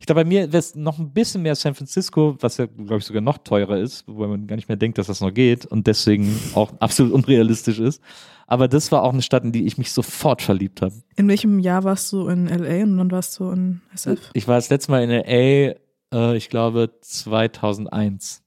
[0.00, 2.98] ich glaube, bei mir wäre es noch ein bisschen mehr San Francisco, was ja, glaube
[2.98, 5.64] ich, sogar noch teurer ist, wobei man gar nicht mehr denkt, dass das noch geht
[5.66, 8.02] und deswegen auch absolut unrealistisch ist.
[8.48, 10.94] Aber das war auch eine Stadt, in die ich mich sofort verliebt habe.
[11.14, 14.30] In welchem Jahr warst du in LA und wann warst du in SF?
[14.32, 15.76] Ich war das letzte Mal in LA,
[16.12, 18.42] äh, ich glaube 2001.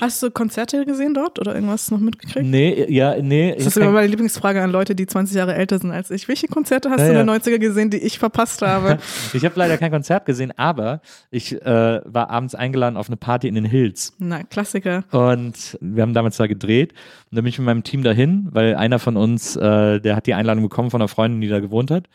[0.00, 2.46] Hast du Konzerte gesehen dort oder irgendwas noch mitgekriegt?
[2.46, 3.54] Nee, ja, nee.
[3.54, 6.26] Das ist immer meine Lieblingsfrage an Leute, die 20 Jahre älter sind als ich.
[6.28, 7.38] Welche Konzerte hast Ja, du in ja.
[7.38, 8.98] den 90er gesehen, die ich verpasst habe?
[9.34, 13.48] ich habe leider kein Konzert gesehen, aber ich äh, war abends eingeladen auf eine Party
[13.48, 14.14] in den Hills.
[14.18, 15.04] Na, Klassiker.
[15.10, 16.92] Und wir haben damals da gedreht.
[17.30, 20.26] Und dann bin ich mit meinem Team dahin, weil einer von uns, äh, der hat
[20.26, 22.08] die Einladung bekommen von einer Freundin, die da gewohnt hat.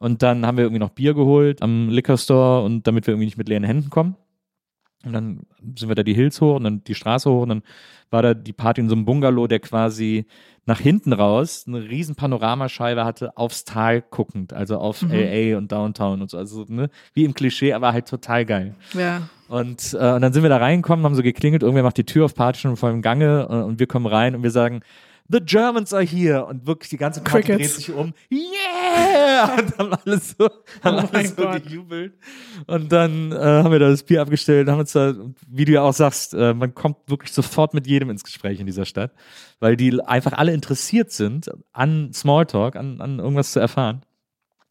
[0.00, 3.26] Und dann haben wir irgendwie noch Bier geholt am Liquor Store und damit wir irgendwie
[3.26, 4.16] nicht mit leeren Händen kommen.
[5.04, 5.40] Und dann
[5.76, 7.62] sind wir da die Hills hoch und dann die Straße hoch und dann
[8.10, 10.26] war da die Party in so einem Bungalow, der quasi
[10.66, 16.22] nach hinten raus eine riesen Panoramascheibe hatte, aufs Tal guckend, also auf LA und Downtown
[16.22, 16.38] und so.
[16.38, 18.74] Also ne, wie im Klischee, aber halt total geil.
[18.94, 19.28] Ja.
[19.48, 22.24] Und, äh, und dann sind wir da reingekommen, haben so geklingelt, irgendwer macht die Tür
[22.26, 24.80] auf, Party schon vor dem Gange äh, und wir kommen rein und wir sagen,
[25.28, 27.74] The Germans are here und wirklich die ganze Party Crickets.
[27.74, 28.12] dreht sich um.
[28.30, 28.69] Yeah!
[29.56, 30.48] Und haben alles so,
[30.82, 31.62] haben Oh alles so Gott.
[31.64, 32.14] gejubelt.
[32.66, 35.14] Und dann äh, haben wir da das Bier abgestellt, haben uns da,
[35.48, 38.66] wie du ja auch sagst, äh, man kommt wirklich sofort mit jedem ins Gespräch in
[38.66, 39.12] dieser Stadt,
[39.60, 44.02] weil die einfach alle interessiert sind an Smalltalk, an, an irgendwas zu erfahren.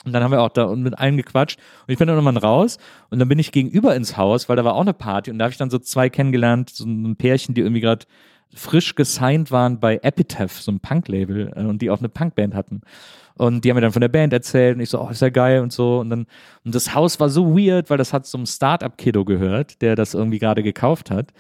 [0.06, 1.60] Und dann haben wir auch da mit allen gequatscht.
[1.86, 2.78] Und ich bin dann irgendwann raus
[3.10, 5.44] und dann bin ich gegenüber ins Haus, weil da war auch eine Party und da
[5.46, 8.06] habe ich dann so zwei kennengelernt, so ein Pärchen, die irgendwie gerade
[8.54, 12.82] frisch gesigned waren bei Epitaph, so einem Punk-Label, äh, und die auch eine Punkband hatten.
[13.40, 15.30] Und die haben mir dann von der Band erzählt und ich so, oh, ist ja
[15.30, 16.00] geil und so.
[16.00, 16.26] Und dann,
[16.66, 20.40] und das Haus war so weird, weil das hat zum Start-up-Kiddo gehört, der das irgendwie
[20.40, 21.32] gerade gekauft hat,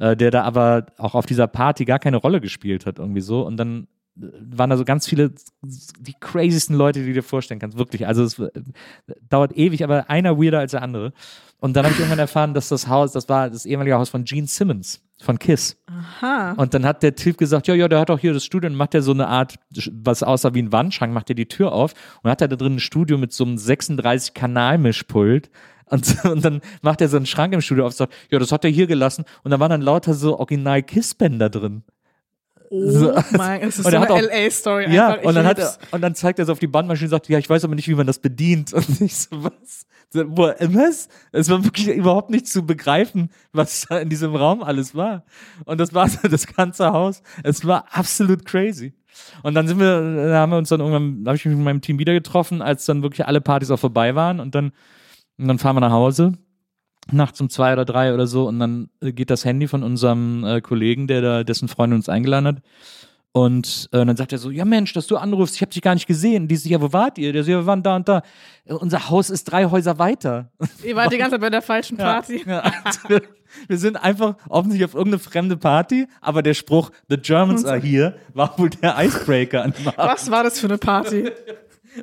[0.00, 3.46] äh, der da aber auch auf dieser Party gar keine Rolle gespielt hat, irgendwie so.
[3.46, 3.86] Und dann
[4.16, 8.06] waren da so ganz viele, die craziesten Leute, die du dir vorstellen kannst, wirklich.
[8.06, 8.50] Also es äh,
[9.28, 11.12] dauert ewig, aber einer weirder als der andere.
[11.58, 14.24] Und dann habe ich irgendwann erfahren, dass das Haus, das war das ehemalige Haus von
[14.24, 15.76] Gene Simmons von Kiss.
[15.86, 16.52] Aha.
[16.52, 18.76] Und dann hat der Typ gesagt, ja, ja, der hat auch hier das Studio und
[18.76, 19.56] macht er so eine Art,
[19.90, 22.76] was aussah wie ein Wandschrank, macht er die Tür auf und hat er da drin
[22.76, 25.50] ein Studio mit so einem 36-Kanal-Mischpult.
[25.86, 28.52] Und, und dann macht er so einen Schrank im Studio auf und sagt, ja, das
[28.52, 29.24] hat er hier gelassen.
[29.42, 31.82] Und da waren dann lauter so original Kiss-Bänder drin.
[32.74, 33.14] Oh So.
[33.36, 36.40] mein, es ist Und so eine LA-Story Ja, und dann, hat er, und dann zeigt
[36.40, 38.18] er so auf die Bandmaschine und sagt, ja, ich weiß aber nicht, wie man das
[38.18, 38.72] bedient.
[38.72, 39.86] Und ich so, was?
[40.12, 41.08] Was?
[41.32, 45.24] Es war wirklich überhaupt nicht zu begreifen, was da in diesem Raum alles war.
[45.64, 47.22] Und das war so das ganze Haus.
[47.42, 48.94] Es war absolut crazy.
[49.42, 51.64] Und dann sind wir, da haben wir uns dann irgendwann, da habe ich mich mit
[51.64, 54.40] meinem Team wieder getroffen, als dann wirklich alle Partys auch vorbei waren.
[54.40, 54.72] Und dann,
[55.38, 56.32] und dann fahren wir nach Hause
[57.12, 60.44] nachts um zwei oder drei oder so und dann äh, geht das Handy von unserem
[60.44, 62.56] äh, Kollegen, der da, dessen Freundin uns eingeladen hat.
[63.36, 65.94] Und äh, dann sagt er so, ja Mensch, dass du anrufst, ich habe dich gar
[65.94, 66.46] nicht gesehen.
[66.46, 67.32] Die so, ja, wo wart ihr?
[67.32, 68.22] Der so, ja, wir waren da und da.
[68.64, 70.52] Äh, unser Haus ist drei Häuser weiter.
[70.84, 72.44] Ihr wart die ganze Zeit bei der falschen Party.
[72.46, 73.22] Ja, also wir,
[73.66, 78.14] wir sind einfach offensichtlich auf irgendeine fremde Party, aber der Spruch, the Germans are here,
[78.34, 79.98] war wohl der Icebreaker an dem Abend.
[79.98, 81.28] Was war das für eine Party?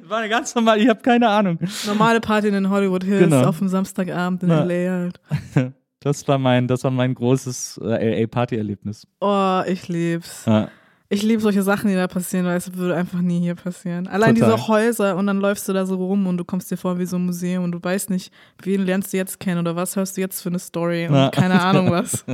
[0.07, 1.59] War eine ganz normal, ich habe keine Ahnung.
[1.85, 3.45] Normale Party in den Hollywood Hills Genau.
[3.47, 4.63] auf dem Samstagabend in Ja.
[4.63, 5.21] LA halt.
[6.03, 9.05] Das war mein, das war mein großes äh, LA-Party-Erlebnis.
[9.19, 10.45] Oh, ich lieb's.
[10.47, 10.67] Ja.
[11.09, 14.07] Ich liebe solche Sachen, die da passieren, weil es würde einfach nie hier passieren.
[14.07, 14.55] Allein Total.
[14.55, 17.05] diese Häuser und dann läufst du da so rum und du kommst dir vor wie
[17.05, 18.33] so ein Museum und du weißt nicht,
[18.63, 21.29] wen lernst du jetzt kennen oder was hörst du jetzt für eine Story und Ja.
[21.29, 22.25] keine Ahnung was.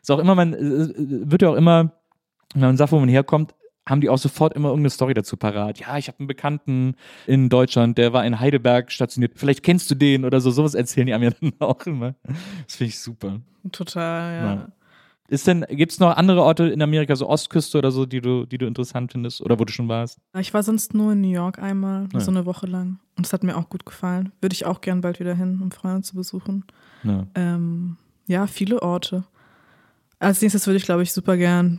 [0.00, 1.90] Ist auch immer, man äh, wird ja auch immer,
[2.54, 3.54] wenn man sagt, wo man herkommt,
[3.88, 5.78] haben die auch sofort immer irgendeine Story dazu parat.
[5.80, 6.94] Ja, ich habe einen Bekannten
[7.26, 9.32] in Deutschland, der war in Heidelberg stationiert.
[9.36, 10.50] Vielleicht kennst du den oder so.
[10.50, 12.14] Sowas erzählen die einem ja dann auch immer.
[12.66, 13.40] Das finde ich super.
[13.72, 14.54] Total, ja.
[14.54, 14.68] Ja.
[15.30, 18.46] Ist denn, gibt es noch andere Orte in Amerika, so Ostküste oder so, die du,
[18.46, 20.18] die du interessant findest oder wo du schon warst?
[20.38, 22.20] Ich war sonst nur in New York einmal, Ja.
[22.20, 22.98] so eine Woche lang.
[23.18, 24.32] Und es hat mir auch gut gefallen.
[24.40, 26.64] Würde ich auch gern bald wieder hin, um Freunde zu besuchen.
[27.02, 27.26] Ja.
[27.34, 29.24] Ähm, ja, viele Orte.
[30.18, 31.78] Als nächstes würde ich, glaube ich, super gern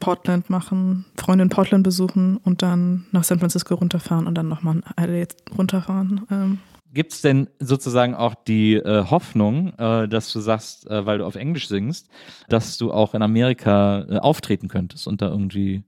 [0.00, 4.80] Portland machen, Freunde in Portland besuchen und dann nach San Francisco runterfahren und dann nochmal
[4.98, 5.26] LA
[5.56, 6.22] runterfahren.
[6.30, 6.58] Ähm,
[6.92, 11.24] Gibt es denn sozusagen auch die äh, Hoffnung, äh, dass du sagst, äh, weil du
[11.26, 12.08] auf Englisch singst,
[12.48, 15.84] dass du auch in Amerika äh, auftreten könntest und da irgendwie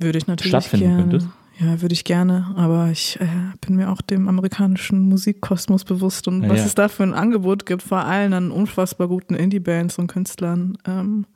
[0.00, 1.02] würde ich natürlich Stattfinden gerne.
[1.02, 1.28] könntest?
[1.60, 3.26] Ja, würde ich gerne, aber ich äh,
[3.60, 6.64] bin mir auch dem amerikanischen Musikkosmos bewusst und Ja, was ja.
[6.64, 10.78] es da für ein Angebot gibt, vor allem an unfassbar guten Indie-Bands und Künstlern.
[10.86, 11.26] Ähm,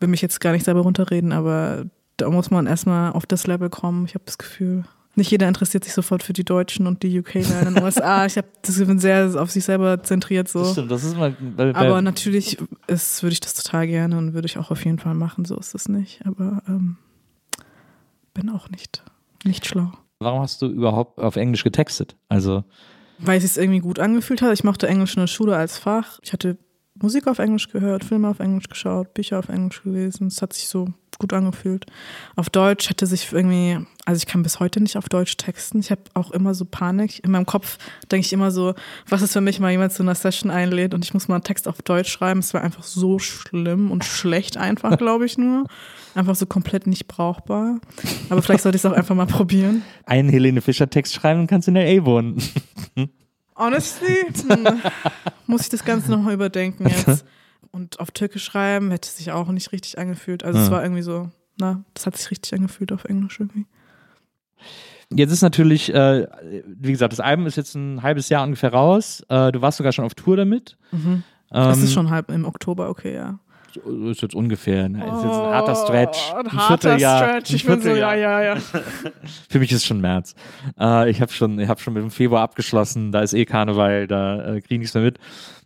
[0.00, 1.86] will mich jetzt gar nicht selber runterreden, aber
[2.16, 4.04] da muss man erstmal auf das Level kommen.
[4.06, 4.84] Ich habe das Gefühl,
[5.18, 8.24] nicht jeder interessiert sich sofort für die Deutschen und die UK in den USA.
[8.24, 10.60] Ich habe das bin sehr auf sich selber zentriert so.
[10.60, 11.36] Das stimmt, das ist mal.
[11.56, 14.84] Weil, Aber weil, natürlich ist, würde ich das total gerne und würde ich auch auf
[14.84, 15.44] jeden Fall machen.
[15.44, 16.24] So ist es nicht.
[16.24, 16.96] Aber ähm,
[18.32, 19.02] bin auch nicht,
[19.44, 19.92] nicht schlau.
[20.20, 22.16] warum hast du überhaupt auf Englisch getextet?
[22.28, 22.64] Also,
[23.18, 24.52] Weil es sich irgendwie gut angefühlt hat.
[24.52, 26.20] Ich mochte Englisch in der Schule als Fach.
[26.22, 26.56] Ich hatte
[27.00, 30.26] Musik auf Englisch gehört, Filme auf Englisch geschaut, Bücher auf Englisch gelesen.
[30.28, 30.88] Es hat sich so
[31.18, 31.86] gut angefühlt.
[32.36, 35.80] Auf Deutsch hätte sich irgendwie, also ich kann bis heute nicht auf Deutsch texten.
[35.80, 37.24] Ich habe auch immer so Panik.
[37.24, 37.78] In meinem Kopf
[38.10, 38.74] denke ich immer so,
[39.08, 41.44] was ist, wenn mich mal jemand zu einer Session einlädt und ich muss mal einen
[41.44, 42.40] Text auf Deutsch schreiben.
[42.40, 45.64] Es war einfach so schlimm und schlecht einfach, glaube ich nur.
[46.14, 47.80] Einfach so komplett nicht brauchbar.
[48.28, 49.82] Aber vielleicht sollte ich es auch einfach mal probieren.
[50.06, 52.04] einen Helene Fischer-Text schreiben und kannst in L.A.
[52.04, 52.40] wohnen.
[53.58, 54.66] Honestly, hm,
[55.46, 57.24] muss ich das Ganze nochmal überdenken jetzt.
[57.70, 60.44] Und auf Türkisch schreiben hätte sich auch nicht richtig angefühlt.
[60.44, 60.72] Also es Ja.
[60.72, 61.28] war irgendwie so,
[61.58, 63.66] na, das hat sich richtig angefühlt auf Englisch irgendwie.
[65.10, 66.26] Jetzt ist natürlich, äh,
[66.66, 69.22] wie gesagt, das Album ist jetzt ein halbes Jahr ungefähr raus.
[69.28, 70.76] Äh, du warst sogar schon auf Tour damit.
[70.92, 71.22] Mhm.
[71.50, 73.38] Das Ähm, ist schon halb im Oktober, okay, ja.
[74.10, 74.98] Ist jetzt ungefähr, ne?
[74.98, 76.18] ist jetzt ein harter Stretch.
[76.32, 77.54] Oh, Ein, ein harter Vierteljahr, Stretch.
[77.54, 78.56] Ich bin so, ja, ja, ja.
[79.48, 80.34] Für mich ist schon März.
[80.78, 83.12] Äh, ich habe schon, ich hab schon mit dem Februar abgeschlossen.
[83.12, 85.18] Da ist eh Karneval, da äh, kriege ich nichts mehr mit.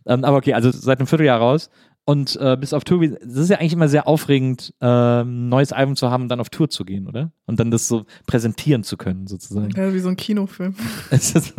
[0.05, 1.69] Ähm, aber okay, also seit einem Vierteljahr raus.
[2.05, 4.85] Und äh, bis auf Tour, es ist ja eigentlich immer sehr aufregend, äh,
[5.21, 7.31] ein neues Album zu haben und dann auf Tour zu gehen, oder?
[7.45, 9.69] Und dann das so präsentieren zu können, sozusagen.
[9.71, 9.93] ja.
[9.93, 10.75] Wie so ein Kinofilm.
[11.09, 11.53] Das-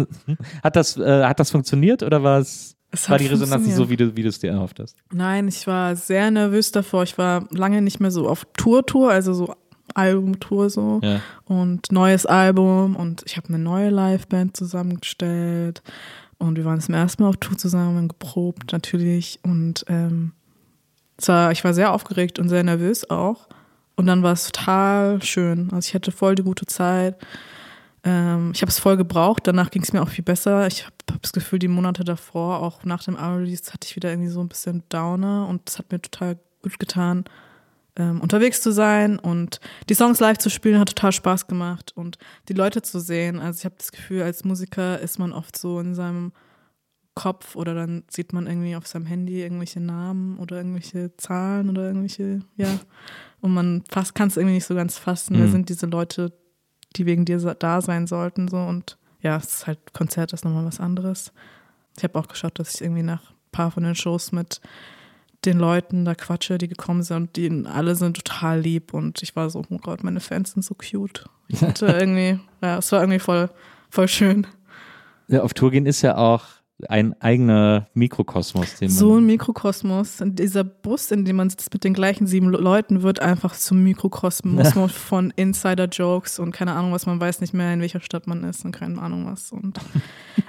[0.62, 3.90] hat, das, äh, hat das funktioniert oder war es, Es war die Resonanz nicht so,
[3.90, 4.96] wie du, wie du es dir erhofft hast?
[5.12, 7.02] Nein, ich war sehr nervös davor.
[7.02, 9.54] Ich war lange nicht mehr so auf Tour-Tour, also so
[9.94, 11.00] Album-Tour so.
[11.02, 11.20] Ja.
[11.44, 15.82] und neues Album und ich habe eine neue Liveband zusammengestellt
[16.38, 19.38] Und wir waren zum ersten Mal auf Tour zusammen, geprobt natürlich.
[19.42, 20.32] Und ähm,
[21.26, 23.48] war, ich war sehr aufgeregt und sehr nervös auch.
[23.96, 25.70] Und dann war es total schön.
[25.72, 27.16] Also ich hatte voll die gute Zeit.
[28.04, 29.46] Ähm, ich habe es voll gebraucht.
[29.46, 30.66] Danach ging es mir auch viel besser.
[30.66, 34.10] Ich habe hab das Gefühl, die Monate davor, auch nach dem A-Release, hatte ich wieder
[34.10, 35.48] irgendwie so ein bisschen Downer.
[35.48, 37.24] Und es hat mir total gut getan,
[37.96, 42.18] ähm, unterwegs zu sein und die Songs live zu spielen, hat total Spaß gemacht und
[42.48, 43.38] die Leute zu sehen.
[43.38, 46.32] Also ich habe das Gefühl, als Musiker ist man oft so in seinem
[47.14, 51.86] Kopf oder dann sieht man irgendwie auf seinem Handy irgendwelche Namen oder irgendwelche Zahlen oder
[51.86, 52.80] irgendwelche, ja.
[53.40, 55.36] Und man kann es irgendwie nicht so ganz fassen.
[55.36, 55.40] Mhm.
[55.40, 56.32] Wer sind diese Leute,
[56.96, 58.48] die wegen dir da sein sollten?
[58.48, 61.32] So und ja, es ist halt Konzert ist nochmal was anderes.
[61.96, 64.60] Ich habe auch geschaut, dass ich irgendwie nach ein paar von den Shows mit
[65.44, 69.36] den Leuten da quatsche, die gekommen sind und die alle sind total lieb und ich
[69.36, 71.24] war so, oh Gott, meine Fans sind so cute.
[71.48, 73.50] Ich hatte irgendwie, ja, es war irgendwie voll,
[73.90, 74.46] voll schön.
[75.28, 76.44] Ja, auf Tour gehen ist ja auch
[76.88, 78.76] ein eigener Mikrokosmos.
[78.86, 80.20] So ein Mikrokosmos.
[80.20, 83.82] Und dieser Bus, in dem man sitzt mit den gleichen sieben Leuten, wird einfach zum
[83.82, 84.88] Mikrokosmos ja.
[84.88, 87.06] von Insider-Jokes und keine Ahnung was.
[87.06, 89.52] Man weiß nicht mehr, in welcher Stadt man ist und keine Ahnung was.
[89.52, 89.78] Und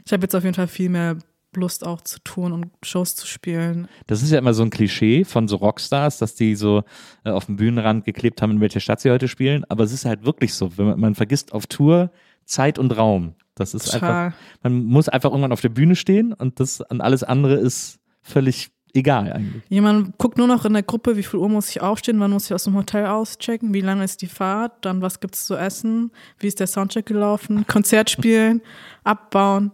[0.05, 1.17] ich habe jetzt auf jeden Fall viel mehr
[1.55, 3.87] Lust auch zu tun und Shows zu spielen.
[4.07, 6.83] Das ist ja immer so ein Klischee von so Rockstars, dass die so
[7.23, 9.63] äh, auf dem Bühnenrand geklebt haben, in welcher Stadt sie heute spielen.
[9.69, 12.11] Aber es ist halt wirklich so, wenn man, man vergisst auf Tour
[12.45, 13.35] Zeit und Raum.
[13.55, 14.25] Das ist Total.
[14.27, 17.99] einfach, man muss einfach irgendwann auf der Bühne stehen und das an alles andere ist
[18.21, 19.63] völlig egal eigentlich.
[19.69, 22.45] Jemand guckt nur noch in der Gruppe, wie viel Uhr muss ich aufstehen, wann muss
[22.45, 25.55] ich aus dem Hotel auschecken, wie lange ist die Fahrt, dann was gibt es zu
[25.55, 28.61] essen, wie ist der Soundcheck gelaufen, Konzert spielen,
[29.03, 29.71] abbauen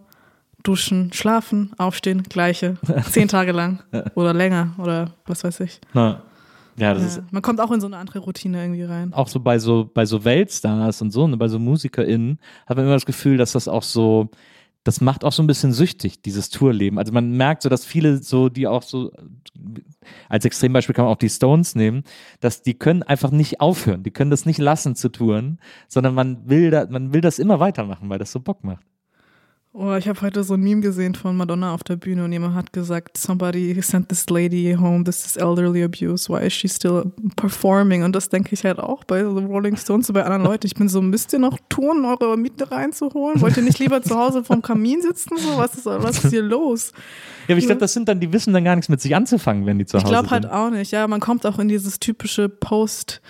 [0.62, 2.76] duschen, schlafen, aufstehen, gleiche.
[3.10, 3.82] Zehn Tage lang
[4.14, 5.80] oder länger oder was weiß ich.
[5.92, 6.22] Na.
[6.76, 7.08] Ja, das ja.
[7.22, 9.12] Ist man kommt auch in so eine andere Routine irgendwie rein.
[9.12, 12.86] Auch so bei so bei so Weltstars und so, ne, bei so MusikerInnen, hat man
[12.86, 14.30] immer das Gefühl, dass das auch so,
[14.84, 16.98] das macht auch so ein bisschen süchtig, dieses Tourleben.
[16.98, 19.12] Also man merkt so, dass viele so, die auch so,
[20.28, 22.04] als Extrembeispiel kann man auch die Stones nehmen,
[22.40, 25.58] dass die können einfach nicht aufhören, die können das nicht lassen zu touren,
[25.88, 28.84] sondern man will da, man will das immer weitermachen, weil das so Bock macht.
[29.74, 32.54] Oh, ich habe heute so ein Meme gesehen von Madonna auf der Bühne und jemand
[32.54, 37.10] hat gesagt, somebody sent this lady home, this is elderly abuse, why is she still
[37.36, 38.02] performing?
[38.02, 40.66] Und das denke ich halt auch bei so Rolling Stones und bei anderen Leuten.
[40.66, 43.40] Ich bin so, müsst ihr noch tun, eure Miete reinzuholen?
[43.40, 45.38] Wollt ihr nicht lieber zu Hause vom Kamin sitzen?
[45.38, 46.92] So, was ist, was ist hier los?
[47.48, 49.64] Ja, aber ich glaube, das sind dann, die wissen dann gar nichts mit sich anzufangen,
[49.64, 50.36] wenn die zu Hause ich glaub sind.
[50.36, 51.08] Ich glaube halt auch nicht, ja.
[51.08, 53.22] Man kommt auch in dieses typische Post-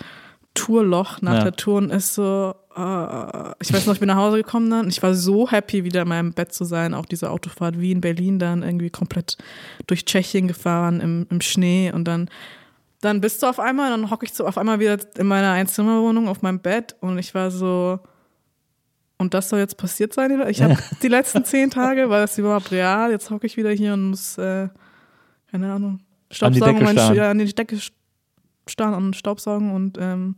[0.55, 1.43] Tourloch nach ja.
[1.45, 4.89] der Tour und ist so, uh, ich weiß noch, ich bin nach Hause gekommen dann
[4.89, 6.93] ich war so happy, wieder in meinem Bett zu sein.
[6.93, 9.37] Auch diese Autofahrt wie in Berlin dann irgendwie komplett
[9.87, 12.29] durch Tschechien gefahren im, im Schnee und dann,
[13.01, 16.27] dann bist du auf einmal, dann hocke ich so auf einmal wieder in meiner Einzimmerwohnung
[16.27, 17.99] auf meinem Bett und ich war so,
[19.17, 20.43] und das soll jetzt passiert sein?
[20.49, 23.11] Ich habe die letzten zehn Tage, war das überhaupt real?
[23.11, 24.67] Jetzt hocke ich wieder hier und muss, äh,
[25.51, 25.99] keine Ahnung,
[26.31, 27.77] Staubsaugen, an die, ja, an die Decke
[28.67, 30.35] starren und Staubsaugen und ähm,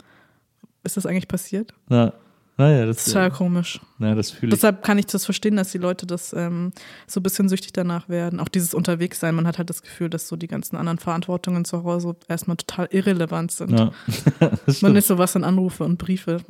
[0.84, 1.74] ist das eigentlich passiert?
[1.90, 2.14] Ja.
[2.58, 3.82] Naja, das ist total komisch.
[4.00, 4.60] Ja, das fühle ich.
[4.60, 6.72] Deshalb kann ich das verstehen, dass die Leute das ähm,
[7.06, 8.40] so ein bisschen süchtig danach werden.
[8.40, 9.36] Auch dieses Unterwegssein.
[9.36, 12.88] Man hat halt das Gefühl, dass so die ganzen anderen Verantwortungen zu Hause erstmal total
[12.92, 13.78] irrelevant sind.
[13.78, 13.92] Ja.
[14.82, 16.42] Man ist so was in Anrufe und Briefe.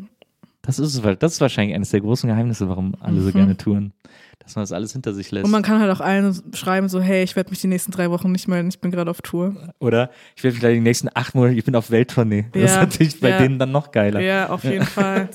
[0.62, 3.34] Das ist, das ist wahrscheinlich eines der großen Geheimnisse, warum alle so mhm.
[3.34, 3.94] gerne touren
[4.40, 5.46] dass man das alles hinter sich lässt.
[5.46, 8.12] Und man kann halt auch allen schreiben, so, hey, ich werde mich die nächsten drei
[8.12, 9.56] Wochen nicht melden, ich bin gerade auf Tour.
[9.80, 12.46] Oder ich werde vielleicht die nächsten acht Monate, ich bin auf Welttournee.
[12.54, 13.40] Ja, das ist natürlich bei ja.
[13.40, 14.20] denen dann noch geiler.
[14.20, 15.30] Ja, auf jeden Fall.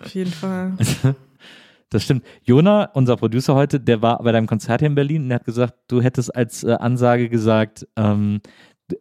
[0.00, 0.72] Auf jeden Fall.
[1.92, 2.24] Das stimmt.
[2.44, 5.44] Jona, unser Producer heute, der war bei deinem Konzert hier in Berlin und er hat
[5.44, 8.40] gesagt, du hättest als äh, Ansage gesagt, ähm,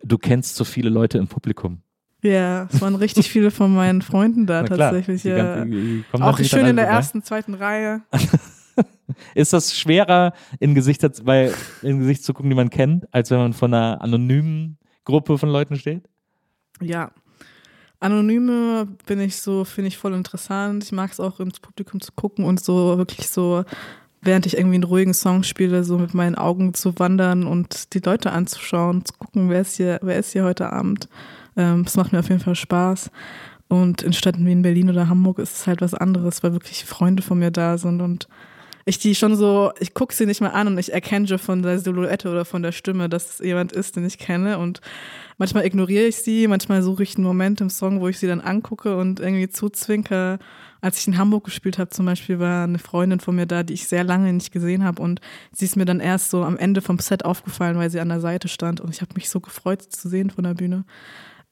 [0.03, 1.83] du kennst so viele Leute im Publikum.
[2.23, 5.23] Ja, es waren richtig viele von meinen Freunden da tatsächlich.
[5.23, 5.65] Ja.
[6.13, 8.01] Auch schön in der ersten, zweiten Reihe.
[9.35, 11.51] Ist das schwerer, in Gesicht, bei,
[11.81, 15.49] in Gesicht zu gucken, die man kennt, als wenn man vor einer anonymen Gruppe von
[15.49, 16.07] Leuten steht?
[16.81, 17.11] Ja.
[17.99, 20.83] Anonyme bin ich so, finde ich voll interessant.
[20.83, 23.65] Ich mag es auch ins Publikum zu gucken und so wirklich so,
[24.21, 27.99] während ich irgendwie einen ruhigen Song spiele, so mit meinen Augen zu wandern und die
[27.99, 31.09] Leute anzuschauen, zu gucken, wer ist hier, wer ist hier heute Abend.
[31.57, 33.11] Ähm, das macht mir auf jeden Fall Spaß.
[33.67, 36.85] Und in Städten wie in Berlin oder Hamburg ist es halt was anderes, weil wirklich
[36.85, 38.27] Freunde von mir da sind und
[38.85, 41.61] ich die schon so, ich gucke sie nicht mal an und ich erkenne schon von
[41.61, 44.57] der Silhouette oder von der Stimme, dass es jemand ist, den ich kenne.
[44.57, 44.81] Und
[45.37, 48.41] manchmal ignoriere ich sie, manchmal suche ich einen Moment im Song, wo ich sie dann
[48.41, 50.39] angucke und irgendwie zuzwinke.
[50.81, 53.73] Als ich in Hamburg gespielt habe, zum Beispiel, war eine Freundin von mir da, die
[53.73, 55.01] ich sehr lange nicht gesehen habe.
[55.01, 55.19] Und
[55.51, 58.21] sie ist mir dann erst so am Ende vom Set aufgefallen, weil sie an der
[58.21, 58.79] Seite stand.
[58.79, 60.85] Und ich habe mich so gefreut, sie zu sehen von der Bühne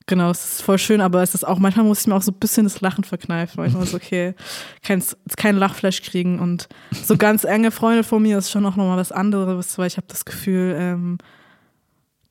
[0.10, 2.32] Genau, es ist voll schön, aber es ist auch, manchmal muss ich mir auch so
[2.32, 4.36] ein bisschen das Lachen verkneifen, weil ich so, okay,
[4.82, 5.04] kein,
[5.36, 6.40] kein Lachflash kriegen.
[6.40, 9.98] Und so ganz enge Freunde von mir ist schon auch nochmal was anderes, weil ich
[9.98, 11.18] habe das Gefühl, ähm,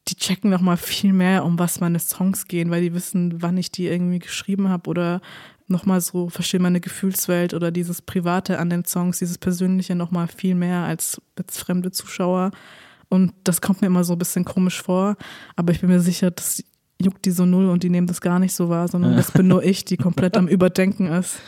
[0.08, 3.70] die checken nochmal viel mehr, um was meine Songs gehen, weil die wissen, wann ich
[3.70, 5.20] die irgendwie geschrieben habe oder
[5.68, 10.54] nochmal so verstehen meine Gefühlswelt oder dieses Private an den Songs, dieses Persönliche nochmal viel
[10.54, 12.52] mehr als jetzt fremde Zuschauer.
[13.10, 15.16] Und das kommt mir immer so ein bisschen komisch vor,
[15.56, 16.62] aber ich bin mir sicher, dass
[17.00, 19.48] juckt die so null und die nehmen das gar nicht so wahr, sondern das bin
[19.48, 21.38] nur ich, die komplett am Überdenken ist.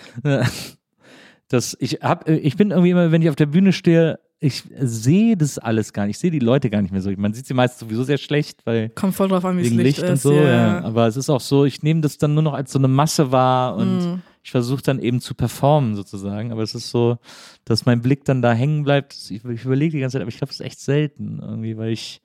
[1.48, 5.36] Das, ich, hab, ich bin irgendwie immer, wenn ich auf der Bühne stehe, ich sehe
[5.36, 6.16] das alles gar nicht.
[6.16, 7.10] Ich sehe die Leute gar nicht mehr so.
[7.16, 8.90] Man sieht sie meistens sowieso sehr schlecht, weil.
[8.90, 10.22] Kommt voll drauf an, wie es Licht, Licht, und ist.
[10.22, 10.32] so.
[10.34, 10.44] ja.
[10.78, 10.84] Ja.
[10.84, 13.32] Aber es ist auch so, ich nehme das dann nur noch als so eine Masse
[13.32, 14.22] wahr und Mm.
[14.44, 16.52] ich versuche dann eben zu performen sozusagen.
[16.52, 17.16] Aber es ist so,
[17.64, 19.14] dass mein Blick dann da hängen bleibt.
[19.30, 21.90] Ich, ich überlege die ganze Zeit, aber ich glaube, es ist echt selten irgendwie, weil
[21.92, 22.20] ich,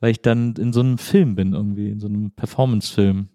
[0.00, 3.28] weil ich dann in so einem Film bin irgendwie, in so einem Performance-Film.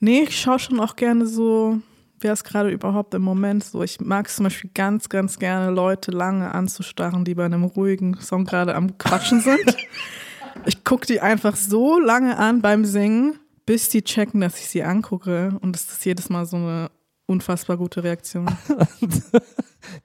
[0.00, 1.78] Nee, ich schaue schon auch gerne so,
[2.20, 3.82] wer ist gerade überhaupt im Moment so.
[3.82, 8.18] Ich mag es zum Beispiel ganz, ganz gerne, Leute lange anzustarren, die bei einem ruhigen
[8.20, 9.76] Song gerade am Quatschen sind.
[10.66, 14.82] ich gucke die einfach so lange an beim Singen, bis die checken, dass ich sie
[14.82, 15.58] angucke.
[15.60, 16.90] Und das ist jedes Mal so eine
[17.26, 18.46] unfassbar gute Reaktion.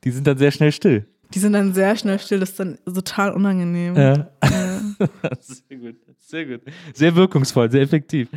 [0.04, 1.06] Die sind dann sehr schnell still.
[1.34, 3.96] Die sind dann sehr schnell still, das ist dann total unangenehm.
[3.96, 4.14] Ja.
[4.16, 4.30] Ja.
[5.42, 6.62] Sehr gut, sehr gut.
[6.94, 8.28] Sehr wirkungsvoll, sehr effektiv.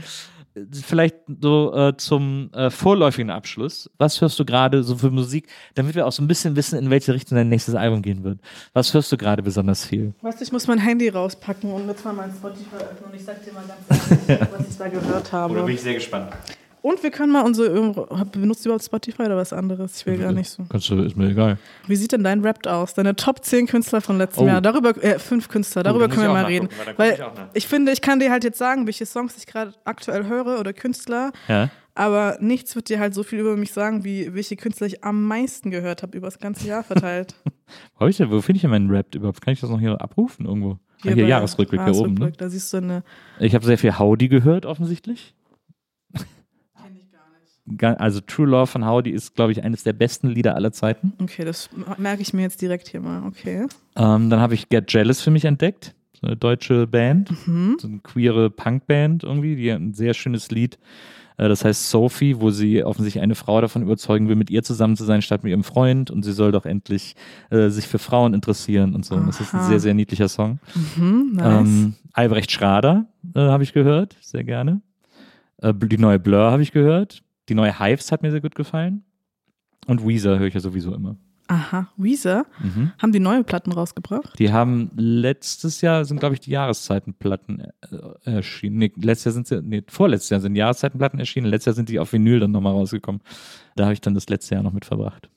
[0.70, 3.90] Vielleicht so äh, zum äh, vorläufigen Abschluss.
[3.96, 6.90] Was hörst du gerade so für Musik, damit wir auch so ein bisschen wissen, in
[6.90, 8.38] welche Richtung dein nächstes Album gehen wird?
[8.74, 10.12] Was hörst du gerade besonders viel?
[10.20, 13.24] Weißt du, ich muss mein Handy rauspacken und jetzt mal mein Spotify öffnen und ich
[13.24, 15.76] sag dir mal ganz ehrlich, was ich da gehört habe.
[15.78, 16.32] sehr gespannt.
[16.82, 17.70] Und wir können mal unsere,
[18.32, 19.98] benutzt du überhaupt Spotify oder was anderes?
[20.00, 20.64] Ich will gar nicht so.
[20.68, 21.56] Kannst du, ist mir egal.
[21.86, 22.94] Wie sieht denn dein Rap aus?
[22.94, 24.46] Deine Top 10 Künstler von letztem Oh.
[24.48, 24.60] Jahr.
[24.60, 26.68] Darüber, äh, fünf Künstler, darüber da muss können wir mal reden.
[26.96, 27.12] weil
[27.54, 30.58] ich ich finde, ich kann dir halt jetzt sagen, welche Songs ich gerade aktuell höre
[30.58, 31.70] oder Künstler, Ja.
[31.94, 35.24] aber nichts wird dir halt so viel über mich sagen, wie welche Künstler ich am
[35.24, 37.36] meisten gehört habe, über das ganze Jahr verteilt.
[37.94, 39.40] Wo, hab ich denn, wo finde ich denn meinen Rap überhaupt?
[39.40, 40.78] Kann ich das noch hier abrufen irgendwo?
[41.00, 42.14] Hier, hier bei Jahresrückblick hier oben.
[42.14, 42.20] Ne?
[42.20, 43.02] Jahresrückblick, Da siehst du eine.
[43.38, 45.34] Ich habe sehr viel Howdy gehört, offensichtlich.
[47.80, 51.12] Also True Love von Howdy ist, glaube ich, eines der besten Lieder aller Zeiten.
[51.22, 53.22] Okay, das merke ich mir jetzt direkt hier mal.
[53.24, 53.66] Okay.
[53.96, 55.94] Ähm, dann habe ich Get Jealous für mich entdeckt.
[56.20, 57.30] So eine deutsche Band.
[57.46, 57.76] Mhm.
[57.80, 59.54] So eine queere Punkband irgendwie.
[59.56, 60.76] Die hat ein sehr schönes Lied.
[61.36, 64.96] Äh, Das heißt Sophie, wo sie offensichtlich eine Frau davon überzeugen will, mit ihr zusammen
[64.96, 66.10] zu sein, statt mit ihrem Freund.
[66.10, 67.14] Und sie soll doch endlich
[67.50, 69.14] äh, sich für Frauen interessieren und so.
[69.14, 69.68] Und das ist ein Aha.
[69.68, 70.58] sehr, sehr niedlicher Song.
[70.96, 71.60] Mhm, nice.
[71.60, 73.06] Ähm, Albrecht Schrader
[73.36, 74.80] äh, habe ich gehört, sehr gerne.
[75.58, 77.22] Äh, die neue Blur habe ich gehört.
[77.48, 79.04] Die neue Hives hat mir sehr gut gefallen.
[79.86, 81.16] Und Weezer höre ich ja sowieso immer.
[81.48, 82.46] Aha, Weezer.
[82.62, 82.92] Mhm.
[82.98, 84.38] Haben die neue Platten rausgebracht?
[84.38, 88.78] Die haben letztes Jahr sind, glaube ich, die Jahreszeitenplatten äh, erschienen.
[88.78, 91.48] Nee, letztes Jahr sind sie, nee, vorletztes Jahr sind Jahreszeitenplatten erschienen.
[91.48, 93.20] Letztes Jahr sind die auf Vinyl dann nochmal rausgekommen.
[93.76, 95.28] Da habe ich dann das letzte Jahr noch mit verbracht.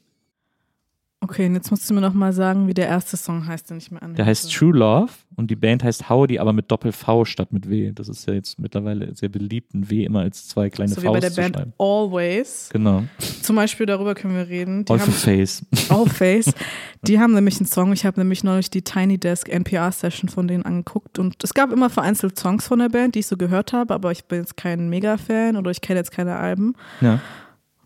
[1.28, 3.78] Okay, und jetzt musst du mir noch mal sagen, wie der erste Song heißt, den
[3.78, 4.18] ich mir anhöre.
[4.18, 7.92] Der heißt True Love und die Band heißt Howdy, aber mit Doppel-V statt mit W.
[7.96, 11.08] Das ist ja jetzt mittlerweile sehr beliebt, ein W immer als zwei kleine So wie
[11.08, 11.74] bei Vs der Band schreiben.
[11.80, 12.70] Always.
[12.72, 13.06] Genau.
[13.42, 14.86] Zum Beispiel darüber können wir reden.
[14.86, 15.66] Die All haben Face.
[15.90, 16.54] Allface.
[17.02, 17.92] Die haben nämlich einen Song.
[17.92, 21.72] Ich habe nämlich neulich die Tiny Desk NPR Session von denen angeguckt und es gab
[21.72, 24.58] immer vereinzelt Songs von der Band, die ich so gehört habe, aber ich bin jetzt
[24.58, 26.76] kein Mega-Fan oder ich kenne jetzt keine Alben.
[27.02, 27.20] Ja.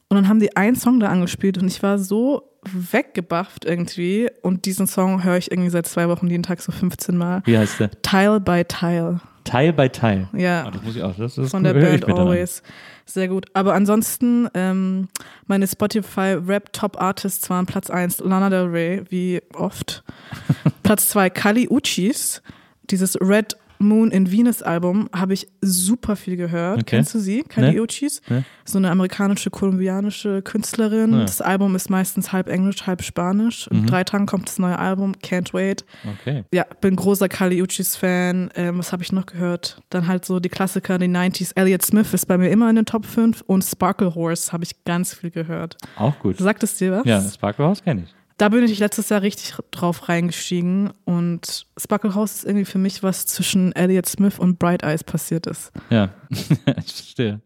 [0.10, 4.66] Und dann haben die einen Song da angespielt und ich war so weggebufft irgendwie und
[4.66, 7.42] diesen Song höre ich irgendwie seit zwei Wochen jeden Tag so 15 Mal.
[7.46, 7.92] Wie heißt der?
[8.02, 9.22] Tile by Tile.
[9.44, 10.28] Teil bei Teil.
[10.34, 10.66] Ja.
[10.68, 11.16] Ah, das muss ich auch.
[11.16, 12.12] Das ist von der Band dann.
[12.12, 12.62] Always.
[13.06, 13.48] Sehr gut.
[13.54, 15.08] Aber ansonsten, ähm,
[15.48, 20.04] meine Spotify Rap Top Artists waren Platz 1 Lana Del Rey, wie oft.
[20.84, 22.44] Platz 2 Kali Uchis.
[22.92, 26.80] Dieses Red Moon in Venus Album habe ich super viel gehört.
[26.82, 26.98] Okay.
[26.98, 27.44] Kennst du sie?
[27.44, 27.82] Kali Ne.
[27.82, 28.22] Uchis?
[28.30, 28.44] Ne.
[28.66, 31.14] So eine amerikanische, kolumbianische Künstlerin.
[31.14, 31.22] Ja.
[31.22, 33.68] Das Album ist meistens halb Englisch, halb Spanisch.
[33.68, 33.86] In Mhm.
[33.88, 35.14] drei Tagen kommt das neue Album.
[35.24, 35.86] Can't wait
[36.22, 36.44] Okay.
[36.54, 38.50] ja, bin großer Kali Uchis Fan.
[38.56, 39.82] Ähm, was habe ich noch gehört?
[39.90, 41.54] Dann halt so die Klassiker, die 90s.
[41.56, 44.84] Elliott Smith ist bei mir immer in den Top 5 und Sparkle Horse habe ich
[44.84, 45.78] ganz viel gehört.
[45.96, 46.38] Auch gut.
[46.38, 47.06] Sagt es dir was?
[47.06, 48.14] Ja, Sparkle House kenne ich.
[48.40, 53.04] Da bin ich letztes Jahr richtig drauf reingestiegen und Sparkle House ist irgendwie für mich
[53.04, 55.72] was zwischen Elliott Smith und Bright Eyes passiert ist.
[55.90, 56.48] Ja, ich
[56.94, 57.42] verstehe.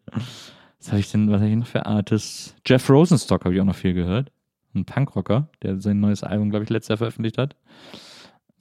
[0.80, 2.54] Was habe ich denn, was habe ich noch für Artists?
[2.66, 4.32] Jeff Rosenstock habe ich auch noch viel gehört.
[4.76, 7.56] Ein Punkrocker, der sein neues Album, glaube ich, letztes Jahr veröffentlicht hat.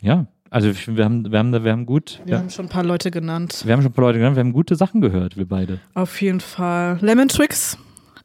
[0.03, 2.71] Ja, also wir haben, wir haben, da- wir haben gut, Wir ja, haben schon ein
[2.71, 3.63] paar Leute genannt.
[3.67, 5.81] wir haben schon ein paar Leute genannt, wir haben gute Sachen gehört, wir beide.
[5.95, 6.99] Auf jeden Fall.
[7.03, 7.77] Lemon Tricks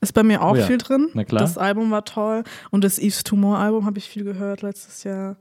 [0.01, 0.65] ist bei mir auch Oh ja.
[0.65, 1.09] viel drin.
[1.13, 1.41] Na klar.
[1.41, 2.43] Das Album war toll.
[2.71, 5.37] Und das Eve's Tumor Album habe ich viel gehört letztes Jahr.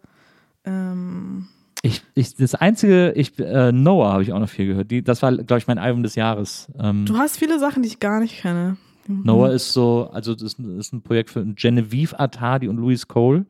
[0.65, 1.49] Ähm,
[1.83, 4.91] Ich, ich, das einzige, ich, äh, Noah habe ich auch noch viel gehört.
[4.91, 6.69] Die, das war, glaube ich, mein Album des Jahres.
[6.79, 8.77] Ähm, Du hast viele Sachen, die ich gar nicht kenne.
[9.09, 13.47] Noah ist so, also das ist, ein Projekt für Genevieve Atadi und Louis Cole.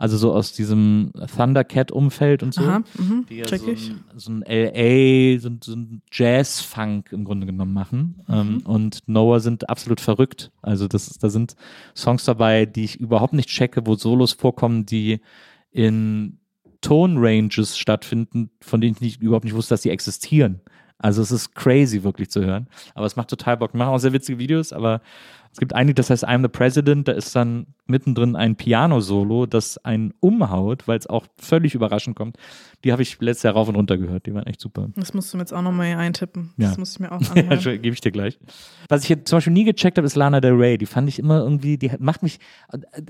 [0.00, 2.62] Also so aus diesem Thundercat-Umfeld und so.
[2.62, 3.90] Aha, mhm, die ja check so ich.
[3.90, 8.20] ein, so ein LA, so, ein- so ein Jazz-Funk im Grunde genommen machen.
[8.28, 8.34] Mhm.
[8.34, 10.52] Ähm, und Noah sind absolut verrückt.
[10.62, 11.56] Also das da sind
[11.96, 15.20] Songs dabei, die ich überhaupt nicht checke, wo Solos vorkommen, die
[15.72, 16.38] in
[16.80, 20.60] Tone-Ranges stattfinden, von denen ich nicht, überhaupt nicht wusste, dass die existieren.
[20.98, 22.68] Also es ist crazy wirklich zu hören.
[22.94, 23.72] Aber es macht total Bock.
[23.74, 25.00] Wir machen auch sehr witzige Videos, aber
[25.52, 29.46] es gibt ein Lied, das heißt I'm the President, da ist dann mittendrin ein Piano-Solo,
[29.46, 32.36] das einen umhaut, weil es auch völlig überraschend kommt.
[32.84, 34.88] Die habe ich letztes Jahr rauf und runter gehört, die waren echt super.
[34.94, 36.52] Das musst du mir jetzt auch nochmal hier eintippen.
[36.58, 36.68] Ja.
[36.68, 37.82] Das muss ich mir auch Ja, anhören.
[37.82, 38.38] gebe ich dir gleich.
[38.88, 40.78] Was ich hier zum Beispiel nie gecheckt habe, ist Lana Del Rey.
[40.78, 42.38] Die fand ich immer irgendwie, die macht mich,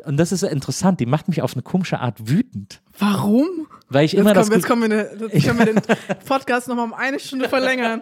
[0.07, 2.81] und das ist interessant, die macht mich auf eine komische Art wütend.
[2.99, 3.47] Warum?
[3.91, 4.89] Weil ich Jetzt, immer das kommen, jetzt, Ge- kommen wir,
[5.29, 5.83] ne- jetzt können wir den
[6.27, 8.01] Podcast nochmal um eine Stunde verlängern.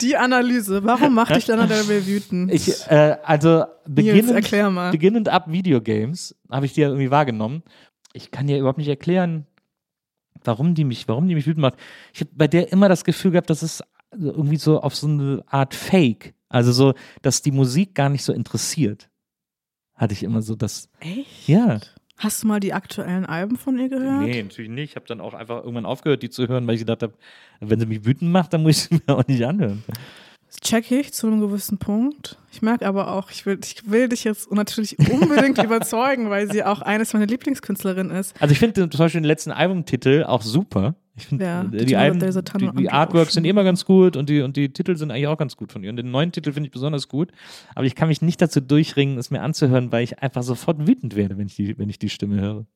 [0.00, 0.84] Die Analyse.
[0.84, 2.52] Warum macht dich Lana Del Rey wütend?
[2.52, 4.90] Ich, äh, also beginnend, mal.
[4.92, 7.62] beginnend ab Videogames habe ich die ja irgendwie wahrgenommen.
[8.12, 9.46] Ich kann dir überhaupt nicht erklären,
[10.44, 11.74] warum die mich, warum die mich wütend macht.
[12.12, 15.42] Ich habe bei der immer das Gefühl gehabt, das ist irgendwie so auf so eine
[15.46, 16.34] Art Fake.
[16.48, 19.10] Also so, dass die Musik gar nicht so interessiert.
[19.94, 20.88] Hatte ich immer so das.
[21.00, 21.48] Echt?
[21.48, 21.80] Ja.
[22.18, 24.22] Hast du mal die aktuellen Alben von ihr gehört?
[24.22, 24.90] Nee, natürlich nicht.
[24.90, 27.12] Ich habe dann auch einfach irgendwann aufgehört, die zu hören, weil ich gedacht habe,
[27.60, 29.84] wenn sie mich wütend macht, dann muss ich sie mir auch nicht anhören.
[30.48, 32.38] Das check ich zu einem gewissen Punkt.
[32.50, 36.64] Ich merke aber auch, ich will, ich will dich jetzt natürlich unbedingt überzeugen, weil sie
[36.64, 38.34] auch eines meiner Lieblingskünstlerinnen ist.
[38.40, 40.96] Also ich finde zum Beispiel den letzten Albumtitel auch super.
[41.18, 44.40] Ich finde Ja, die, die Tunnel die, die Artworks sind immer ganz gut und die,
[44.40, 45.90] und die Titel sind eigentlich auch ganz gut von ihr.
[45.90, 47.32] Und den neuen Titel finde ich besonders gut.
[47.74, 51.16] Aber ich kann mich nicht dazu durchringen, es mir anzuhören, weil ich einfach sofort wütend
[51.16, 52.66] werde, wenn ich die, wenn ich die Stimme höre.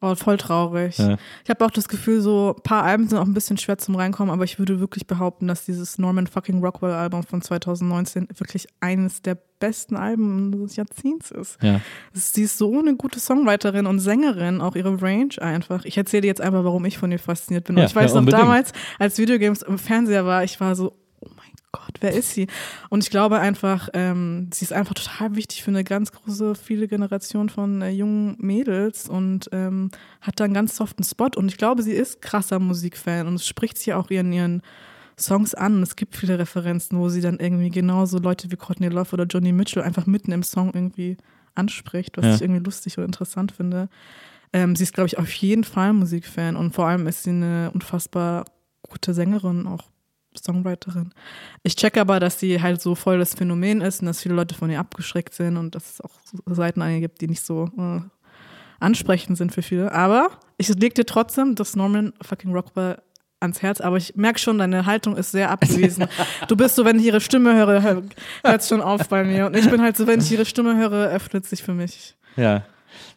[0.00, 0.98] Oh, voll traurig.
[0.98, 1.16] Ja.
[1.44, 3.96] Ich habe auch das Gefühl, so ein paar Alben sind auch ein bisschen schwer zum
[3.96, 8.66] Reinkommen, aber ich würde wirklich behaupten, dass dieses Norman fucking Rockwell Album von 2019 wirklich
[8.80, 11.62] eines der besten Alben des Jahrzehnts ist.
[11.62, 11.80] Ja.
[12.12, 15.84] Sie ist so eine gute Songwriterin und Sängerin, auch ihre Range einfach.
[15.84, 17.76] Ich erzähle dir jetzt einfach, warum ich von ihr fasziniert bin.
[17.76, 20.92] Ja, und ich weiß noch damals, als Videogames im Fernseher war, ich war so,
[21.26, 22.46] oh mein Gott, wer ist sie?
[22.90, 26.86] Und ich glaube einfach, ähm, sie ist einfach total wichtig für eine ganz große, viele
[26.88, 29.90] Generation von äh, jungen Mädels und ähm,
[30.20, 31.30] hat da einen ganz soften Spot.
[31.36, 34.62] Und ich glaube, sie ist krasser Musikfan und es spricht sie auch in ihren
[35.18, 35.82] Songs an.
[35.82, 39.52] Es gibt viele Referenzen, wo sie dann irgendwie genauso Leute wie Courtney Love oder Johnny
[39.52, 41.16] Mitchell einfach mitten im Song irgendwie
[41.54, 42.34] anspricht, was Ja.
[42.34, 43.88] ich irgendwie lustig oder interessant finde.
[44.52, 47.70] Ähm, sie ist, glaube ich, auf jeden Fall Musikfan und vor allem ist sie eine
[47.74, 48.44] unfassbar
[48.82, 49.82] gute Sängerin, auch
[50.36, 51.12] Songwriterin.
[51.62, 54.54] Ich checke aber, dass sie halt so voll das Phänomen ist und dass viele Leute
[54.54, 56.12] von ihr abgeschreckt sind und dass es auch
[56.46, 58.00] Seiten an ihr gibt, die nicht so äh,
[58.80, 59.92] ansprechend sind für viele.
[59.92, 62.98] Aber ich leg dir trotzdem das Norman fucking Rockwell
[63.40, 66.06] ans Herz, aber ich merke schon, deine Haltung ist sehr abgewiesen.
[66.48, 69.46] Du bist so, wenn ich ihre Stimme höre, hört es schon auf bei mir.
[69.46, 72.16] Und ich bin halt so, wenn ich ihre Stimme höre, öffnet sich für mich.
[72.36, 72.64] Ja.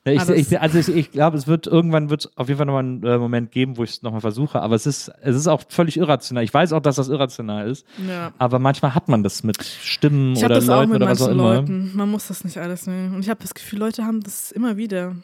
[0.05, 2.83] Ja, Ich, ich, also ich, ich glaube, es wird irgendwann wird auf jeden Fall nochmal
[2.83, 5.61] einen äh, Moment geben, wo ich es nochmal versuche, aber es ist, es ist auch
[5.69, 6.43] völlig irrational.
[6.43, 8.31] Ich weiß auch, dass das irrational ist, Ja.
[8.37, 11.21] aber manchmal hat man das mit Stimmen Ich oder das auch Leuten mit oder was
[11.21, 11.55] auch immer.
[11.55, 11.91] Leuten.
[11.95, 13.15] Man muss das nicht alles nehmen.
[13.15, 15.15] Und ich habe das Gefühl, Leute haben das immer wieder.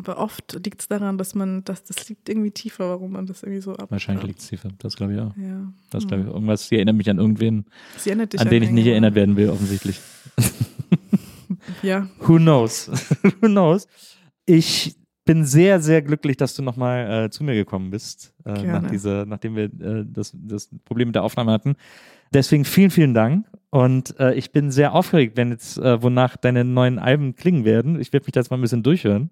[0.00, 3.42] Aber oft liegt es daran, dass man, dass das liegt irgendwie tiefer, warum man das
[3.42, 3.90] irgendwie so ab.
[3.90, 4.68] Wahrscheinlich liegt es tiefer.
[4.78, 5.36] Das glaube ich auch.
[5.36, 5.72] Ja.
[5.90, 6.28] Das glaube ich.
[6.28, 7.64] Irgendwas, die erinnert mich an irgendwen,
[7.96, 9.98] Sie erinnert dich an an den ich nicht erinnert werden will, offensichtlich.
[11.82, 12.08] Ja.
[12.20, 12.90] Who knows?
[13.40, 13.86] Who knows?
[14.46, 18.88] Ich bin sehr, sehr glücklich, dass du nochmal äh, zu mir gekommen bist, äh, nach
[18.90, 21.76] dieser, nachdem wir äh, das, das Problem mit der Aufnahme hatten.
[22.32, 23.46] Deswegen vielen, vielen Dank.
[23.70, 28.00] Und äh, ich bin sehr aufgeregt, wenn jetzt, äh, wonach deine neuen Alben klingen werden.
[28.00, 29.28] Ich werde mich da jetzt mal ein bisschen durchhören,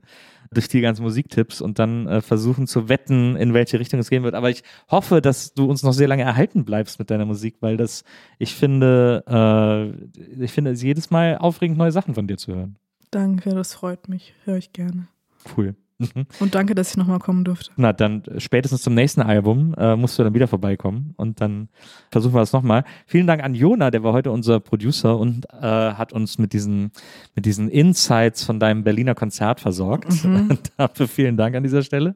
[0.53, 4.25] durch die ganzen Musiktipps und dann äh, versuchen zu wetten, in welche Richtung es gehen
[4.25, 4.35] wird.
[4.35, 7.79] Aber ich hoffe, dass du uns noch sehr lange erhalten bleibst mit deiner Musik, weil
[7.79, 8.05] das,
[8.39, 12.77] ich finde, äh, ich finde es jedes Mal aufregend, neue Sachen von dir zu hören.
[13.11, 14.35] Danke, das freut mich.
[14.45, 15.09] Höre ich gerne.
[15.57, 15.77] Cool.
[15.99, 16.27] Mhm.
[16.41, 17.71] Und danke, dass ich nochmal kommen durfte.
[17.77, 21.69] Na, dann äh, spätestens zum nächsten Album äh, musst du dann wieder vorbeikommen und dann
[22.11, 22.85] versuchen wir das nochmal.
[23.07, 26.91] Vielen Dank an Jona, der war heute unser Producer und äh, hat uns mit diesen,
[27.35, 30.09] mit diesen Insights von deinem Berliner Konzert versorgt.
[30.77, 32.15] Dafür vielen Dank an dieser Stelle.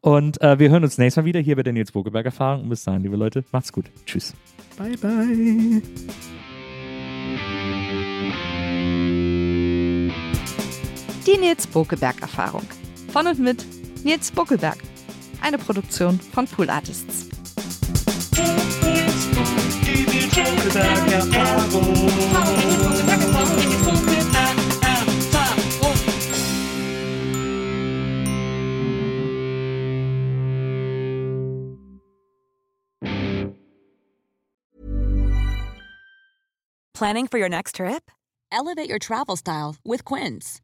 [0.00, 2.64] Und äh, wir hören uns nächstes Mal wieder hier bei der Nils Bogelberg Erfahrung.
[2.64, 3.86] Und bis dahin, liebe Leute, macht's gut.
[4.04, 4.34] Tschüss.
[4.76, 5.82] Bye, bye.
[11.26, 12.64] Die Nils Bokeberg Erfahrung.
[13.14, 13.64] Von und mit
[14.04, 14.76] Nils Buckelberg.
[15.40, 17.28] Eine Produktion von Pool Artists.
[36.94, 38.10] Planning for your next trip?
[38.50, 40.63] Elevate your travel style with Quince.